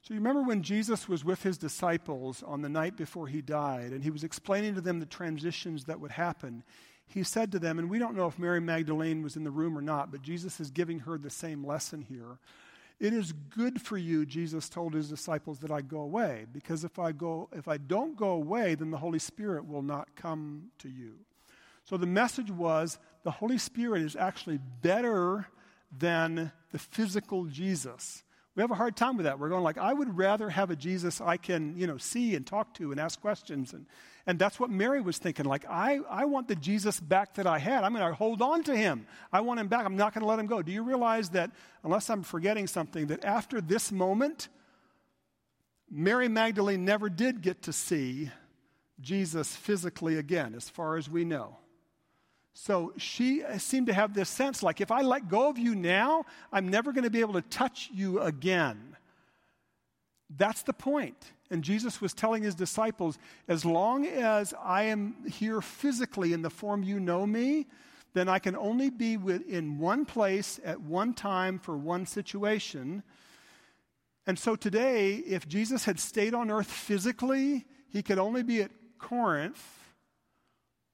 So, 0.00 0.14
you 0.14 0.20
remember 0.20 0.42
when 0.42 0.62
Jesus 0.62 1.06
was 1.06 1.24
with 1.24 1.42
his 1.42 1.58
disciples 1.58 2.42
on 2.42 2.62
the 2.62 2.68
night 2.70 2.96
before 2.96 3.28
he 3.28 3.42
died, 3.42 3.92
and 3.92 4.02
he 4.02 4.10
was 4.10 4.24
explaining 4.24 4.74
to 4.74 4.80
them 4.80 4.98
the 4.98 5.06
transitions 5.06 5.84
that 5.84 6.00
would 6.00 6.12
happen. 6.12 6.64
He 7.06 7.22
said 7.22 7.52
to 7.52 7.58
them, 7.58 7.78
and 7.78 7.90
we 7.90 7.98
don't 7.98 8.16
know 8.16 8.26
if 8.26 8.38
Mary 8.38 8.60
Magdalene 8.60 9.22
was 9.22 9.36
in 9.36 9.44
the 9.44 9.50
room 9.50 9.76
or 9.76 9.82
not, 9.82 10.10
but 10.10 10.22
Jesus 10.22 10.60
is 10.60 10.70
giving 10.70 11.00
her 11.00 11.18
the 11.18 11.28
same 11.28 11.64
lesson 11.64 12.00
here. 12.00 12.38
It 13.02 13.12
is 13.12 13.32
good 13.32 13.82
for 13.82 13.98
you, 13.98 14.24
Jesus 14.24 14.68
told 14.68 14.94
his 14.94 15.08
disciples, 15.10 15.58
that 15.58 15.72
I 15.72 15.80
go 15.80 16.02
away, 16.02 16.46
because 16.52 16.84
if 16.84 17.00
I 17.00 17.10
go 17.10 17.48
if 17.52 17.66
I 17.66 17.76
don't 17.76 18.16
go 18.16 18.28
away, 18.28 18.76
then 18.76 18.92
the 18.92 18.96
Holy 18.96 19.18
Spirit 19.18 19.66
will 19.66 19.82
not 19.82 20.14
come 20.14 20.70
to 20.78 20.88
you. 20.88 21.14
So 21.82 21.96
the 21.96 22.06
message 22.06 22.48
was 22.48 23.00
the 23.24 23.32
Holy 23.32 23.58
Spirit 23.58 24.02
is 24.02 24.14
actually 24.14 24.60
better 24.82 25.48
than 25.98 26.52
the 26.70 26.78
physical 26.78 27.46
Jesus. 27.46 28.22
We 28.54 28.60
have 28.60 28.70
a 28.70 28.76
hard 28.76 28.96
time 28.96 29.16
with 29.16 29.24
that. 29.24 29.40
We're 29.40 29.48
going 29.48 29.64
like, 29.64 29.78
I 29.78 29.92
would 29.92 30.16
rather 30.16 30.48
have 30.48 30.70
a 30.70 30.76
Jesus 30.76 31.20
I 31.20 31.38
can, 31.38 31.76
you 31.76 31.88
know, 31.88 31.96
see 31.96 32.36
and 32.36 32.46
talk 32.46 32.72
to 32.74 32.92
and 32.92 33.00
ask 33.00 33.20
questions. 33.20 33.72
And, 33.72 33.86
and 34.26 34.38
that's 34.38 34.60
what 34.60 34.70
Mary 34.70 35.00
was 35.00 35.18
thinking. 35.18 35.46
Like, 35.46 35.64
I, 35.68 36.00
I 36.08 36.24
want 36.26 36.48
the 36.48 36.54
Jesus 36.54 37.00
back 37.00 37.34
that 37.34 37.46
I 37.46 37.58
had. 37.58 37.82
I'm 37.84 37.92
going 37.92 38.06
to 38.06 38.14
hold 38.14 38.40
on 38.40 38.62
to 38.64 38.76
him. 38.76 39.06
I 39.32 39.40
want 39.40 39.58
him 39.58 39.68
back. 39.68 39.84
I'm 39.84 39.96
not 39.96 40.14
going 40.14 40.22
to 40.22 40.28
let 40.28 40.38
him 40.38 40.46
go. 40.46 40.62
Do 40.62 40.70
you 40.72 40.82
realize 40.82 41.30
that, 41.30 41.50
unless 41.82 42.08
I'm 42.08 42.22
forgetting 42.22 42.66
something, 42.66 43.08
that 43.08 43.24
after 43.24 43.60
this 43.60 43.90
moment, 43.90 44.48
Mary 45.90 46.28
Magdalene 46.28 46.84
never 46.84 47.08
did 47.08 47.42
get 47.42 47.62
to 47.62 47.72
see 47.72 48.30
Jesus 49.00 49.54
physically 49.56 50.16
again, 50.16 50.54
as 50.54 50.68
far 50.68 50.96
as 50.96 51.10
we 51.10 51.24
know. 51.24 51.56
So 52.54 52.92
she 52.98 53.42
seemed 53.58 53.88
to 53.88 53.94
have 53.94 54.14
this 54.14 54.28
sense 54.28 54.62
like, 54.62 54.80
if 54.80 54.90
I 54.90 55.00
let 55.00 55.28
go 55.28 55.48
of 55.48 55.58
you 55.58 55.74
now, 55.74 56.24
I'm 56.52 56.68
never 56.68 56.92
going 56.92 57.04
to 57.04 57.10
be 57.10 57.20
able 57.20 57.34
to 57.34 57.42
touch 57.42 57.90
you 57.92 58.20
again. 58.20 58.96
That's 60.34 60.62
the 60.62 60.72
point. 60.72 61.16
And 61.52 61.62
Jesus 61.62 62.00
was 62.00 62.14
telling 62.14 62.42
his 62.42 62.54
disciples, 62.54 63.18
as 63.46 63.66
long 63.66 64.06
as 64.06 64.54
I 64.64 64.84
am 64.84 65.16
here 65.30 65.60
physically 65.60 66.32
in 66.32 66.40
the 66.40 66.48
form 66.48 66.82
you 66.82 66.98
know 66.98 67.26
me, 67.26 67.66
then 68.14 68.26
I 68.26 68.38
can 68.38 68.56
only 68.56 68.88
be 68.88 69.14
in 69.14 69.78
one 69.78 70.06
place 70.06 70.58
at 70.64 70.80
one 70.80 71.12
time 71.12 71.58
for 71.58 71.76
one 71.76 72.06
situation. 72.06 73.02
And 74.26 74.38
so 74.38 74.56
today, 74.56 75.16
if 75.16 75.46
Jesus 75.46 75.84
had 75.84 76.00
stayed 76.00 76.32
on 76.32 76.50
earth 76.50 76.70
physically, 76.70 77.66
he 77.90 78.02
could 78.02 78.18
only 78.18 78.42
be 78.42 78.62
at 78.62 78.70
Corinth, 78.98 79.62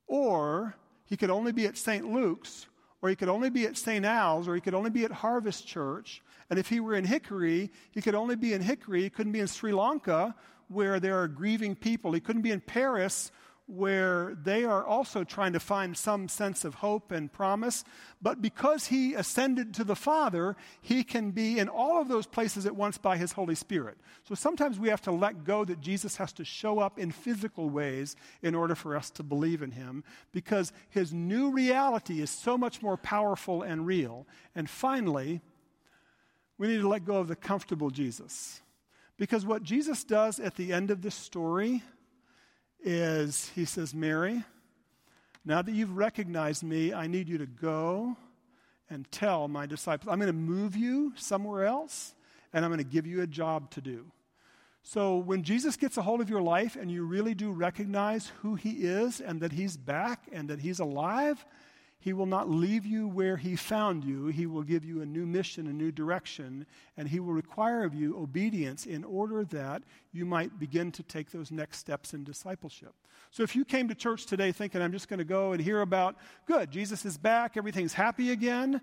or 0.09 0.75
he 1.05 1.16
could 1.16 1.31
only 1.31 1.53
be 1.53 1.66
at 1.66 1.77
St. 1.77 2.05
Luke's, 2.05 2.66
or 3.01 3.11
he 3.11 3.14
could 3.14 3.29
only 3.29 3.51
be 3.51 3.64
at 3.64 3.77
St. 3.77 4.05
Al's, 4.05 4.49
or 4.49 4.57
he 4.57 4.61
could 4.61 4.75
only 4.75 4.90
be 4.90 5.05
at 5.05 5.12
Harvest 5.12 5.68
Church. 5.68 6.21
And 6.51 6.59
if 6.59 6.69
he 6.69 6.81
were 6.81 6.95
in 6.95 7.05
Hickory, 7.05 7.71
he 7.91 8.01
could 8.01 8.15
only 8.15 8.37
be 8.37 8.53
in 8.53 8.63
Hickory. 8.63 9.03
He 9.03 9.11
couldn't 9.11 9.33
be 9.33 9.41
in 9.41 9.47
Sri 9.47 9.73
Lanka, 9.73 10.35
where 10.69 10.99
there 11.01 11.21
are 11.21 11.29
grieving 11.29 11.75
people. 11.75 12.13
He 12.13 12.21
couldn't 12.21 12.43
be 12.43 12.51
in 12.51 12.61
Paris, 12.61 13.31
where 13.67 14.35
they 14.45 14.65
are 14.65 14.83
also 14.83 15.25
trying 15.25 15.53
to 15.53 15.61
find 15.61 15.95
some 15.95 16.27
sense 16.27 16.65
of 16.65 16.77
hope 16.77 17.13
and 17.13 17.31
promise. 17.31 17.85
But 18.23 18.41
because 18.41 18.87
he 18.87 19.13
ascended 19.13 19.75
to 19.75 19.85
the 19.85 19.95
Father, 19.95 20.57
he 20.81 21.05
can 21.05 21.33
be 21.33 21.59
in 21.59 21.69
all 21.69 22.01
of 22.01 22.09
those 22.09 22.27
places 22.27 22.65
at 22.65 22.75
once 22.75 22.97
by 22.97 23.19
his 23.19 23.33
Holy 23.33 23.55
Spirit. 23.55 23.99
So 24.25 24.35
sometimes 24.35 24.79
we 24.79 24.89
have 24.89 25.03
to 25.03 25.13
let 25.13 25.45
go 25.45 25.67
that 25.67 25.83
Jesus 25.83 26.17
has 26.17 26.33
to 26.35 26.47
show 26.47 26.79
up 26.79 26.99
in 26.99 27.11
physical 27.11 27.69
ways 27.69 28.17
in 28.41 28.55
order 28.55 28.75
for 28.75 28.97
us 28.97 29.11
to 29.11 29.23
believe 29.23 29.61
in 29.61 29.73
him, 29.73 30.03
because 30.33 30.73
his 30.89 31.13
new 31.13 31.51
reality 31.51 32.23
is 32.23 32.31
so 32.31 32.57
much 32.57 32.81
more 32.81 32.97
powerful 32.97 33.63
and 33.63 33.87
real. 33.87 34.27
And 34.55 34.71
finally, 34.71 35.43
we 36.59 36.66
need 36.66 36.81
to 36.81 36.88
let 36.88 37.05
go 37.05 37.18
of 37.18 37.29
the 37.29 37.37
comfortable 37.37 37.90
Jesus. 37.90 38.61
Because 39.16 39.47
what 39.47 39.62
Jesus 39.62 40.05
does 40.05 40.38
at 40.38 40.57
the 40.57 40.73
end 40.73 40.90
of 40.90 41.03
this 41.03 41.14
story 41.14 41.83
is 42.81 43.51
he 43.55 43.64
says, 43.64 43.94
Mary, 43.94 44.44
now 45.44 45.62
that 45.62 45.73
you've 45.73 45.97
recognized 45.97 46.62
me, 46.62 46.92
I 46.92 47.07
need 47.07 47.29
you 47.29 47.38
to 47.38 47.47
go 47.47 48.16
and 48.90 49.11
tell 49.11 49.49
my 49.49 49.66
disciples. 49.66 50.12
I'm 50.12 50.18
going 50.18 50.29
to 50.29 50.33
move 50.33 50.77
you 50.77 51.12
somewhere 51.16 51.64
else, 51.64 52.14
and 52.53 52.64
I'm 52.64 52.71
going 52.71 52.79
to 52.79 52.85
give 52.85 53.07
you 53.07 53.23
a 53.23 53.27
job 53.27 53.71
to 53.73 53.81
do. 53.81 54.07
So 54.83 55.18
when 55.18 55.42
Jesus 55.42 55.77
gets 55.77 55.97
a 55.97 56.03
hold 56.03 56.21
of 56.21 56.31
your 56.31 56.40
life 56.40 56.77
and 56.77 56.90
you 56.90 57.05
really 57.05 57.35
do 57.35 57.51
recognize 57.51 58.33
who 58.40 58.55
he 58.55 58.71
is 58.71 59.21
and 59.21 59.40
that 59.40 59.53
he's 59.53 59.77
back 59.77 60.29
and 60.33 60.49
that 60.49 60.61
he's 60.61 60.81
alive, 60.81 61.44
he 62.01 62.13
will 62.13 62.27
not 62.27 62.49
leave 62.49 62.87
you 62.87 63.09
where 63.09 63.37
He 63.37 63.57
found 63.57 64.05
you. 64.05 64.27
He 64.27 64.47
will 64.47 64.63
give 64.63 64.85
you 64.85 65.03
a 65.03 65.07
new 65.07 65.27
mission, 65.27 65.67
a 65.67 65.73
new 65.73 65.91
direction, 65.91 66.65
and 66.97 67.09
He 67.09 67.19
will 67.19 67.33
require 67.33 67.83
of 67.83 67.93
you 67.93 68.17
obedience 68.17 68.87
in 68.87 69.03
order 69.03 69.45
that 69.47 69.83
you 70.13 70.25
might 70.25 70.61
begin 70.61 70.93
to 70.93 71.03
take 71.03 71.33
those 71.33 71.51
next 71.51 71.79
steps 71.79 72.15
in 72.15 72.23
discipleship. 72.23 72.95
So 73.33 73.43
if 73.43 73.57
you 73.57 73.65
came 73.65 73.89
to 73.89 73.97
church 73.97 74.27
today 74.27 74.53
thinking, 74.53 74.81
I'm 74.81 74.93
just 74.93 75.09
going 75.09 75.19
to 75.19 75.25
go 75.25 75.53
and 75.53 75.61
hear 75.61 75.81
about, 75.81 76.17
good, 76.47 76.71
Jesus 76.71 77.05
is 77.05 77.19
back, 77.19 77.57
everything's 77.57 77.95
happy 77.95 78.31
again, 78.31 78.81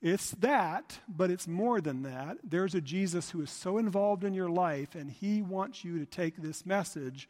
it's 0.00 0.30
that, 0.40 0.98
but 1.06 1.30
it's 1.30 1.46
more 1.46 1.82
than 1.82 2.04
that. 2.04 2.38
There's 2.42 2.74
a 2.74 2.80
Jesus 2.80 3.30
who 3.30 3.42
is 3.42 3.50
so 3.50 3.76
involved 3.76 4.24
in 4.24 4.32
your 4.32 4.48
life, 4.48 4.94
and 4.94 5.10
He 5.10 5.42
wants 5.42 5.84
you 5.84 5.98
to 5.98 6.06
take 6.06 6.36
this 6.36 6.64
message 6.64 7.28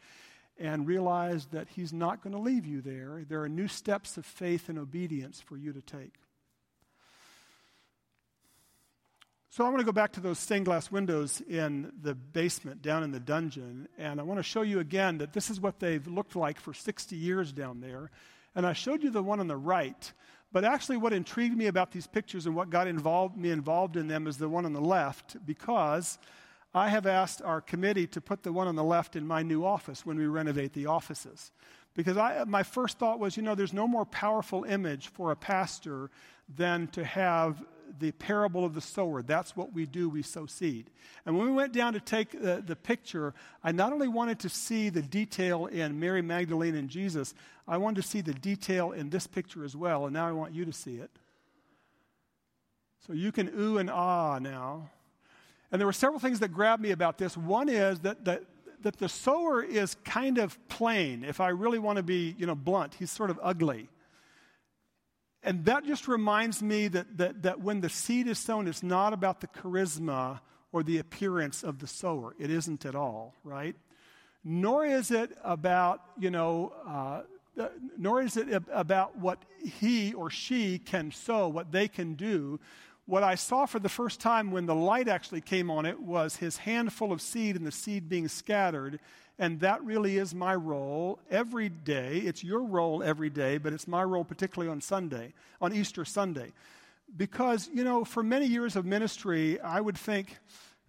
and 0.60 0.86
realize 0.86 1.46
that 1.46 1.68
He's 1.70 1.92
not 1.92 2.22
going 2.22 2.34
to 2.34 2.38
leave 2.38 2.66
you 2.66 2.82
there. 2.82 3.24
There 3.28 3.42
are 3.42 3.48
new 3.48 3.66
steps 3.66 4.16
of 4.16 4.26
faith 4.26 4.68
and 4.68 4.78
obedience 4.78 5.40
for 5.40 5.56
you 5.56 5.72
to 5.72 5.80
take. 5.80 6.14
So 9.52 9.64
I 9.64 9.68
want 9.68 9.80
to 9.80 9.84
go 9.84 9.90
back 9.90 10.12
to 10.12 10.20
those 10.20 10.38
stained 10.38 10.66
glass 10.66 10.92
windows 10.92 11.40
in 11.40 11.90
the 12.00 12.14
basement 12.14 12.82
down 12.82 13.02
in 13.02 13.10
the 13.10 13.18
dungeon, 13.18 13.88
and 13.98 14.20
I 14.20 14.22
want 14.22 14.38
to 14.38 14.44
show 14.44 14.62
you 14.62 14.78
again 14.78 15.18
that 15.18 15.32
this 15.32 15.50
is 15.50 15.60
what 15.60 15.80
they've 15.80 16.06
looked 16.06 16.36
like 16.36 16.60
for 16.60 16.72
60 16.72 17.16
years 17.16 17.52
down 17.52 17.80
there. 17.80 18.12
And 18.54 18.64
I 18.64 18.74
showed 18.74 19.02
you 19.02 19.10
the 19.10 19.24
one 19.24 19.40
on 19.40 19.48
the 19.48 19.56
right, 19.56 20.12
but 20.52 20.64
actually 20.64 20.98
what 20.98 21.12
intrigued 21.12 21.56
me 21.56 21.66
about 21.66 21.90
these 21.90 22.06
pictures 22.06 22.46
and 22.46 22.54
what 22.54 22.70
got 22.70 22.86
involved, 22.86 23.36
me 23.36 23.50
involved 23.50 23.96
in 23.96 24.06
them 24.06 24.28
is 24.28 24.38
the 24.38 24.48
one 24.48 24.66
on 24.66 24.72
the 24.72 24.80
left, 24.80 25.36
because 25.44 26.16
I 26.72 26.88
have 26.88 27.06
asked 27.06 27.42
our 27.42 27.60
committee 27.60 28.06
to 28.08 28.20
put 28.20 28.42
the 28.42 28.52
one 28.52 28.68
on 28.68 28.76
the 28.76 28.84
left 28.84 29.16
in 29.16 29.26
my 29.26 29.42
new 29.42 29.64
office 29.64 30.06
when 30.06 30.18
we 30.18 30.26
renovate 30.26 30.72
the 30.72 30.86
offices. 30.86 31.50
Because 31.94 32.16
I, 32.16 32.44
my 32.44 32.62
first 32.62 32.98
thought 32.98 33.18
was, 33.18 33.36
you 33.36 33.42
know, 33.42 33.56
there's 33.56 33.72
no 33.72 33.88
more 33.88 34.04
powerful 34.04 34.62
image 34.64 35.08
for 35.08 35.32
a 35.32 35.36
pastor 35.36 36.10
than 36.56 36.86
to 36.88 37.04
have 37.04 37.62
the 37.98 38.12
parable 38.12 38.64
of 38.64 38.74
the 38.74 38.80
sower. 38.80 39.22
That's 39.22 39.56
what 39.56 39.72
we 39.72 39.84
do, 39.84 40.08
we 40.08 40.22
sow 40.22 40.46
seed. 40.46 40.90
And 41.26 41.36
when 41.36 41.48
we 41.48 41.52
went 41.52 41.72
down 41.72 41.94
to 41.94 42.00
take 42.00 42.30
the, 42.30 42.62
the 42.64 42.76
picture, 42.76 43.34
I 43.64 43.72
not 43.72 43.92
only 43.92 44.06
wanted 44.06 44.38
to 44.40 44.48
see 44.48 44.88
the 44.88 45.02
detail 45.02 45.66
in 45.66 45.98
Mary 45.98 46.22
Magdalene 46.22 46.76
and 46.76 46.88
Jesus, 46.88 47.34
I 47.66 47.78
wanted 47.78 48.02
to 48.02 48.08
see 48.08 48.20
the 48.20 48.34
detail 48.34 48.92
in 48.92 49.10
this 49.10 49.26
picture 49.26 49.64
as 49.64 49.74
well. 49.74 50.04
And 50.04 50.14
now 50.14 50.28
I 50.28 50.32
want 50.32 50.54
you 50.54 50.64
to 50.64 50.72
see 50.72 50.96
it. 50.96 51.10
So 53.06 53.12
you 53.12 53.32
can 53.32 53.50
ooh 53.58 53.78
and 53.78 53.90
ah 53.90 54.38
now. 54.38 54.90
And 55.72 55.80
there 55.80 55.86
were 55.86 55.92
several 55.92 56.20
things 56.20 56.40
that 56.40 56.48
grabbed 56.48 56.82
me 56.82 56.90
about 56.90 57.18
this. 57.18 57.36
One 57.36 57.68
is 57.68 58.00
that, 58.00 58.24
that, 58.24 58.42
that 58.82 58.96
the 58.96 59.08
sower 59.08 59.62
is 59.62 59.96
kind 60.04 60.38
of 60.38 60.58
plain. 60.68 61.24
If 61.24 61.40
I 61.40 61.48
really 61.48 61.78
want 61.78 61.98
to 61.98 62.02
be, 62.02 62.34
you 62.38 62.46
know, 62.46 62.54
blunt, 62.54 62.94
he's 62.98 63.10
sort 63.10 63.30
of 63.30 63.38
ugly. 63.42 63.88
And 65.42 65.64
that 65.64 65.86
just 65.86 66.06
reminds 66.06 66.62
me 66.62 66.88
that, 66.88 67.16
that, 67.16 67.42
that 67.42 67.60
when 67.60 67.80
the 67.80 67.88
seed 67.88 68.26
is 68.26 68.38
sown, 68.38 68.68
it's 68.68 68.82
not 68.82 69.12
about 69.12 69.40
the 69.40 69.46
charisma 69.46 70.40
or 70.72 70.82
the 70.82 70.98
appearance 70.98 71.62
of 71.62 71.78
the 71.78 71.86
sower. 71.86 72.34
It 72.38 72.50
isn't 72.50 72.84
at 72.84 72.94
all, 72.94 73.34
right? 73.42 73.74
Nor 74.44 74.84
is 74.84 75.10
it 75.10 75.30
about, 75.42 76.02
you 76.18 76.30
know, 76.30 76.72
uh, 76.86 77.22
uh 77.60 77.68
nor 77.98 78.22
is 78.22 78.36
it 78.36 78.48
about 78.70 79.18
what 79.18 79.42
he 79.62 80.12
or 80.14 80.30
she 80.30 80.78
can 80.78 81.10
sow, 81.10 81.48
what 81.48 81.72
they 81.72 81.88
can 81.88 82.14
do, 82.14 82.60
what 83.10 83.24
I 83.24 83.34
saw 83.34 83.66
for 83.66 83.80
the 83.80 83.88
first 83.88 84.20
time 84.20 84.52
when 84.52 84.66
the 84.66 84.74
light 84.74 85.08
actually 85.08 85.40
came 85.40 85.68
on 85.68 85.84
it 85.84 86.00
was 86.00 86.36
his 86.36 86.58
handful 86.58 87.10
of 87.10 87.20
seed 87.20 87.56
and 87.56 87.66
the 87.66 87.72
seed 87.72 88.08
being 88.08 88.28
scattered. 88.28 89.00
And 89.36 89.58
that 89.60 89.82
really 89.82 90.16
is 90.16 90.32
my 90.32 90.54
role 90.54 91.18
every 91.28 91.70
day. 91.70 92.18
It's 92.18 92.44
your 92.44 92.62
role 92.62 93.02
every 93.02 93.28
day, 93.28 93.58
but 93.58 93.72
it's 93.72 93.88
my 93.88 94.04
role 94.04 94.22
particularly 94.22 94.70
on 94.70 94.80
Sunday, 94.80 95.32
on 95.60 95.74
Easter 95.74 96.04
Sunday. 96.04 96.52
Because, 97.16 97.68
you 97.74 97.82
know, 97.82 98.04
for 98.04 98.22
many 98.22 98.46
years 98.46 98.76
of 98.76 98.86
ministry, 98.86 99.58
I 99.60 99.80
would 99.80 99.98
think, 99.98 100.38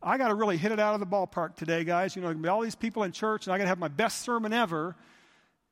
I 0.04 0.20
got 0.20 0.28
to 0.28 0.36
really 0.36 0.58
hit 0.58 0.72
it 0.72 0.80
out 0.80 0.94
of 0.94 1.00
the 1.00 1.08
ballpark 1.08 1.56
today, 1.56 1.84
guys. 1.84 2.16
You 2.16 2.22
know, 2.22 2.52
all 2.52 2.62
these 2.62 2.76
people 2.76 3.02
in 3.02 3.14
church, 3.14 3.48
and 3.48 3.54
I 3.54 3.58
got 3.58 3.64
to 3.64 3.70
have 3.70 3.80
my 3.80 3.88
best 3.88 4.22
sermon 4.22 4.54
ever. 4.54 4.96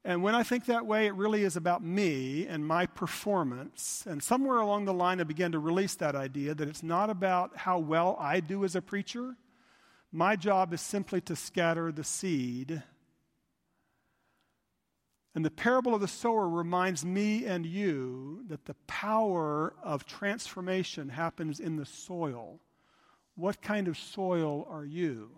And 0.06 0.24
when 0.24 0.34
I 0.34 0.44
think 0.44 0.66
that 0.66 0.86
way, 0.86 1.08
it 1.08 1.14
really 1.16 1.44
is 1.44 1.58
about 1.58 1.84
me 1.84 2.48
and 2.48 2.66
my 2.66 2.86
performance. 2.86 4.06
And 4.08 4.24
somewhere 4.24 4.60
along 4.60 4.86
the 4.86 4.94
line, 4.94 5.20
I 5.20 5.26
began 5.26 5.52
to 5.52 5.60
release 5.60 5.96
that 5.96 6.16
idea 6.16 6.56
that 6.56 6.70
it's 6.70 6.84
not 6.84 7.10
about 7.10 7.58
how 7.58 7.80
well 7.80 8.16
I 8.20 8.40
do 8.40 8.64
as 8.64 8.76
a 8.76 8.82
preacher. 8.82 9.36
My 10.12 10.36
job 10.36 10.74
is 10.74 10.82
simply 10.82 11.20
to 11.22 11.36
scatter 11.36 11.92
the 11.92 12.06
seed. 12.06 12.82
And 15.36 15.46
the 15.46 15.52
parable 15.52 15.94
of 15.94 16.02
the 16.02 16.08
sower 16.08 16.50
reminds 16.50 17.06
me 17.06 17.46
and 17.46 17.66
you 17.66 18.44
that 18.48 18.66
the 18.66 18.74
power 18.88 19.74
of 19.84 20.06
transformation 20.06 21.10
happens 21.10 21.60
in 21.60 21.76
the 21.76 21.86
soil. 21.86 22.60
What 23.36 23.62
kind 23.62 23.88
of 23.88 23.98
soil 23.98 24.66
are 24.70 24.86
you? 24.86 25.30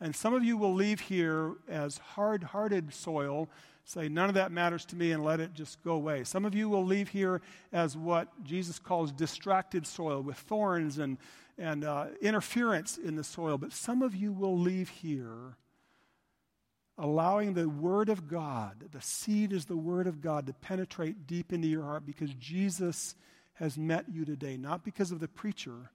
And 0.00 0.14
some 0.14 0.34
of 0.34 0.44
you 0.44 0.56
will 0.56 0.74
leave 0.74 1.00
here 1.00 1.56
as 1.68 1.98
hard 1.98 2.44
hearted 2.44 2.92
soil 2.92 3.48
say, 3.88 4.06
none 4.06 4.28
of 4.28 4.34
that 4.34 4.52
matters 4.52 4.84
to 4.84 4.96
me 4.96 5.12
and 5.12 5.24
let 5.24 5.40
it 5.40 5.54
just 5.54 5.82
go 5.82 5.92
away. 5.92 6.22
Some 6.22 6.44
of 6.44 6.54
you 6.54 6.68
will 6.68 6.84
leave 6.84 7.08
here 7.08 7.40
as 7.72 7.96
what 7.96 8.28
Jesus 8.44 8.78
calls 8.78 9.10
distracted 9.12 9.86
soil 9.86 10.20
with 10.20 10.36
thorns 10.36 10.98
and, 10.98 11.16
and 11.56 11.84
uh, 11.84 12.08
interference 12.20 12.98
in 12.98 13.16
the 13.16 13.24
soil. 13.24 13.56
But 13.56 13.72
some 13.72 14.02
of 14.02 14.14
you 14.14 14.30
will 14.30 14.58
leave 14.58 14.90
here 14.90 15.56
allowing 16.98 17.54
the 17.54 17.66
Word 17.66 18.10
of 18.10 18.28
God, 18.28 18.84
the 18.92 19.00
seed 19.00 19.52
is 19.54 19.64
the 19.64 19.76
Word 19.76 20.06
of 20.06 20.20
God, 20.20 20.46
to 20.48 20.52
penetrate 20.52 21.26
deep 21.26 21.52
into 21.52 21.68
your 21.68 21.84
heart 21.84 22.04
because 22.04 22.34
Jesus 22.34 23.14
has 23.54 23.78
met 23.78 24.04
you 24.12 24.26
today, 24.26 24.58
not 24.58 24.84
because 24.84 25.12
of 25.12 25.20
the 25.20 25.28
preacher, 25.28 25.90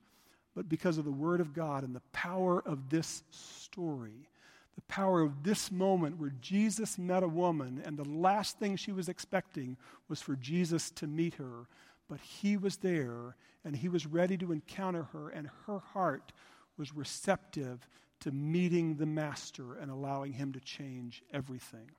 but 0.56 0.68
because 0.68 0.98
of 0.98 1.06
the 1.06 1.12
Word 1.12 1.42
of 1.42 1.54
God 1.54 1.84
and 1.84 1.96
the 1.96 2.02
power 2.12 2.64
of 2.66 2.90
this 2.90 3.22
story 3.30 4.30
the 4.76 4.82
power 4.84 5.22
of 5.22 5.44
this 5.44 5.72
moment 5.72 6.20
where 6.20 6.34
Jesus 6.42 6.98
met 6.98 7.24
a 7.24 7.28
woman, 7.28 7.82
and 7.86 7.98
the 7.98 8.10
last 8.10 8.58
thing 8.58 8.76
she 8.76 8.92
was 8.92 9.10
expecting 9.10 9.78
was 10.10 10.22
for 10.22 10.36
Jesus 10.36 10.90
to 10.92 11.08
meet 11.08 11.36
her. 11.36 11.68
But 12.10 12.20
he 12.20 12.58
was 12.58 12.78
there, 12.78 13.36
and 13.64 13.76
he 13.76 13.88
was 13.88 14.06
ready 14.06 14.38
to 14.38 14.52
encounter 14.52 15.04
her, 15.14 15.30
and 15.30 15.50
her 15.68 15.80
heart 15.80 16.32
was 16.78 16.96
receptive 16.96 17.88
to 18.22 18.32
meeting 18.32 18.96
the 18.96 19.06
Master 19.06 19.76
and 19.76 19.92
allowing 19.92 20.34
him 20.34 20.54
to 20.54 20.60
change 20.60 21.22
everything. 21.32 21.92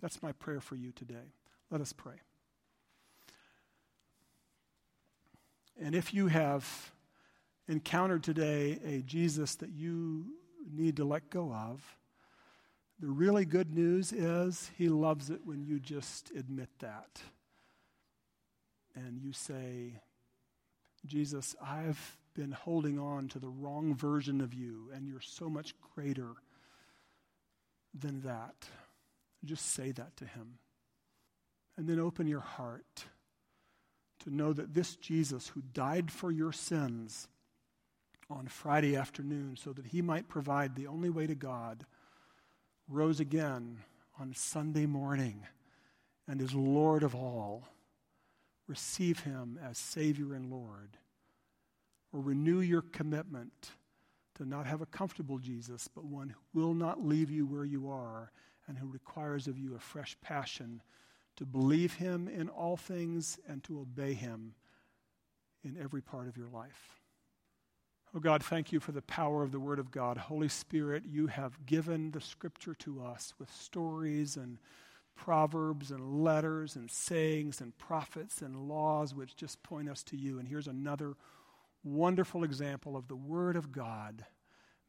That's 0.00 0.22
my 0.22 0.32
prayer 0.32 0.60
for 0.60 0.76
you 0.76 0.92
today. 0.92 1.34
Let 1.70 1.80
us 1.80 1.92
pray. 1.92 2.14
And 5.80 5.94
if 5.94 6.12
you 6.14 6.28
have 6.28 6.92
encountered 7.68 8.22
today 8.22 8.78
a 8.84 9.02
Jesus 9.02 9.54
that 9.56 9.70
you 9.70 10.26
need 10.70 10.96
to 10.96 11.04
let 11.04 11.30
go 11.30 11.52
of, 11.52 11.82
The 13.02 13.10
really 13.10 13.44
good 13.44 13.74
news 13.74 14.12
is 14.12 14.70
He 14.78 14.88
loves 14.88 15.28
it 15.28 15.40
when 15.44 15.64
you 15.64 15.80
just 15.80 16.30
admit 16.36 16.68
that. 16.78 17.20
And 18.94 19.20
you 19.20 19.32
say, 19.32 20.00
Jesus, 21.04 21.56
I've 21.60 22.16
been 22.34 22.52
holding 22.52 23.00
on 23.00 23.26
to 23.30 23.40
the 23.40 23.48
wrong 23.48 23.96
version 23.96 24.40
of 24.40 24.54
you, 24.54 24.88
and 24.94 25.08
you're 25.08 25.20
so 25.20 25.50
much 25.50 25.74
greater 25.96 26.28
than 27.92 28.20
that. 28.20 28.68
Just 29.44 29.72
say 29.72 29.90
that 29.90 30.16
to 30.18 30.24
Him. 30.24 30.58
And 31.76 31.88
then 31.88 31.98
open 31.98 32.28
your 32.28 32.38
heart 32.38 33.06
to 34.20 34.32
know 34.32 34.52
that 34.52 34.74
this 34.74 34.94
Jesus, 34.94 35.48
who 35.48 35.62
died 35.74 36.12
for 36.12 36.30
your 36.30 36.52
sins 36.52 37.26
on 38.30 38.46
Friday 38.46 38.94
afternoon 38.94 39.56
so 39.56 39.72
that 39.72 39.86
He 39.86 40.02
might 40.02 40.28
provide 40.28 40.76
the 40.76 40.86
only 40.86 41.10
way 41.10 41.26
to 41.26 41.34
God, 41.34 41.84
rose 42.92 43.20
again 43.20 43.78
on 44.20 44.34
Sunday 44.34 44.86
morning 44.86 45.46
and 46.28 46.40
is 46.40 46.54
Lord 46.54 47.02
of 47.02 47.14
all. 47.14 47.64
Receive 48.68 49.20
Him 49.20 49.58
as 49.62 49.78
Savior 49.78 50.34
and 50.34 50.50
Lord 50.50 50.98
or 52.12 52.20
renew 52.20 52.60
your 52.60 52.82
commitment 52.82 53.72
to 54.34 54.44
not 54.44 54.66
have 54.66 54.80
a 54.80 54.86
comfortable 54.86 55.38
Jesus, 55.38 55.88
but 55.88 56.04
one 56.04 56.28
who 56.30 56.60
will 56.60 56.74
not 56.74 57.04
leave 57.04 57.30
you 57.30 57.46
where 57.46 57.64
you 57.64 57.90
are 57.90 58.30
and 58.68 58.78
who 58.78 58.86
requires 58.86 59.48
of 59.48 59.58
you 59.58 59.74
a 59.74 59.78
fresh 59.78 60.16
passion 60.20 60.82
to 61.36 61.46
believe 61.46 61.94
him 61.94 62.28
in 62.28 62.48
all 62.48 62.76
things 62.76 63.38
and 63.48 63.64
to 63.64 63.80
obey 63.80 64.12
him 64.12 64.54
in 65.64 65.76
every 65.82 66.02
part 66.02 66.28
of 66.28 66.36
your 66.36 66.48
life. 66.48 67.01
Oh 68.14 68.20
God, 68.20 68.42
thank 68.42 68.72
you 68.72 68.78
for 68.78 68.92
the 68.92 69.00
power 69.00 69.42
of 69.42 69.52
the 69.52 69.60
Word 69.60 69.78
of 69.78 69.90
God. 69.90 70.18
Holy 70.18 70.48
Spirit, 70.48 71.04
you 71.06 71.28
have 71.28 71.64
given 71.64 72.10
the 72.10 72.20
Scripture 72.20 72.74
to 72.74 73.02
us 73.02 73.32
with 73.38 73.50
stories 73.50 74.36
and 74.36 74.58
proverbs 75.16 75.90
and 75.90 76.22
letters 76.22 76.76
and 76.76 76.90
sayings 76.90 77.62
and 77.62 77.76
prophets 77.78 78.42
and 78.42 78.68
laws 78.68 79.14
which 79.14 79.34
just 79.34 79.62
point 79.62 79.88
us 79.88 80.02
to 80.02 80.18
you. 80.18 80.38
And 80.38 80.46
here's 80.46 80.66
another 80.66 81.14
wonderful 81.82 82.44
example 82.44 82.98
of 82.98 83.08
the 83.08 83.16
Word 83.16 83.56
of 83.56 83.72
God. 83.72 84.26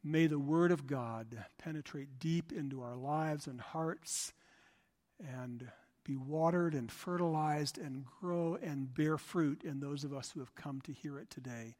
May 0.02 0.26
the 0.26 0.38
Word 0.38 0.70
of 0.70 0.86
God 0.86 1.46
penetrate 1.58 2.18
deep 2.18 2.52
into 2.52 2.82
our 2.82 2.94
lives 2.94 3.46
and 3.46 3.58
hearts 3.58 4.34
and 5.18 5.70
be 6.04 6.14
watered 6.14 6.74
and 6.74 6.92
fertilized 6.92 7.78
and 7.78 8.04
grow 8.20 8.58
and 8.62 8.92
bear 8.92 9.16
fruit 9.16 9.62
in 9.64 9.80
those 9.80 10.04
of 10.04 10.12
us 10.12 10.32
who 10.32 10.40
have 10.40 10.54
come 10.54 10.82
to 10.82 10.92
hear 10.92 11.18
it 11.18 11.30
today. 11.30 11.76